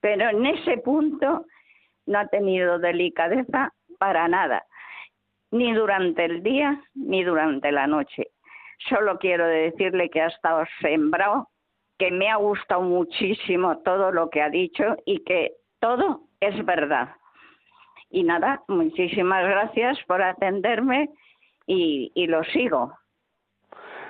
pero 0.00 0.28
en 0.28 0.46
ese 0.46 0.78
punto 0.78 1.46
no 2.06 2.18
ha 2.18 2.26
tenido 2.28 2.78
delicadeza 2.78 3.72
para 3.98 4.28
nada, 4.28 4.64
ni 5.50 5.72
durante 5.72 6.24
el 6.24 6.42
día 6.42 6.80
ni 6.94 7.24
durante 7.24 7.72
la 7.72 7.86
noche. 7.86 8.28
Solo 8.88 9.18
quiero 9.18 9.46
decirle 9.46 10.10
que 10.10 10.20
ha 10.20 10.26
estado 10.26 10.64
sembrado, 10.80 11.48
que 11.98 12.10
me 12.10 12.28
ha 12.28 12.36
gustado 12.36 12.82
muchísimo 12.82 13.78
todo 13.78 14.12
lo 14.12 14.30
que 14.30 14.42
ha 14.42 14.50
dicho 14.50 14.96
y 15.04 15.24
que 15.24 15.52
todo 15.80 16.22
es 16.40 16.64
verdad. 16.64 17.08
Y 18.10 18.22
nada, 18.22 18.62
muchísimas 18.68 19.44
gracias 19.44 19.98
por 20.06 20.22
atenderme 20.22 21.10
y, 21.66 22.26
lo 22.26 22.44
sigo. 22.44 22.92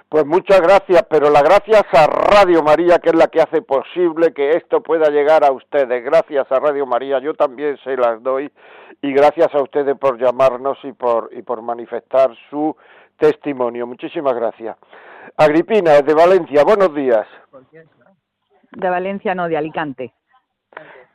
Pues 0.09 0.25
muchas 0.25 0.61
gracias, 0.61 1.05
pero 1.11 1.31
las 1.31 1.43
gracias 1.43 1.83
a 1.93 2.07
Radio 2.07 2.62
María, 2.62 2.99
que 2.99 3.09
es 3.09 3.17
la 3.17 3.27
que 3.27 3.41
hace 3.41 3.62
posible 3.62 4.33
que 4.33 4.51
esto 4.51 4.83
pueda 4.83 5.11
llegar 5.11 5.45
a 5.45 5.51
ustedes. 5.51 6.05
Gracias 6.05 6.51
a 6.53 6.61
Radio 6.61 6.87
María, 6.87 7.19
yo 7.19 7.35
también 7.35 7.77
se 7.83 7.97
las 7.97 8.23
doy 8.23 8.53
y 9.03 9.12
gracias 9.12 9.53
a 9.53 9.62
ustedes 9.62 9.99
por 9.99 10.19
llamarnos 10.19 10.79
y 10.85 10.93
por 10.93 11.31
y 11.33 11.43
por 11.43 11.61
manifestar 11.62 12.31
su 12.51 12.77
testimonio. 13.17 13.87
Muchísimas 13.87 14.35
gracias. 14.35 14.77
Agripina, 15.37 15.93
desde 15.93 16.14
Valencia, 16.14 16.62
buenos 16.64 16.95
días. 16.95 17.27
De 18.73 18.91
Valencia, 18.91 19.35
no, 19.35 19.49
de 19.49 19.57
Alicante. 19.57 20.12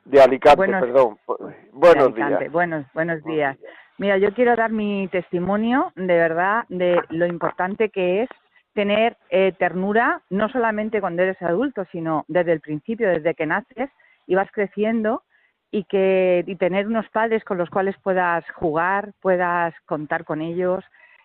De 0.05 0.21
Alicante, 0.21 0.57
Buenos- 0.57 0.81
perdón. 0.81 1.17
De 1.27 1.69
Buenos 1.71 2.05
Alicante. 2.07 2.39
días. 2.39 2.51
Buenos, 2.51 2.85
buenos 2.93 3.23
días. 3.23 3.57
Mira, 3.97 4.17
yo 4.17 4.33
quiero 4.33 4.55
dar 4.55 4.71
mi 4.71 5.07
testimonio 5.09 5.91
de 5.95 6.15
verdad 6.17 6.65
de 6.69 6.99
lo 7.09 7.25
importante 7.27 7.89
que 7.89 8.23
es 8.23 8.29
tener 8.73 9.17
eh, 9.29 9.53
ternura, 9.59 10.21
no 10.29 10.49
solamente 10.49 11.01
cuando 11.01 11.21
eres 11.21 11.39
adulto, 11.41 11.85
sino 11.91 12.25
desde 12.27 12.53
el 12.53 12.61
principio, 12.61 13.09
desde 13.09 13.35
que 13.35 13.45
naces 13.45 13.89
y 14.25 14.35
vas 14.35 14.49
creciendo 14.51 15.23
y 15.71 15.83
que 15.83 16.43
y 16.47 16.55
tener 16.55 16.87
unos 16.87 17.07
padres 17.09 17.43
con 17.43 17.57
los 17.57 17.69
cuales 17.69 17.95
puedas 18.01 18.43
jugar, 18.55 19.11
puedas 19.21 19.73
contar 19.85 20.25
con 20.25 20.41
ellos. 20.41 20.83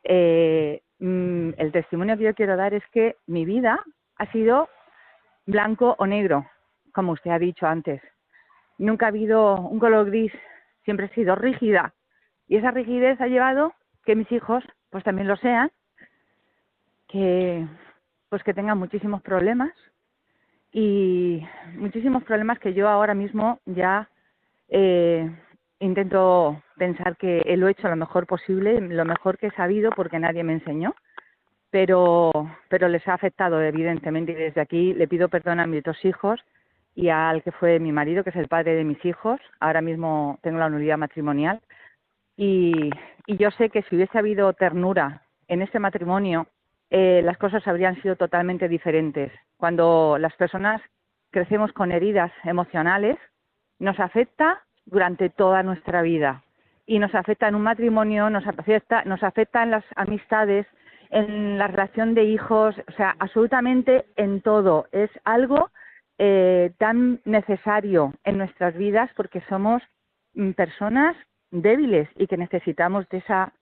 Eh, 0.08 0.82
mm, 1.00 1.50
el 1.56 1.72
testimonio 1.72 2.16
que 2.16 2.24
yo 2.24 2.34
quiero 2.34 2.56
dar 2.56 2.74
es 2.74 2.84
que 2.92 3.16
mi 3.26 3.44
vida 3.44 3.82
ha 4.18 4.30
sido 4.30 4.68
blanco 5.46 5.96
o 5.98 6.06
negro, 6.06 6.46
como 6.92 7.12
usted 7.12 7.32
ha 7.32 7.38
dicho 7.38 7.66
antes. 7.66 8.00
Nunca 8.78 9.06
ha 9.06 9.08
habido 9.08 9.56
un 9.56 9.80
color 9.80 10.06
gris, 10.06 10.32
siempre 10.84 11.06
he 11.06 11.14
sido 11.14 11.34
rígida. 11.34 11.92
Y 12.46 12.56
esa 12.56 12.70
rigidez 12.70 13.20
ha 13.20 13.26
llevado 13.26 13.72
que 14.04 14.14
mis 14.14 14.30
hijos 14.30 14.62
pues 14.90 15.02
también 15.02 15.26
lo 15.26 15.36
sean, 15.36 15.72
que 17.08 17.66
pues 18.28 18.44
que 18.44 18.54
tengan 18.54 18.78
muchísimos 18.78 19.22
problemas 19.22 19.72
y 20.72 21.44
muchísimos 21.74 22.22
problemas 22.22 22.60
que 22.60 22.74
yo 22.74 22.88
ahora 22.88 23.14
mismo 23.14 23.60
ya 23.66 24.08
eh, 24.68 25.30
intento 25.80 26.62
pensar 26.76 27.16
que 27.16 27.42
lo 27.56 27.68
he 27.68 27.72
hecho 27.72 27.88
lo 27.88 27.96
mejor 27.96 28.26
posible, 28.26 28.80
lo 28.80 29.04
mejor 29.04 29.38
que 29.38 29.48
he 29.48 29.50
sabido 29.52 29.90
porque 29.90 30.18
nadie 30.18 30.42
me 30.42 30.54
enseñó, 30.54 30.94
pero 31.70 32.30
pero 32.68 32.88
les 32.88 33.06
ha 33.08 33.14
afectado 33.14 33.60
evidentemente 33.60 34.32
y 34.32 34.36
desde 34.36 34.60
aquí 34.60 34.94
le 34.94 35.08
pido 35.08 35.28
perdón 35.28 35.60
a 35.60 35.66
mis 35.66 35.82
dos 35.82 36.02
hijos 36.04 36.40
y 36.94 37.10
al 37.10 37.42
que 37.42 37.52
fue 37.52 37.78
mi 37.78 37.92
marido, 37.92 38.24
que 38.24 38.30
es 38.30 38.36
el 38.36 38.48
padre 38.48 38.74
de 38.74 38.84
mis 38.84 39.04
hijos. 39.04 39.38
Ahora 39.60 39.82
mismo 39.82 40.38
tengo 40.42 40.58
la 40.58 40.66
unidad 40.66 40.96
matrimonial 40.96 41.60
y, 42.36 42.90
y 43.26 43.36
yo 43.36 43.50
sé 43.52 43.70
que 43.70 43.82
si 43.82 43.96
hubiese 43.96 44.18
habido 44.18 44.52
ternura 44.54 45.22
en 45.48 45.62
este 45.62 45.78
matrimonio, 45.78 46.46
eh, 46.90 47.20
las 47.24 47.38
cosas 47.38 47.66
habrían 47.66 48.00
sido 48.02 48.16
totalmente 48.16 48.68
diferentes. 48.68 49.32
Cuando 49.56 50.16
las 50.18 50.34
personas 50.36 50.80
crecemos 51.30 51.72
con 51.72 51.92
heridas 51.92 52.32
emocionales, 52.44 53.16
nos 53.78 53.98
afecta 54.00 54.62
durante 54.86 55.28
toda 55.28 55.62
nuestra 55.62 56.02
vida 56.02 56.42
y 56.86 56.98
nos 56.98 57.14
afecta 57.14 57.48
en 57.48 57.56
un 57.56 57.62
matrimonio, 57.62 58.30
nos 58.30 58.46
afecta, 58.46 59.02
nos 59.04 59.22
afecta 59.22 59.62
en 59.64 59.72
las 59.72 59.84
amistades, 59.96 60.66
en 61.10 61.58
la 61.58 61.66
relación 61.66 62.14
de 62.14 62.24
hijos, 62.24 62.76
o 62.88 62.92
sea, 62.92 63.16
absolutamente 63.18 64.06
en 64.16 64.40
todo. 64.40 64.86
Es 64.92 65.10
algo 65.24 65.70
eh, 66.18 66.70
tan 66.78 67.20
necesario 67.24 68.14
en 68.24 68.38
nuestras 68.38 68.74
vidas 68.76 69.10
porque 69.16 69.42
somos 69.48 69.82
mm, 70.34 70.52
personas 70.52 71.16
débiles 71.50 72.08
y 72.16 72.26
que 72.26 72.36
necesitamos 72.36 73.08
de 73.08 73.18
esa 73.18 73.52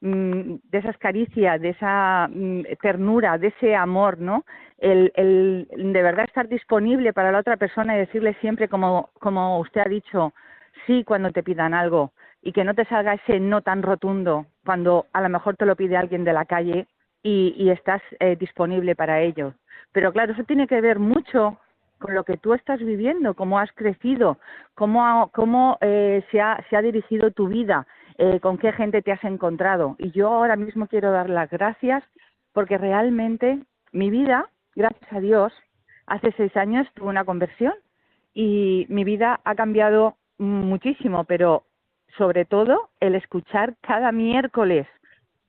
mm, 0.00 0.56
de 0.70 0.78
esas 0.78 0.98
caricias, 0.98 1.60
de 1.60 1.70
esa 1.70 2.28
mm, 2.30 2.62
ternura, 2.82 3.38
de 3.38 3.48
ese 3.48 3.74
amor, 3.74 4.18
¿no? 4.18 4.44
El, 4.78 5.10
el 5.14 5.66
de 5.70 6.02
verdad 6.02 6.26
estar 6.26 6.48
disponible 6.48 7.14
para 7.14 7.32
la 7.32 7.38
otra 7.38 7.56
persona 7.56 7.96
y 7.96 8.00
decirle 8.00 8.34
siempre, 8.40 8.68
como, 8.68 9.10
como 9.18 9.58
usted 9.60 9.80
ha 9.80 9.88
dicho, 9.88 10.34
sí 10.86 11.04
cuando 11.04 11.30
te 11.30 11.42
pidan 11.42 11.74
algo, 11.74 12.12
y 12.42 12.52
que 12.52 12.64
no 12.64 12.74
te 12.74 12.84
salga 12.84 13.14
ese 13.14 13.40
no 13.40 13.62
tan 13.62 13.82
rotundo 13.82 14.46
cuando 14.64 15.06
a 15.12 15.20
lo 15.20 15.28
mejor 15.28 15.56
te 15.56 15.66
lo 15.66 15.76
pide 15.76 15.96
alguien 15.96 16.24
de 16.24 16.32
la 16.32 16.44
calle 16.44 16.86
y, 17.22 17.54
y 17.56 17.70
estás 17.70 18.02
eh, 18.20 18.36
disponible 18.36 18.94
para 18.94 19.20
ello. 19.22 19.54
Pero 19.92 20.12
claro, 20.12 20.32
eso 20.32 20.44
tiene 20.44 20.66
que 20.66 20.80
ver 20.80 20.98
mucho 20.98 21.58
con 21.98 22.14
lo 22.14 22.24
que 22.24 22.36
tú 22.36 22.52
estás 22.52 22.80
viviendo, 22.80 23.34
cómo 23.34 23.58
has 23.58 23.72
crecido, 23.72 24.38
cómo, 24.74 25.78
eh, 25.80 26.22
se, 26.30 26.40
ha, 26.40 26.62
se 26.68 26.76
ha 26.76 26.82
dirigido 26.82 27.30
tu 27.30 27.48
vida, 27.48 27.86
eh, 28.18 28.40
con 28.40 28.58
qué 28.58 28.72
gente 28.72 29.00
te 29.00 29.12
has 29.12 29.24
encontrado. 29.24 29.96
Y 29.98 30.10
yo 30.10 30.28
ahora 30.28 30.56
mismo 30.56 30.86
quiero 30.86 31.12
dar 31.12 31.30
las 31.30 31.48
gracias 31.50 32.04
porque 32.52 32.76
realmente 32.76 33.60
mi 33.92 34.10
vida, 34.10 34.50
gracias 34.76 35.12
a 35.12 35.20
Dios, 35.20 35.52
hace 36.06 36.32
seis 36.36 36.54
años 36.56 36.86
tuve 36.94 37.08
una 37.08 37.24
conversión 37.24 37.72
y 38.34 38.86
mi 38.90 39.04
vida 39.04 39.40
ha 39.44 39.54
cambiado 39.54 40.16
muchísimo, 40.38 41.24
pero 41.24 41.64
sobre 42.16 42.44
todo 42.44 42.90
el 43.00 43.14
escuchar 43.14 43.74
cada 43.80 44.12
miércoles 44.12 44.86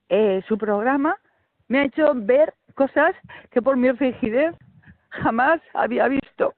eh, 0.09 0.43
su 0.47 0.57
programa 0.57 1.17
me 1.67 1.79
ha 1.79 1.83
hecho 1.86 2.11
ver 2.15 2.53
cosas 2.75 3.15
que 3.51 3.61
por 3.61 3.77
mi 3.77 3.91
rigidez 3.91 4.55
jamás 5.09 5.61
había 5.73 6.07
visto. 6.07 6.53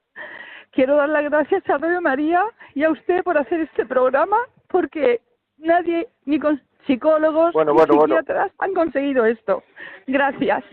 Quiero 0.71 0.95
dar 0.95 1.09
las 1.09 1.23
gracias 1.23 1.67
a 1.69 1.78
Radio 1.78 2.01
María 2.01 2.43
y 2.75 2.84
a 2.84 2.91
usted 2.91 3.23
por 3.23 3.38
hacer 3.38 3.61
este 3.61 3.86
programa, 3.86 4.38
porque 4.67 5.21
nadie, 5.57 6.07
ni 6.25 6.39
con 6.39 6.61
psicólogos, 6.86 7.53
Bueno, 7.53 7.71
ni 7.71 7.78
bueno, 7.78 7.95
bueno. 7.95 8.15
psiquiatras, 8.17 8.51
han 8.59 8.73
conseguido 8.73 9.25
esto. 9.25 9.63
Gracias. 10.05 10.63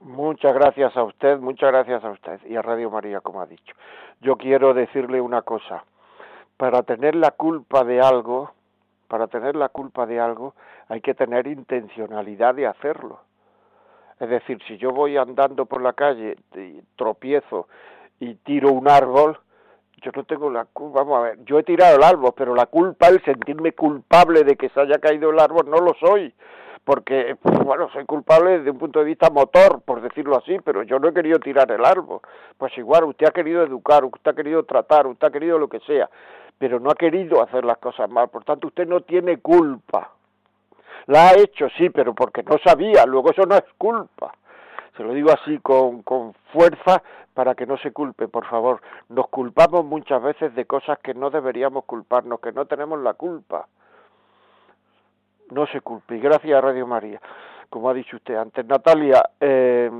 Muchas 0.00 0.54
gracias 0.54 0.96
a 0.96 1.02
usted, 1.02 1.38
muchas 1.38 1.70
gracias 1.72 2.04
a 2.04 2.10
usted 2.10 2.40
y 2.46 2.56
a 2.56 2.62
Radio 2.62 2.90
María, 2.90 3.20
como 3.20 3.40
ha 3.40 3.46
dicho. 3.46 3.74
Yo 4.20 4.36
quiero 4.36 4.72
decirle 4.74 5.20
una 5.20 5.42
cosa. 5.42 5.84
Para 6.56 6.82
tener 6.82 7.14
la 7.14 7.32
culpa 7.32 7.84
de 7.84 8.00
algo, 8.00 8.52
para 9.08 9.26
tener 9.26 9.56
la 9.56 9.68
culpa 9.68 10.06
de 10.06 10.20
algo, 10.20 10.54
hay 10.88 11.00
que 11.00 11.14
tener 11.14 11.46
intencionalidad 11.46 12.54
de 12.54 12.66
hacerlo. 12.66 13.20
Es 14.18 14.28
decir, 14.28 14.58
si 14.66 14.78
yo 14.78 14.92
voy 14.92 15.16
andando 15.16 15.66
por 15.66 15.82
la 15.82 15.92
calle 15.92 16.36
tropiezo 16.96 17.68
y 18.18 18.34
tiro 18.36 18.72
un 18.72 18.88
árbol, 18.88 19.38
yo 20.02 20.10
no 20.14 20.24
tengo 20.24 20.50
la 20.50 20.64
culpa. 20.64 21.00
Vamos 21.00 21.18
a 21.18 21.20
ver, 21.22 21.44
yo 21.44 21.58
he 21.58 21.62
tirado 21.62 21.96
el 21.96 22.02
árbol, 22.02 22.32
pero 22.36 22.54
la 22.54 22.66
culpa, 22.66 23.08
el 23.08 23.22
sentirme 23.24 23.72
culpable 23.72 24.44
de 24.44 24.56
que 24.56 24.70
se 24.70 24.80
haya 24.80 24.98
caído 24.98 25.30
el 25.30 25.38
árbol, 25.38 25.68
no 25.68 25.78
lo 25.78 25.94
soy. 25.94 26.32
Porque, 26.86 27.36
bueno, 27.64 27.88
soy 27.92 28.04
culpable 28.04 28.58
desde 28.58 28.70
un 28.70 28.78
punto 28.78 29.00
de 29.00 29.06
vista 29.06 29.28
motor, 29.28 29.82
por 29.82 30.00
decirlo 30.00 30.36
así, 30.38 30.56
pero 30.64 30.84
yo 30.84 31.00
no 31.00 31.08
he 31.08 31.12
querido 31.12 31.40
tirar 31.40 31.68
el 31.72 31.84
árbol. 31.84 32.20
Pues 32.56 32.78
igual, 32.78 33.02
usted 33.02 33.26
ha 33.26 33.32
querido 33.32 33.64
educar, 33.64 34.04
usted 34.04 34.30
ha 34.30 34.34
querido 34.36 34.62
tratar, 34.62 35.08
usted 35.08 35.26
ha 35.26 35.32
querido 35.32 35.58
lo 35.58 35.66
que 35.66 35.80
sea, 35.80 36.08
pero 36.56 36.78
no 36.78 36.92
ha 36.92 36.94
querido 36.94 37.42
hacer 37.42 37.64
las 37.64 37.78
cosas 37.78 38.08
mal. 38.08 38.28
Por 38.28 38.44
tanto, 38.44 38.68
usted 38.68 38.86
no 38.86 39.00
tiene 39.00 39.38
culpa. 39.38 40.12
La 41.06 41.30
ha 41.30 41.32
hecho, 41.36 41.66
sí, 41.76 41.90
pero 41.90 42.14
porque 42.14 42.44
no 42.44 42.56
sabía, 42.64 43.04
luego 43.04 43.32
eso 43.32 43.42
no 43.46 43.56
es 43.56 43.64
culpa. 43.76 44.32
Se 44.96 45.02
lo 45.02 45.12
digo 45.12 45.32
así 45.32 45.58
con, 45.58 46.02
con 46.02 46.34
fuerza 46.52 47.02
para 47.34 47.56
que 47.56 47.66
no 47.66 47.78
se 47.78 47.90
culpe, 47.90 48.28
por 48.28 48.46
favor. 48.46 48.80
Nos 49.08 49.26
culpamos 49.26 49.84
muchas 49.84 50.22
veces 50.22 50.54
de 50.54 50.66
cosas 50.66 51.00
que 51.00 51.14
no 51.14 51.30
deberíamos 51.30 51.84
culparnos, 51.84 52.38
que 52.38 52.52
no 52.52 52.66
tenemos 52.66 53.00
la 53.00 53.14
culpa. 53.14 53.66
No 55.50 55.66
se 55.66 55.80
culpe. 55.80 56.16
Y 56.16 56.20
gracias 56.20 56.56
a 56.56 56.60
Radio 56.60 56.86
María. 56.86 57.20
Como 57.70 57.90
ha 57.90 57.94
dicho 57.94 58.16
usted 58.16 58.34
antes, 58.36 58.64
Natalia, 58.64 59.22
eh, 59.40 59.90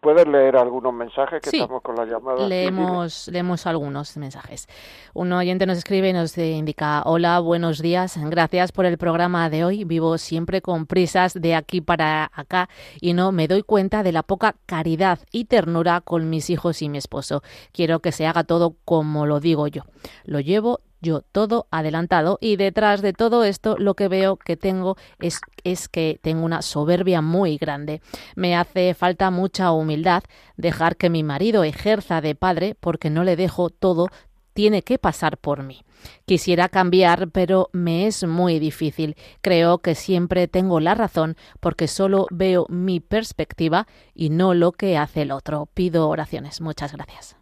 ¿puedes 0.00 0.28
leer 0.28 0.56
algunos 0.56 0.92
mensajes 0.94 1.40
que 1.42 1.50
Sí. 1.50 1.56
estamos 1.60 1.82
con 1.82 1.96
la 1.96 2.04
llamada? 2.04 2.46
Leemos, 2.46 3.28
leemos 3.28 3.66
algunos 3.66 4.16
mensajes. 4.16 4.68
Un 5.12 5.32
oyente 5.32 5.66
nos 5.66 5.78
escribe 5.78 6.10
y 6.10 6.12
nos 6.12 6.38
indica, 6.38 7.02
hola, 7.04 7.40
buenos 7.40 7.82
días, 7.82 8.16
gracias 8.30 8.70
por 8.70 8.86
el 8.86 8.96
programa 8.96 9.50
de 9.50 9.64
hoy. 9.64 9.84
Vivo 9.84 10.18
siempre 10.18 10.62
con 10.62 10.86
prisas 10.86 11.34
de 11.34 11.56
aquí 11.56 11.80
para 11.80 12.30
acá 12.32 12.68
y 13.00 13.12
no 13.12 13.32
me 13.32 13.48
doy 13.48 13.62
cuenta 13.64 14.02
de 14.04 14.12
la 14.12 14.22
poca 14.22 14.54
caridad 14.66 15.18
y 15.32 15.46
ternura 15.46 16.00
con 16.00 16.30
mis 16.30 16.48
hijos 16.48 16.80
y 16.80 16.88
mi 16.88 16.98
esposo. 16.98 17.42
Quiero 17.72 17.98
que 18.00 18.12
se 18.12 18.26
haga 18.26 18.44
todo 18.44 18.74
como 18.84 19.26
lo 19.26 19.40
digo 19.40 19.66
yo. 19.66 19.82
Lo 20.24 20.38
llevo 20.38 20.78
yo 21.04 21.20
todo 21.20 21.68
adelantado 21.70 22.38
y 22.40 22.56
detrás 22.56 23.02
de 23.02 23.12
todo 23.12 23.44
esto 23.44 23.76
lo 23.78 23.94
que 23.94 24.08
veo 24.08 24.36
que 24.36 24.56
tengo 24.56 24.96
es, 25.20 25.40
es 25.62 25.88
que 25.88 26.18
tengo 26.22 26.44
una 26.44 26.62
soberbia 26.62 27.20
muy 27.20 27.58
grande. 27.58 28.00
Me 28.34 28.56
hace 28.56 28.94
falta 28.94 29.30
mucha 29.30 29.70
humildad 29.70 30.24
dejar 30.56 30.96
que 30.96 31.10
mi 31.10 31.22
marido 31.22 31.62
ejerza 31.62 32.20
de 32.20 32.34
padre 32.34 32.74
porque 32.80 33.10
no 33.10 33.22
le 33.22 33.36
dejo 33.36 33.70
todo 33.70 34.08
tiene 34.54 34.82
que 34.82 34.98
pasar 34.98 35.36
por 35.36 35.62
mí. 35.62 35.84
Quisiera 36.24 36.68
cambiar, 36.68 37.30
pero 37.30 37.68
me 37.72 38.06
es 38.06 38.24
muy 38.24 38.58
difícil. 38.58 39.16
Creo 39.42 39.78
que 39.78 39.94
siempre 39.94 40.48
tengo 40.48 40.80
la 40.80 40.94
razón 40.94 41.36
porque 41.60 41.88
solo 41.88 42.26
veo 42.30 42.66
mi 42.68 43.00
perspectiva 43.00 43.86
y 44.14 44.30
no 44.30 44.54
lo 44.54 44.72
que 44.72 44.96
hace 44.96 45.22
el 45.22 45.32
otro. 45.32 45.68
Pido 45.74 46.08
oraciones. 46.08 46.60
Muchas 46.60 46.92
gracias. 46.92 47.36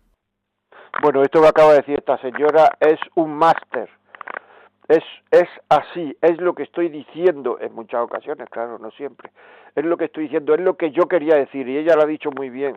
Bueno, 1.01 1.23
esto 1.23 1.41
que 1.41 1.49
acaba 1.49 1.71
de 1.71 1.79
decir 1.79 1.99
esta 1.99 2.19
señora 2.19 2.77
es 2.79 3.01
un 3.15 3.35
máster. 3.35 3.89
Es, 4.89 5.03
es 5.31 5.49
así, 5.69 6.17
es 6.21 6.39
lo 6.41 6.55
que 6.55 6.65
estoy 6.65 6.89
diciendo 6.91 7.59
en 7.61 7.75
muchas 7.75 8.03
ocasiones, 8.03 8.49
claro, 8.51 8.79
no 8.79 8.91
siempre. 8.91 9.31
Es 9.75 9.85
lo 9.85 9.97
que 9.97 10.05
estoy 10.07 10.25
diciendo, 10.25 10.55
es 10.55 10.61
lo 10.61 10.77
que 10.77 10.91
yo 10.91 11.09
quería 11.09 11.37
decir 11.37 11.67
y 11.69 11.79
ella 11.79 11.97
lo 11.97 12.03
ha 12.03 12.07
dicho 12.07 12.31
muy 12.31 12.51
bien. 12.51 12.75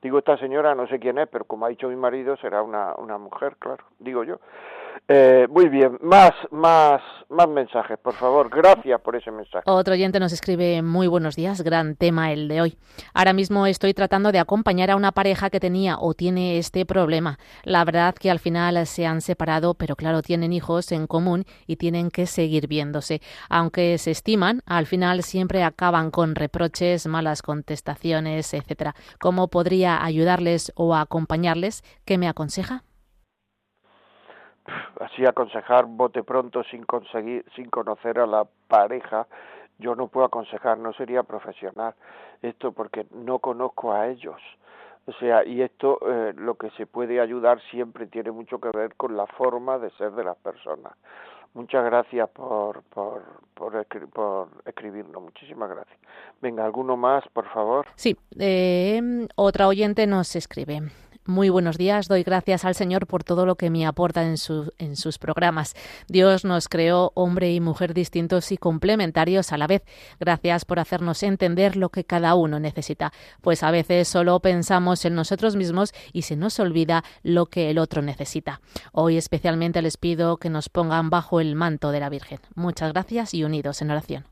Digo, 0.00 0.18
esta 0.18 0.38
señora 0.38 0.74
no 0.74 0.86
sé 0.86 0.98
quién 0.98 1.18
es, 1.18 1.28
pero 1.28 1.44
como 1.44 1.66
ha 1.66 1.68
dicho 1.68 1.88
mi 1.88 1.96
marido, 1.96 2.36
será 2.36 2.62
una, 2.62 2.94
una 2.96 3.18
mujer, 3.18 3.56
claro, 3.58 3.84
digo 3.98 4.24
yo. 4.24 4.38
Eh, 5.08 5.46
muy 5.50 5.68
bien, 5.68 5.98
más, 6.02 6.32
más, 6.50 7.00
más 7.28 7.48
mensajes, 7.48 7.98
por 7.98 8.14
favor. 8.14 8.50
Gracias 8.50 9.00
por 9.00 9.16
ese 9.16 9.30
mensaje. 9.30 9.62
Otro 9.66 9.94
oyente 9.94 10.20
nos 10.20 10.32
escribe 10.32 10.82
muy 10.82 11.06
buenos 11.06 11.36
días, 11.36 11.62
gran 11.62 11.96
tema 11.96 12.32
el 12.32 12.48
de 12.48 12.60
hoy. 12.60 12.78
Ahora 13.14 13.32
mismo 13.32 13.66
estoy 13.66 13.94
tratando 13.94 14.32
de 14.32 14.38
acompañar 14.38 14.90
a 14.90 14.96
una 14.96 15.12
pareja 15.12 15.50
que 15.50 15.60
tenía 15.60 15.98
o 15.98 16.14
tiene 16.14 16.58
este 16.58 16.86
problema. 16.86 17.38
La 17.64 17.84
verdad 17.84 18.14
que 18.14 18.30
al 18.30 18.38
final 18.38 18.86
se 18.86 19.06
han 19.06 19.20
separado, 19.20 19.74
pero 19.74 19.96
claro, 19.96 20.22
tienen 20.22 20.52
hijos 20.52 20.90
en 20.92 21.06
común 21.06 21.44
y 21.66 21.76
tienen 21.76 22.10
que 22.10 22.26
seguir 22.26 22.66
viéndose. 22.66 23.20
Aunque 23.48 23.98
se 23.98 24.10
estiman, 24.10 24.62
al 24.66 24.86
final 24.86 25.22
siempre 25.22 25.62
acaban 25.62 26.10
con 26.10 26.34
reproches, 26.34 27.06
malas 27.06 27.42
contestaciones, 27.42 28.52
etcétera. 28.54 28.94
¿Cómo 29.20 29.48
podría 29.48 30.04
ayudarles 30.04 30.72
o 30.74 30.94
acompañarles? 30.94 31.82
¿Qué 32.04 32.18
me 32.18 32.28
aconseja? 32.28 32.82
Así 35.00 35.24
aconsejar 35.26 35.86
bote 35.86 36.22
pronto 36.22 36.62
sin 36.64 36.84
conseguir 36.84 37.44
sin 37.54 37.70
conocer 37.70 38.18
a 38.18 38.26
la 38.26 38.46
pareja 38.68 39.26
yo 39.78 39.94
no 39.94 40.08
puedo 40.08 40.26
aconsejar 40.26 40.78
no 40.78 40.92
sería 40.94 41.22
profesional. 41.22 41.94
Esto 42.40 42.72
porque 42.72 43.06
no 43.12 43.38
conozco 43.40 43.92
a 43.92 44.08
ellos. 44.08 44.40
O 45.06 45.12
sea 45.12 45.44
y 45.44 45.60
esto 45.62 45.98
eh, 46.08 46.32
lo 46.36 46.54
que 46.54 46.70
se 46.70 46.86
puede 46.86 47.20
ayudar 47.20 47.60
siempre 47.70 48.06
tiene 48.06 48.30
mucho 48.30 48.58
que 48.58 48.70
ver 48.74 48.94
con 48.96 49.16
la 49.16 49.26
forma 49.26 49.78
de 49.78 49.90
ser 49.92 50.12
de 50.12 50.24
las 50.24 50.36
personas. 50.38 50.92
Muchas 51.54 51.84
gracias 51.84 52.28
por 52.30 52.82
por 52.84 53.22
por, 53.54 53.74
escri- 53.74 54.08
por 54.10 54.48
escribirnos. 54.64 55.22
Muchísimas 55.22 55.68
gracias. 55.70 55.98
Venga 56.40 56.64
alguno 56.64 56.96
más 56.96 57.22
por 57.28 57.46
favor 57.50 57.86
Sí, 57.96 58.16
eh, 58.38 59.26
otra 59.36 59.68
oyente 59.68 60.06
nos 60.06 60.34
escribe. 60.36 60.80
Muy 61.28 61.48
buenos 61.50 61.76
días, 61.76 62.06
doy 62.06 62.22
gracias 62.22 62.64
al 62.64 62.76
Señor 62.76 63.08
por 63.08 63.24
todo 63.24 63.46
lo 63.46 63.56
que 63.56 63.68
me 63.68 63.84
aporta 63.84 64.22
en, 64.22 64.36
su- 64.36 64.72
en 64.78 64.94
sus 64.94 65.18
programas. 65.18 65.74
Dios 66.08 66.44
nos 66.44 66.68
creó 66.68 67.10
hombre 67.14 67.50
y 67.52 67.60
mujer 67.60 67.94
distintos 67.94 68.52
y 68.52 68.56
complementarios 68.56 69.52
a 69.52 69.58
la 69.58 69.66
vez. 69.66 69.82
Gracias 70.20 70.64
por 70.64 70.78
hacernos 70.78 71.24
entender 71.24 71.76
lo 71.76 71.88
que 71.88 72.04
cada 72.04 72.36
uno 72.36 72.60
necesita, 72.60 73.10
pues 73.42 73.64
a 73.64 73.72
veces 73.72 74.06
solo 74.06 74.38
pensamos 74.38 75.04
en 75.04 75.16
nosotros 75.16 75.56
mismos 75.56 75.92
y 76.12 76.22
se 76.22 76.36
nos 76.36 76.60
olvida 76.60 77.02
lo 77.24 77.46
que 77.46 77.70
el 77.70 77.78
otro 77.78 78.02
necesita. 78.02 78.60
Hoy 78.92 79.16
especialmente 79.16 79.82
les 79.82 79.96
pido 79.96 80.36
que 80.36 80.48
nos 80.48 80.68
pongan 80.68 81.10
bajo 81.10 81.40
el 81.40 81.56
manto 81.56 81.90
de 81.90 81.98
la 82.00 82.08
Virgen. 82.08 82.38
Muchas 82.54 82.92
gracias 82.92 83.34
y 83.34 83.42
unidos 83.42 83.82
en 83.82 83.90
oración. 83.90 84.24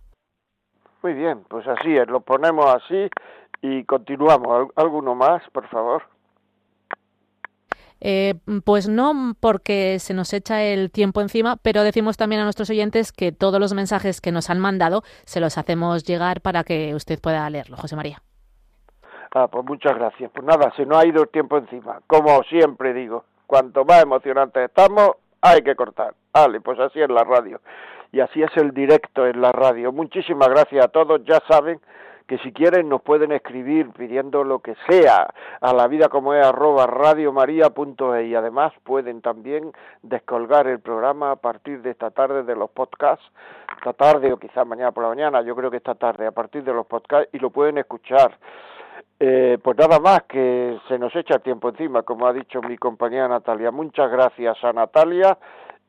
muy 1.03 1.13
bien 1.15 1.43
pues 1.49 1.67
así 1.67 1.97
es 1.97 2.07
lo 2.09 2.21
ponemos 2.21 2.67
así 2.67 3.09
y 3.63 3.85
continuamos 3.85 4.49
¿Al- 4.77 4.85
alguno 4.85 5.15
más 5.17 5.43
por 5.53 5.69
favor 5.69 6.03
Eh, 8.01 8.35
pues 8.65 8.89
no 8.89 9.35
porque 9.41 9.99
se 9.99 10.15
nos 10.15 10.33
echa 10.33 10.63
el 10.63 10.91
tiempo 10.91 11.21
encima, 11.21 11.57
pero 11.57 11.83
decimos 11.83 12.17
también 12.17 12.43
a 12.43 12.45
nuestros 12.45 12.69
oyentes 12.71 13.13
que 13.13 13.33
todos 13.33 13.61
los 13.61 13.73
mensajes 13.73 14.21
que 14.21 14.33
nos 14.33 14.51
han 14.51 14.59
mandado 14.59 15.03
se 15.25 15.41
los 15.41 15.57
hacemos 15.57 16.05
llegar 16.05 16.41
para 16.41 16.65
que 16.65 16.95
usted 16.95 17.21
pueda 17.21 17.49
leerlo, 17.49 17.77
José 17.77 17.97
María. 17.97 18.23
Ah, 19.35 19.49
pues 19.49 19.65
muchas 19.65 19.97
gracias. 19.97 20.31
Pues 20.33 20.47
nada, 20.47 20.73
se 20.77 20.87
nos 20.87 20.99
ha 20.99 21.07
ido 21.07 21.23
el 21.23 21.29
tiempo 21.29 21.59
encima. 21.59 22.01
Como 22.07 22.43
siempre 22.45 22.95
digo, 22.95 23.25
cuanto 23.47 23.85
más 23.85 24.03
emocionantes 24.03 24.65
estamos, 24.65 25.13
hay 25.41 25.63
que 25.63 25.75
cortar. 25.75 26.15
Vale, 26.33 26.61
pues 26.61 26.79
así 26.79 27.01
es 27.01 27.11
la 27.11 27.25
radio. 27.25 27.61
Y 28.13 28.21
así 28.21 28.43
es 28.43 28.57
el 28.57 28.73
directo 28.73 29.27
en 29.27 29.41
la 29.41 29.51
radio. 29.51 29.93
Muchísimas 29.93 30.49
gracias 30.49 30.85
a 30.85 30.89
todos. 30.89 31.21
Ya 31.25 31.41
saben 31.49 31.81
que 32.27 32.39
si 32.39 32.53
quieren 32.53 32.89
nos 32.89 33.03
pueden 33.03 33.33
escribir 33.33 33.91
pidiendo 33.91 34.45
lo 34.45 34.61
que 34.61 34.75
sea 34.89 35.29
a 35.61 35.73
la 35.75 35.87
vida 35.89 36.09
como 36.09 36.33
es 36.35 36.45
arroba 36.45 36.87
radiomaria.es 36.87 38.27
y 38.27 38.35
además 38.35 38.73
pueden 38.83 39.21
también 39.21 39.73
descolgar 40.03 40.67
el 40.67 40.81
programa 40.81 41.33
a 41.33 41.37
partir 41.37 41.83
de 41.83 41.91
esta 41.91 42.11
tarde 42.11 42.43
de 42.43 42.57
los 42.57 42.71
podcasts, 42.71 43.25
esta 43.77 43.93
tarde 43.93 44.33
o 44.33 44.39
quizás 44.39 44.67
mañana 44.67 44.93
por 44.93 45.03
la 45.03 45.11
mañana, 45.11 45.43
yo 45.43 45.55
creo 45.55 45.71
que 45.71 45.77
esta 45.77 45.95
tarde 45.95 46.27
a 46.27 46.33
partir 46.33 46.65
de 46.65 46.73
los 46.73 46.87
podcasts 46.87 47.29
y 47.33 47.39
lo 47.39 47.51
pueden 47.51 47.79
escuchar. 47.79 48.39
Eh, 49.21 49.59
pues 49.63 49.77
nada 49.79 50.01
más 50.01 50.25
que 50.25 50.79
se 50.89 50.99
nos 50.99 51.15
echa 51.15 51.37
el 51.37 51.43
tiempo 51.43 51.69
encima, 51.69 52.03
como 52.03 52.27
ha 52.27 52.33
dicho 52.33 52.61
mi 52.63 52.77
compañera 52.77 53.29
Natalia. 53.29 53.71
Muchas 53.71 54.11
gracias 54.11 54.57
a 54.65 54.73
Natalia 54.73 55.39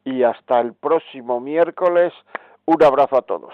y 0.03 0.23
hasta 0.23 0.59
el 0.59 0.73
próximo 0.73 1.39
miércoles. 1.39 2.13
Un 2.65 2.83
abrazo 2.83 3.17
a 3.17 3.21
todos. 3.23 3.53